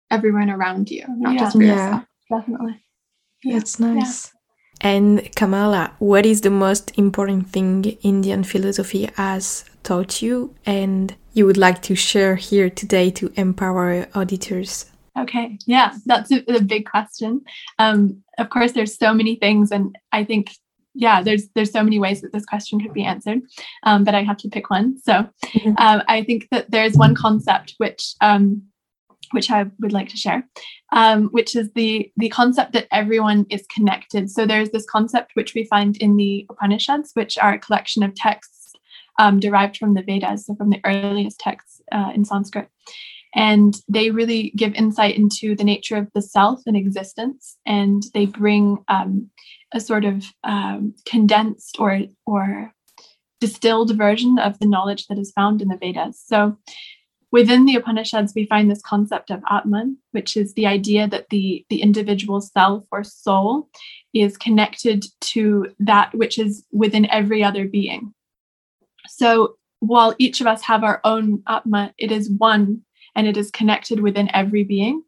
everyone 0.10 0.49
around 0.49 0.89
you, 0.89 1.05
not 1.08 1.38
just 1.38 1.55
for 1.55 1.62
yourself. 1.62 2.03
Definitely. 2.32 2.84
That's 3.43 3.79
nice. 3.79 4.32
And 4.82 5.30
Kamala, 5.36 5.92
what 6.00 6.26
is 6.26 6.42
the 6.42 6.50
most 6.50 6.98
important 6.98 7.50
thing 7.50 7.84
Indian 8.02 8.44
philosophy 8.44 9.10
has 9.15 9.65
taught 9.84 10.22
you 10.22 10.56
and 10.65 11.15
you 11.34 11.46
would 11.46 11.58
like 11.58 11.82
to 11.84 11.96
share 11.96 12.36
here 12.36 12.70
today 12.70 13.10
to 13.12 13.32
empower 13.36 14.08
auditors? 14.15 14.86
Okay, 15.18 15.58
yeah, 15.65 15.96
that's 16.06 16.32
a, 16.32 16.44
a 16.48 16.62
big 16.62 16.89
question. 16.89 17.42
Um, 17.78 18.24
of 18.38 18.50
course, 18.50 18.72
there's 18.72 18.98
so 18.98 19.13
many 19.13 19.36
things, 19.36 19.71
and 19.71 19.98
I 20.13 20.23
think, 20.23 20.52
yeah, 20.94 21.21
there's 21.21 21.50
there's 21.56 21.71
so 21.71 21.84
many 21.84 22.00
ways 22.00 22.21
that 22.21 22.32
this 22.32 22.46
question 22.46 22.80
could 22.80 22.94
be 22.94 23.04
answered, 23.04 23.42
um, 23.84 24.04
but 24.04 24.15
I 24.15 24.23
have 24.23 24.38
to 24.38 24.50
pick 24.50 24.69
one. 24.69 24.98
So, 25.00 25.27
mm-hmm. 25.46 25.73
uh, 25.77 26.04
I 26.08 26.23
think 26.23 26.48
that 26.52 26.71
there's 26.71 26.96
one 26.96 27.15
concept 27.15 27.73
which 27.80 28.13
um, 28.21 28.63
which 29.32 29.52
I 29.52 29.65
would 29.80 29.94
like 29.94 30.10
to 30.10 30.17
share, 30.17 30.48
um, 30.92 31.30
which 31.30 31.56
is 31.56 31.71
the 31.73 32.12
the 32.17 32.30
concept 32.30 32.73
that 32.73 32.88
everyone 32.92 33.46
is 33.50 33.65
connected. 33.73 34.30
So 34.30 34.46
there's 34.46 34.71
this 34.71 34.86
concept 34.86 35.32
which 35.34 35.54
we 35.54 35.65
find 35.65 35.98
in 35.98 36.15
the 36.17 36.46
Upanishads, 36.50 37.12
which 37.13 37.38
are 37.38 37.54
a 37.54 37.60
collection 37.60 38.04
of 38.04 38.15
texts 38.15 38.73
um, 39.19 39.40
derived 39.40 39.77
from 39.77 39.94
the 39.94 40.04
Vedas, 40.04 40.46
so 40.46 40.56
from 40.56 40.69
the 40.69 40.82
earliest 40.86 41.40
texts 41.40 41.82
uh, 41.92 42.12
in 42.15 42.25
Sanskrit, 42.25 42.69
and 43.36 43.75
they 43.88 44.12
really 44.12 44.52
give 44.56 44.73
insight 44.73 45.15
into 45.15 45.56
the 45.56 45.63
nature 45.63 45.98
of 45.98 46.08
the 46.13 46.21
self 46.21 46.62
and 46.65 46.77
existence, 46.77 47.58
and 47.65 48.04
they 48.13 48.25
bring 48.25 48.77
um, 48.88 49.30
a 49.73 49.80
sort 49.80 50.06
of 50.06 50.25
um, 50.44 50.96
condensed 51.06 51.77
or 51.80 52.00
or 52.25 52.73
distilled 53.40 53.96
version 53.98 54.38
of 54.38 54.60
the 54.60 54.67
knowledge 54.67 55.08
that 55.08 55.17
is 55.17 55.32
found 55.32 55.62
in 55.62 55.69
the 55.69 55.77
Vedas. 55.77 56.21
So 56.25 56.58
within 57.32 57.65
the 57.65 57.75
Upanishads, 57.75 58.34
we 58.36 58.46
find 58.46 58.69
this 58.69 58.82
concept 58.82 59.30
of 59.30 59.42
Atman, 59.50 59.98
which 60.12 60.36
is 60.36 60.54
the 60.54 60.67
idea 60.67 61.08
that 61.08 61.30
the, 61.30 61.65
the 61.69 61.82
individual 61.82 62.42
self 62.42 62.84
or 62.92 63.04
soul 63.04 63.69
is 64.13 64.38
connected 64.38 65.06
to 65.21 65.67
that 65.80 66.13
which 66.15 66.40
is 66.40 66.65
within 66.71 67.10
every 67.10 67.44
other 67.44 67.67
being. 67.67 68.13
So 69.08 69.56
while 69.80 70.15
each 70.17 70.42
of 70.42 70.48
us 70.48 70.62
have 70.63 70.84
our 70.84 71.00
own 71.04 71.44
Atma, 71.48 71.94
it 71.98 72.12
is 72.12 72.30
one 72.30 72.82
and 73.15 73.27
it 73.27 73.38
is 73.38 73.52
connected 73.52 74.00
within 74.00 74.30
every 74.34 74.63
being. 74.63 75.04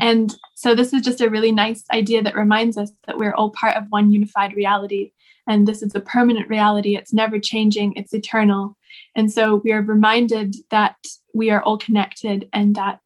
And 0.00 0.34
so 0.54 0.74
this 0.74 0.92
is 0.92 1.02
just 1.02 1.20
a 1.20 1.30
really 1.30 1.52
nice 1.52 1.84
idea 1.92 2.22
that 2.22 2.34
reminds 2.34 2.76
us 2.76 2.92
that 3.06 3.18
we're 3.18 3.34
all 3.34 3.50
part 3.50 3.76
of 3.76 3.84
one 3.88 4.10
unified 4.10 4.54
reality. 4.54 5.12
And 5.48 5.66
this 5.66 5.82
is 5.82 5.94
a 5.94 6.00
permanent 6.00 6.48
reality. 6.48 6.96
It's 6.96 7.12
never 7.12 7.38
changing, 7.38 7.94
it's 7.94 8.12
eternal. 8.12 8.76
And 9.14 9.32
so 9.32 9.56
we 9.56 9.72
are 9.72 9.80
reminded 9.80 10.56
that 10.70 10.96
we 11.36 11.50
are 11.50 11.62
all 11.62 11.76
connected 11.76 12.48
and 12.52 12.74
that 12.76 13.00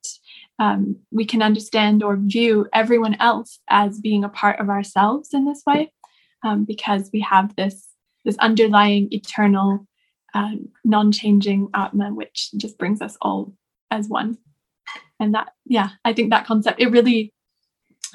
um, 0.60 0.96
we 1.10 1.24
can 1.24 1.42
understand 1.42 2.02
or 2.02 2.16
view 2.16 2.66
everyone 2.72 3.16
else 3.18 3.58
as 3.68 4.00
being 4.00 4.22
a 4.24 4.28
part 4.28 4.60
of 4.60 4.68
ourselves 4.68 5.30
in 5.32 5.44
this 5.44 5.62
way 5.66 5.92
um, 6.44 6.64
because 6.64 7.10
we 7.12 7.20
have 7.20 7.54
this 7.56 7.88
this 8.24 8.36
underlying 8.38 9.08
eternal 9.10 9.86
um, 10.34 10.68
non-changing 10.84 11.68
atma 11.74 12.14
which 12.14 12.50
just 12.56 12.78
brings 12.78 13.02
us 13.02 13.16
all 13.20 13.52
as 13.90 14.08
one. 14.08 14.38
And 15.18 15.34
that 15.34 15.48
yeah 15.66 15.90
i 16.04 16.12
think 16.12 16.30
that 16.30 16.46
concept 16.46 16.80
it 16.80 16.90
really 16.90 17.32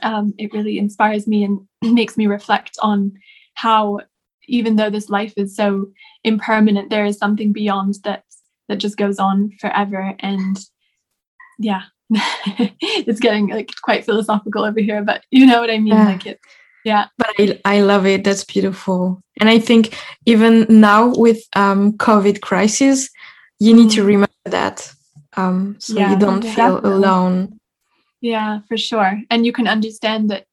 um, 0.04 0.34
it 0.38 0.54
really 0.54 0.78
inspires 0.78 1.28
me 1.28 1.44
and 1.44 1.60
makes 1.94 2.18
me 2.18 2.28
reflect 2.28 2.78
on 2.82 3.14
how 3.54 4.00
even 4.48 4.76
though 4.76 4.90
this 4.90 5.10
life 5.10 5.34
is 5.38 5.56
so 5.56 5.88
impermanent 6.24 6.90
there 6.90 7.06
is 7.06 7.18
something 7.18 7.52
beyond 7.54 7.96
that 8.04 8.24
that 8.68 8.78
just 8.78 8.98
goes 8.98 9.20
on 9.20 9.52
forever. 9.60 10.16
And 10.20 10.58
yeah 11.58 11.84
it's 12.10 13.20
getting 13.20 13.48
like 13.48 13.72
quite 13.82 14.06
philosophical 14.06 14.64
over 14.64 14.80
here 14.80 15.02
but 15.02 15.24
you 15.32 15.46
know 15.46 15.60
what 15.60 15.72
i 15.72 15.78
mean 15.78 15.88
yeah. 15.88 16.06
like 16.06 16.26
it 16.28 16.40
yeah. 16.86 17.08
But 17.18 17.30
I, 17.40 17.60
I 17.66 17.82
love 17.82 18.06
it. 18.06 18.24
That's 18.24 18.46
beautiful. 18.46 19.20
And 19.42 19.50
i 19.50 19.60
think 19.60 19.98
even 20.26 20.66
now 20.70 21.08
with 21.16 21.44
um 21.56 21.94
covid 21.94 22.42
crisis 22.42 23.10
you 23.60 23.74
need 23.74 23.90
to 23.92 24.04
mm. 24.04 24.08
remember 24.08 24.46
that 24.46 24.94
um 25.36 25.76
so 25.80 25.96
yeah, 25.96 26.12
you 26.12 26.20
don't 26.20 26.44
feel 26.44 26.80
alone. 26.86 27.60
Yeah 28.22 28.60
for 28.68 28.78
sure. 28.78 29.20
And 29.30 29.46
you 29.46 29.52
can 29.52 29.68
understand 29.68 30.30
that 30.30 30.46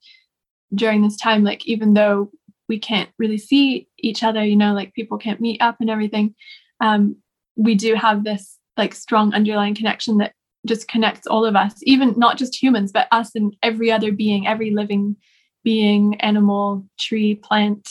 during 0.74 1.02
this 1.02 1.18
time 1.18 1.44
like 1.44 1.66
even 1.66 1.92
though 1.92 2.32
we 2.66 2.78
can't 2.78 3.10
really 3.18 3.36
see 3.36 3.86
each 3.98 4.22
other 4.22 4.42
you 4.42 4.56
know 4.56 4.72
like 4.72 4.94
people 4.94 5.18
can't 5.18 5.40
meet 5.40 5.60
up 5.60 5.76
and 5.80 5.90
everything 5.90 6.34
um 6.80 7.16
we 7.62 7.74
do 7.74 7.94
have 7.94 8.24
this 8.24 8.58
like 8.76 8.94
strong 8.94 9.34
underlying 9.34 9.74
connection 9.74 10.18
that 10.18 10.32
just 10.66 10.88
connects 10.88 11.26
all 11.26 11.44
of 11.44 11.56
us 11.56 11.74
even 11.82 12.14
not 12.16 12.38
just 12.38 12.60
humans 12.62 12.92
but 12.92 13.08
us 13.10 13.34
and 13.34 13.56
every 13.62 13.90
other 13.90 14.12
being 14.12 14.46
every 14.46 14.70
living 14.70 15.16
being 15.64 16.20
animal 16.20 16.84
tree 16.98 17.34
plant 17.34 17.88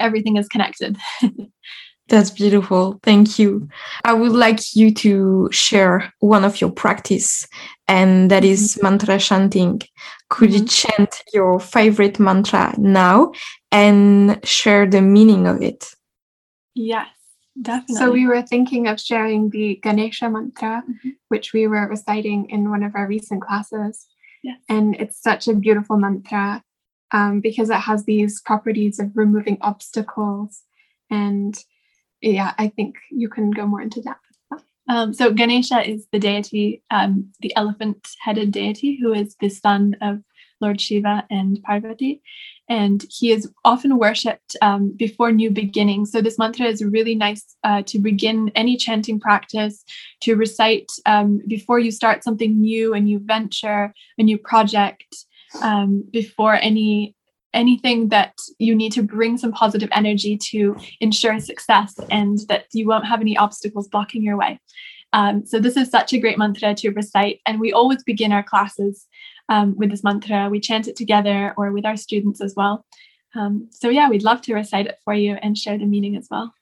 everything 0.00 0.36
is 0.36 0.48
connected. 0.48 0.96
That's 2.08 2.30
beautiful. 2.30 3.00
Thank 3.02 3.36
you. 3.36 3.68
I 4.04 4.12
would 4.12 4.30
like 4.30 4.76
you 4.76 4.94
to 4.94 5.48
share 5.50 6.12
one 6.20 6.44
of 6.44 6.60
your 6.60 6.70
practice 6.70 7.48
and 7.88 8.30
that 8.30 8.44
is 8.44 8.74
mm-hmm. 8.74 8.86
mantra 8.86 9.18
chanting. 9.18 9.80
Could 10.30 10.50
mm-hmm. 10.50 10.62
you 10.62 10.68
chant 10.68 11.22
your 11.32 11.58
favorite 11.58 12.20
mantra 12.20 12.74
now 12.78 13.32
and 13.72 14.38
share 14.46 14.86
the 14.86 15.02
meaning 15.02 15.48
of 15.48 15.60
it? 15.62 15.94
Yes 16.74 17.15
Definitely. 17.62 17.96
So 17.96 18.10
we 18.10 18.26
were 18.26 18.42
thinking 18.42 18.86
of 18.86 19.00
sharing 19.00 19.50
the 19.50 19.80
Ganesha 19.82 20.28
mantra, 20.28 20.82
mm-hmm. 20.88 21.10
which 21.28 21.52
we 21.52 21.66
were 21.66 21.88
reciting 21.88 22.50
in 22.50 22.70
one 22.70 22.82
of 22.82 22.94
our 22.94 23.06
recent 23.06 23.42
classes. 23.42 24.06
Yes. 24.42 24.58
And 24.68 24.94
it's 24.96 25.20
such 25.22 25.48
a 25.48 25.54
beautiful 25.54 25.96
mantra 25.96 26.62
um, 27.12 27.40
because 27.40 27.70
it 27.70 27.76
has 27.76 28.04
these 28.04 28.42
properties 28.42 29.00
of 29.00 29.10
removing 29.14 29.58
obstacles. 29.60 30.62
And 31.10 31.56
yeah, 32.20 32.52
I 32.58 32.68
think 32.68 32.96
you 33.10 33.28
can 33.28 33.50
go 33.50 33.66
more 33.66 33.80
into 33.80 34.02
depth. 34.02 34.20
Um, 34.88 35.12
so 35.12 35.32
Ganesha 35.32 35.88
is 35.88 36.06
the 36.12 36.18
deity, 36.18 36.82
um, 36.90 37.32
the 37.40 37.54
elephant-headed 37.56 38.52
deity, 38.52 38.98
who 39.00 39.12
is 39.12 39.34
the 39.40 39.48
son 39.48 39.96
of 40.00 40.20
Lord 40.60 40.80
Shiva 40.80 41.24
and 41.30 41.62
Parvati 41.62 42.22
and 42.68 43.04
he 43.10 43.30
is 43.30 43.50
often 43.64 43.98
worshipped 43.98 44.56
um, 44.60 44.92
before 44.96 45.30
new 45.30 45.50
beginnings. 45.50 46.10
So 46.10 46.20
this 46.20 46.38
mantra 46.38 46.66
is 46.66 46.82
really 46.82 47.14
nice 47.14 47.56
uh, 47.62 47.82
to 47.86 47.98
begin 47.98 48.50
any 48.54 48.76
chanting 48.76 49.20
practice, 49.20 49.84
to 50.22 50.34
recite 50.34 50.90
um, 51.06 51.40
before 51.46 51.78
you 51.78 51.90
start 51.90 52.24
something 52.24 52.60
new, 52.60 52.94
a 52.94 53.00
new 53.00 53.20
venture, 53.20 53.92
a 54.18 54.22
new 54.22 54.38
project, 54.38 55.14
um, 55.62 56.04
before 56.10 56.54
any 56.54 57.14
anything 57.54 58.10
that 58.10 58.34
you 58.58 58.74
need 58.74 58.92
to 58.92 59.02
bring 59.02 59.38
some 59.38 59.50
positive 59.50 59.88
energy 59.92 60.36
to 60.36 60.76
ensure 61.00 61.40
success 61.40 61.94
and 62.10 62.40
that 62.48 62.66
you 62.74 62.86
won't 62.86 63.06
have 63.06 63.22
any 63.22 63.34
obstacles 63.38 63.88
blocking 63.88 64.22
your 64.22 64.36
way. 64.36 64.60
Um, 65.14 65.46
so 65.46 65.58
this 65.58 65.74
is 65.74 65.88
such 65.88 66.12
a 66.12 66.18
great 66.18 66.36
mantra 66.36 66.74
to 66.74 66.90
recite, 66.90 67.40
and 67.46 67.58
we 67.58 67.72
always 67.72 68.02
begin 68.02 68.32
our 68.32 68.42
classes 68.42 69.06
um, 69.48 69.76
with 69.76 69.90
this 69.90 70.04
mantra. 70.04 70.48
We 70.50 70.60
chant 70.60 70.88
it 70.88 70.96
together 70.96 71.54
or 71.56 71.72
with 71.72 71.86
our 71.86 71.96
students 71.96 72.40
as 72.40 72.54
well. 72.56 72.84
Um, 73.34 73.68
so 73.70 73.88
yeah, 73.88 74.08
we'd 74.08 74.22
love 74.22 74.42
to 74.42 74.54
recite 74.54 74.86
it 74.86 74.98
for 75.04 75.14
you 75.14 75.34
and 75.42 75.58
share 75.58 75.78
the 75.78 75.86
meaning 75.86 76.16
as 76.16 76.28
well. 76.30 76.54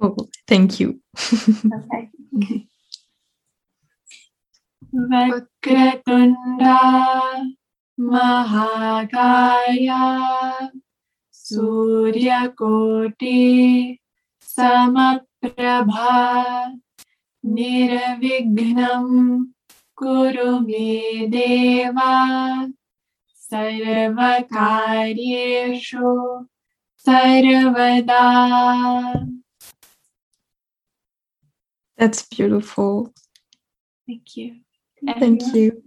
Cool. 0.00 0.28
thank 0.46 0.78
you. 0.78 1.00
okay. 1.18 2.08
Vakratunda 4.94 6.78
Mahakaya 8.00 10.00
Surya 11.30 12.54
Koti 12.56 14.00
Samaprabha 14.40 15.20
Nirvignam 17.44 19.52
Kuru 19.98 20.60
me 20.60 21.26
deva 21.26 22.70
sarvakaryeshu 23.50 26.46
sarvada. 27.04 28.22
That's 31.96 32.22
beautiful. 32.26 33.12
Thank 34.06 34.36
you. 34.36 34.60
Everyone. 35.08 35.40
Thank 35.40 35.54
you. 35.54 35.82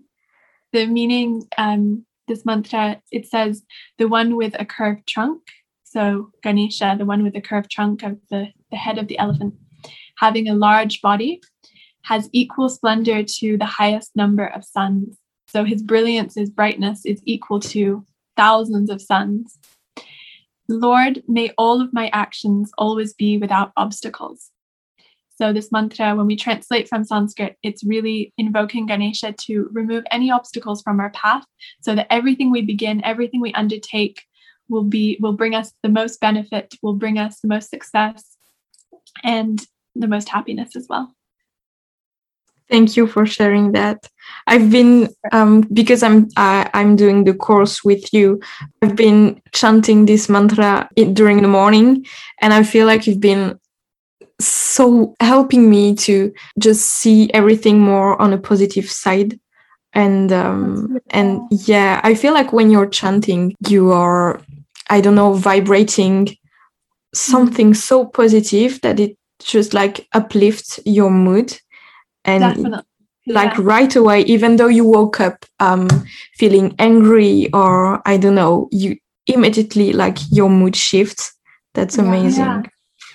The 0.73 0.87
meaning, 0.87 1.47
um, 1.57 2.05
this 2.27 2.45
mantra, 2.45 3.01
it 3.13 3.27
says 3.27 3.63
the 3.97 4.09
one 4.09 4.35
with 4.35 4.59
a 4.59 4.65
curved 4.65 5.07
trunk. 5.07 5.41
So 5.85 6.31
Ganesha, 6.43 6.97
the 6.97 7.05
one 7.05 7.23
with 7.23 7.33
the 7.33 7.41
curved 7.41 7.71
trunk 7.71 8.03
of 8.03 8.17
the, 8.29 8.49
the 8.71 8.77
head 8.77 8.97
of 8.97 9.07
the 9.07 9.17
elephant, 9.19 9.53
having 10.17 10.49
a 10.49 10.53
large 10.53 11.01
body 11.01 11.39
has 12.03 12.29
equal 12.31 12.69
splendor 12.69 13.23
to 13.23 13.57
the 13.57 13.65
highest 13.65 14.15
number 14.15 14.45
of 14.45 14.63
suns. 14.63 15.17
So 15.47 15.63
his 15.63 15.81
brilliance, 15.81 16.35
his 16.35 16.49
brightness 16.49 17.05
is 17.05 17.21
equal 17.25 17.59
to 17.61 18.05
thousands 18.37 18.89
of 18.89 19.01
suns. 19.01 19.57
Lord, 20.69 21.21
may 21.27 21.51
all 21.57 21.81
of 21.81 21.93
my 21.93 22.09
actions 22.13 22.71
always 22.77 23.13
be 23.13 23.37
without 23.37 23.71
obstacles. 23.75 24.51
So, 25.37 25.51
this 25.51 25.71
mantra, 25.71 26.15
when 26.15 26.27
we 26.27 26.35
translate 26.35 26.87
from 26.87 27.03
Sanskrit, 27.03 27.57
it's 27.63 27.83
really 27.83 28.31
invoking 28.37 28.85
Ganesha 28.85 29.33
to 29.45 29.69
remove 29.71 30.03
any 30.11 30.29
obstacles 30.29 30.83
from 30.83 30.99
our 30.99 31.09
path 31.09 31.43
so 31.81 31.95
that 31.95 32.07
everything 32.11 32.51
we 32.51 32.61
begin, 32.61 33.03
everything 33.03 33.41
we 33.41 33.51
undertake 33.53 34.21
will 34.69 34.83
be 34.83 35.17
will 35.19 35.33
bring 35.33 35.55
us 35.55 35.73
the 35.81 35.89
most 35.89 36.19
benefit, 36.19 36.75
will 36.83 36.93
bring 36.93 37.17
us 37.17 37.39
the 37.39 37.47
most 37.47 37.69
success 37.69 38.37
and 39.23 39.65
the 39.95 40.07
most 40.07 40.29
happiness 40.29 40.75
as 40.75 40.85
well. 40.87 41.13
Thank 42.71 42.95
you 42.95 43.05
for 43.05 43.25
sharing 43.25 43.73
that. 43.73 44.07
I've 44.47 44.71
been 44.71 45.09
um, 45.33 45.61
because 45.73 46.03
I'm 46.03 46.29
I, 46.37 46.69
I'm 46.73 46.95
doing 46.95 47.25
the 47.25 47.33
course 47.33 47.83
with 47.83 48.13
you. 48.13 48.39
I've 48.81 48.95
been 48.95 49.41
chanting 49.51 50.05
this 50.05 50.29
mantra 50.29 50.89
during 50.95 51.41
the 51.41 51.49
morning, 51.49 52.05
and 52.39 52.53
I 52.53 52.63
feel 52.63 52.87
like 52.87 53.05
you've 53.05 53.19
been 53.19 53.59
so 54.39 55.15
helping 55.19 55.69
me 55.69 55.95
to 55.95 56.33
just 56.57 56.87
see 56.87 57.29
everything 57.33 57.79
more 57.79 58.19
on 58.21 58.31
a 58.31 58.37
positive 58.37 58.89
side. 58.89 59.37
And 59.93 60.31
um, 60.31 60.97
and 61.09 61.41
yeah, 61.51 61.99
I 62.05 62.15
feel 62.15 62.33
like 62.33 62.53
when 62.53 62.71
you're 62.71 62.89
chanting, 62.89 63.53
you 63.67 63.91
are 63.91 64.41
I 64.89 65.01
don't 65.01 65.15
know 65.15 65.33
vibrating 65.33 66.37
something 67.13 67.73
so 67.73 68.05
positive 68.05 68.79
that 68.79 68.97
it 68.97 69.17
just 69.43 69.73
like 69.73 70.07
uplifts 70.13 70.79
your 70.85 71.11
mood 71.11 71.59
and 72.25 72.41
Definitely. 72.41 72.85
like 73.27 73.57
yeah. 73.57 73.63
right 73.63 73.95
away 73.95 74.21
even 74.21 74.55
though 74.55 74.67
you 74.67 74.85
woke 74.85 75.19
up 75.19 75.45
um, 75.59 75.87
feeling 76.35 76.75
angry 76.79 77.49
or 77.53 78.01
i 78.07 78.17
don't 78.17 78.35
know 78.35 78.67
you 78.71 78.97
immediately 79.27 79.93
like 79.93 80.17
your 80.31 80.49
mood 80.49 80.75
shifts. 80.75 81.33
That's 81.73 81.97
Yeah. 81.97 82.03
amazing. 82.03 82.45
Yeah. 82.45 82.61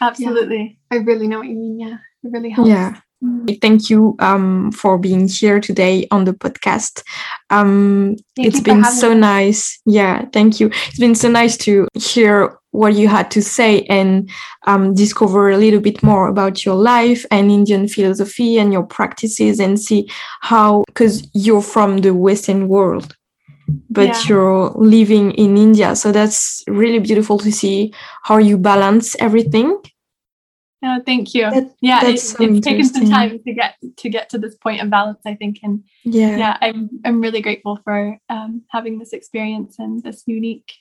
Absolutely. 0.01 0.79
I 0.91 0.97
really 0.97 1.27
know 1.27 1.39
what 1.39 1.49
you 1.49 1.57
mean. 1.57 1.81
Yeah, 1.81 1.99
it 2.23 2.31
really 2.33 2.51
helps. 2.51 2.69
Yeah. 2.69 3.01
Thank 3.63 3.89
you 3.91 4.15
um, 4.19 4.73
for 4.73 4.99
being 4.99 5.27
here 5.29 5.61
today 5.61 6.07
on 6.11 6.25
the 6.25 6.33
podcast. 6.33 7.03
Um, 7.51 8.17
it's 8.37 8.61
been 8.61 8.85
so 8.85 9.13
us. 9.13 9.17
nice. 9.17 9.81
Yeah, 9.87 10.27
thank 10.33 10.61
you. 10.61 10.67
It's 10.89 10.99
been 10.99 11.15
so 11.15 11.29
nice 11.31 11.57
to 11.59 11.89
hear 11.95 12.59
what 12.73 12.95
you 12.95 13.09
had 13.09 13.31
to 13.31 13.41
say 13.43 13.83
and 13.89 14.29
um, 14.67 14.95
discover 14.95 15.49
a 15.51 15.57
little 15.57 15.81
bit 15.81 16.03
more 16.03 16.29
about 16.29 16.65
your 16.65 16.75
life 16.75 17.25
and 17.31 17.51
Indian 17.51 17.89
philosophy 17.89 18.59
and 18.59 18.73
your 18.73 18.83
practices 18.85 19.61
and 19.61 19.81
see 19.81 20.11
how, 20.43 20.85
because 20.87 21.27
you're 21.33 21.63
from 21.63 21.99
the 21.99 22.13
Western 22.13 22.69
world, 22.69 23.17
but 23.89 24.09
Yeah. 24.09 24.23
you're 24.29 24.73
living 24.77 25.31
in 25.33 25.57
India. 25.57 25.97
So 25.97 26.13
that's 26.13 26.63
really 26.69 26.99
beautiful 26.99 27.39
to 27.39 27.51
see 27.51 27.95
how 28.25 28.37
you 28.39 28.59
balance 28.59 29.17
everything. 29.21 29.79
No, 30.87 31.03
thank 31.05 31.35
you. 31.35 31.51
That- 31.51 31.75
yeah, 31.81 32.07
it, 32.07 32.21
so 32.21 32.37
it's 32.45 32.65
taken 32.65 32.85
some 32.85 33.11
time 33.11 33.41
to 33.45 33.53
get 33.53 33.75
to 33.97 34.09
get 34.09 34.31
to 34.31 34.39
this 34.39 34.55
point 34.55 34.81
of 34.81 34.89
balance, 34.89 35.19
I 35.27 35.35
think, 35.35 35.59
and 35.65 35.83
Yeah. 36.05 36.37
yeah, 36.37 36.57
I'm 36.63 36.91
I'm 37.05 37.21
really 37.21 37.41
grateful 37.41 37.81
for 37.83 38.17
um, 38.29 38.63
having 38.71 39.01
this 39.01 39.13
experience 39.13 39.81
and 39.81 40.01
this 40.01 40.23
unique 40.27 40.73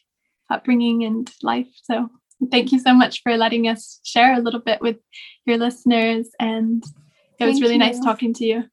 upbringing 0.52 1.06
and 1.06 1.28
life. 1.42 1.72
So 1.84 2.10
thank 2.52 2.72
you 2.72 2.80
so 2.80 2.94
much 2.94 3.24
for 3.24 3.36
letting 3.36 3.68
us 3.68 4.00
share 4.04 4.36
a 4.36 4.44
little 4.46 4.60
bit 4.60 4.80
with 4.80 4.98
your 5.48 5.58
listeners, 5.58 6.30
and 6.40 6.84
it 7.40 7.46
was 7.46 7.56
Thank 7.56 7.64
really 7.64 7.80
nice 7.80 8.00
talking 8.00 8.32
to 8.36 8.46
you. 8.46 8.64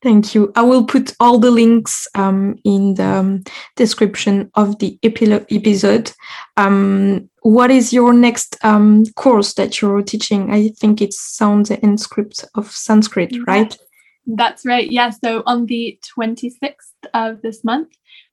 Thank 0.00 0.32
you. 0.32 0.52
I 0.54 0.62
will 0.62 0.84
put 0.84 1.14
all 1.18 1.38
the 1.38 1.50
links 1.50 2.06
um, 2.14 2.56
in 2.64 2.94
the 2.94 3.04
um, 3.04 3.44
description 3.74 4.48
of 4.54 4.78
the 4.78 4.96
episode. 5.02 6.12
Um, 6.56 7.28
what 7.42 7.72
is 7.72 7.92
your 7.92 8.12
next 8.12 8.56
um, 8.64 9.06
course 9.16 9.54
that 9.54 9.80
you're 9.80 10.02
teaching? 10.02 10.52
I 10.52 10.68
think 10.68 11.02
it's 11.02 11.20
Sounds 11.20 11.70
and 11.70 11.98
Script 11.98 12.44
of 12.54 12.70
Sanskrit, 12.70 13.34
right? 13.46 13.76
That's 14.26 14.64
right. 14.64 14.88
Yeah. 14.88 15.10
So 15.10 15.42
on 15.46 15.66
the 15.66 15.98
26th 16.16 16.92
of 17.14 17.42
this 17.42 17.64
month, 17.64 17.88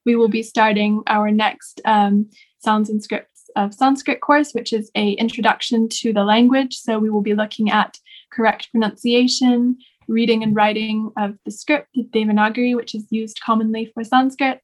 we 0.05 0.15
will 0.15 0.27
be 0.27 0.43
starting 0.43 1.01
our 1.07 1.31
next 1.31 1.81
um, 1.85 2.29
Sounds 2.59 2.91
and 2.91 3.01
Scripts 3.01 3.49
of 3.55 3.73
Sanskrit 3.73 4.21
course, 4.21 4.51
which 4.51 4.71
is 4.71 4.91
a 4.95 5.11
introduction 5.13 5.89
to 5.89 6.13
the 6.13 6.23
language. 6.23 6.75
So 6.75 6.99
we 6.99 7.09
will 7.09 7.21
be 7.21 7.33
looking 7.33 7.71
at 7.71 7.97
correct 8.31 8.69
pronunciation, 8.71 9.77
reading 10.07 10.43
and 10.43 10.55
writing 10.55 11.11
of 11.17 11.37
the 11.45 11.51
script, 11.51 11.89
the 11.93 12.03
Devanagari, 12.03 12.75
which 12.75 12.95
is 12.95 13.05
used 13.09 13.39
commonly 13.41 13.91
for 13.93 14.03
Sanskrit. 14.03 14.61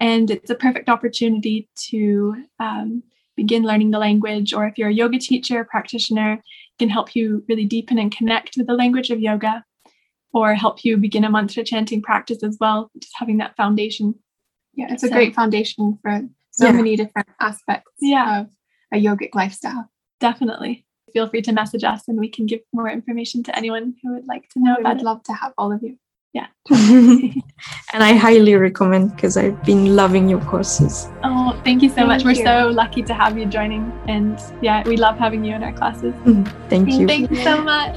And 0.00 0.30
it's 0.30 0.50
a 0.50 0.54
perfect 0.54 0.88
opportunity 0.88 1.68
to 1.90 2.44
um, 2.60 3.02
begin 3.36 3.62
learning 3.64 3.90
the 3.90 3.98
language, 3.98 4.52
or 4.52 4.66
if 4.66 4.78
you're 4.78 4.88
a 4.88 4.92
yoga 4.92 5.18
teacher, 5.18 5.64
practitioner, 5.64 6.34
it 6.34 6.42
can 6.78 6.88
help 6.88 7.14
you 7.16 7.44
really 7.48 7.64
deepen 7.64 7.98
and 7.98 8.14
connect 8.14 8.56
with 8.56 8.66
the 8.66 8.74
language 8.74 9.10
of 9.10 9.20
yoga 9.20 9.64
or 10.32 10.54
help 10.54 10.84
you 10.84 10.96
begin 10.96 11.24
a 11.24 11.30
mantra 11.30 11.64
chanting 11.64 12.02
practice 12.02 12.42
as 12.42 12.56
well, 12.60 12.90
just 12.98 13.14
having 13.16 13.38
that 13.38 13.56
foundation. 13.56 14.14
Yeah, 14.74 14.92
it's 14.92 15.02
a 15.02 15.08
great 15.08 15.34
foundation 15.34 15.98
for 16.02 16.20
so 16.50 16.66
Yeah. 16.66 16.72
many 16.72 16.96
different 16.96 17.28
aspects 17.40 17.90
Yeah. 18.00 18.42
of 18.42 18.50
a 18.92 18.96
yogic 19.02 19.34
lifestyle. 19.34 19.90
Definitely. 20.20 20.84
Feel 21.12 21.28
free 21.28 21.42
to 21.42 21.52
message 21.52 21.84
us 21.84 22.08
and 22.08 22.18
we 22.18 22.28
can 22.28 22.46
give 22.46 22.60
more 22.72 22.88
information 22.88 23.42
to 23.44 23.56
anyone 23.56 23.94
who 24.02 24.14
would 24.14 24.26
like 24.26 24.48
to 24.50 24.60
know 24.60 24.76
I'd 24.84 24.98
it. 24.98 25.02
love 25.02 25.22
to 25.24 25.32
have 25.32 25.52
all 25.58 25.72
of 25.72 25.82
you. 25.82 25.98
Yeah. 26.34 26.46
and 26.70 27.42
I 27.94 28.12
highly 28.14 28.54
recommend 28.54 29.16
because 29.16 29.36
I've 29.36 29.62
been 29.64 29.96
loving 29.96 30.28
your 30.28 30.40
courses. 30.42 31.08
oh, 31.24 31.58
thank 31.64 31.82
you 31.82 31.88
so 31.88 32.06
much. 32.06 32.22
Thank 32.22 32.38
We're 32.38 32.44
so 32.44 32.68
lucky 32.68 33.02
to 33.02 33.14
have 33.14 33.38
you 33.38 33.46
joining. 33.46 33.90
And 34.06 34.38
yeah, 34.60 34.86
we 34.86 34.96
love 34.96 35.18
having 35.18 35.44
you 35.44 35.54
in 35.54 35.62
our 35.62 35.72
classes. 35.72 36.14
Mm-hmm. 36.14 36.68
Thank 36.68 36.92
you. 36.92 37.06
Thank 37.06 37.30
you 37.30 37.42
so 37.42 37.62
much. 37.62 37.96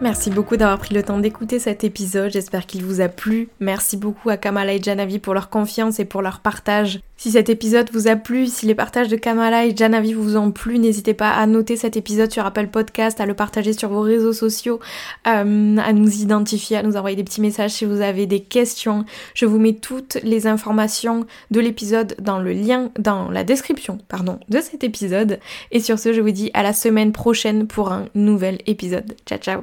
Merci 0.00 0.28
beaucoup 0.28 0.56
d'avoir 0.56 0.78
pris 0.78 0.94
le 0.94 1.02
temps 1.02 1.18
d'écouter 1.18 1.58
cet 1.58 1.84
épisode. 1.84 2.30
J'espère 2.30 2.66
qu'il 2.66 2.84
vous 2.84 3.00
a 3.00 3.08
plu. 3.08 3.48
Merci 3.60 3.96
beaucoup 3.96 4.28
à 4.28 4.36
Kamala 4.36 4.74
et 4.74 4.82
Janavi 4.82 5.18
pour 5.18 5.34
leur 5.34 5.48
confiance 5.48 5.98
et 5.98 6.04
pour 6.04 6.20
leur 6.20 6.40
partage. 6.40 7.00
Si 7.16 7.30
cet 7.30 7.48
épisode 7.48 7.88
vous 7.92 8.08
a 8.08 8.16
plu, 8.16 8.48
si 8.48 8.66
les 8.66 8.74
partages 8.74 9.08
de 9.08 9.16
Kamala 9.16 9.64
et 9.64 9.74
Janavi 9.74 10.12
vous 10.12 10.36
ont 10.36 10.50
plu, 10.50 10.78
n'hésitez 10.78 11.14
pas 11.14 11.30
à 11.30 11.46
noter 11.46 11.76
cet 11.76 11.96
épisode 11.96 12.30
sur 12.30 12.44
Apple 12.44 12.66
Podcast, 12.66 13.20
à 13.20 13.26
le 13.26 13.34
partager 13.34 13.72
sur 13.72 13.88
vos 13.88 14.00
réseaux 14.00 14.32
sociaux, 14.32 14.80
euh, 15.28 15.76
à 15.78 15.92
nous 15.92 16.20
identifier, 16.20 16.76
à 16.76 16.82
nous 16.82 16.96
envoyer 16.96 17.16
des 17.16 17.24
petits 17.24 17.40
messages 17.40 17.70
si 17.70 17.84
vous 17.84 18.00
avez 18.00 18.26
des 18.26 18.40
questions. 18.40 19.04
Je 19.34 19.46
vous 19.46 19.60
mets 19.60 19.74
toutes 19.74 20.18
les 20.22 20.48
informations 20.48 21.24
de 21.52 21.60
l'épisode 21.60 22.16
dans 22.20 22.40
le 22.40 22.52
lien, 22.52 22.90
dans 22.98 23.30
la 23.30 23.44
description, 23.44 23.98
pardon, 24.08 24.38
de 24.48 24.60
cet 24.60 24.82
épisode. 24.82 25.38
Et 25.70 25.80
sur 25.80 25.98
ce, 25.98 26.12
je 26.12 26.20
vous 26.20 26.32
dis 26.32 26.50
à 26.52 26.64
la 26.64 26.72
semaine 26.72 27.12
prochaine 27.12 27.68
pour 27.68 27.92
un 27.92 28.06
nouvel 28.14 28.58
épisode. 28.66 29.14
Ciao 29.24 29.38
ciao 29.38 29.62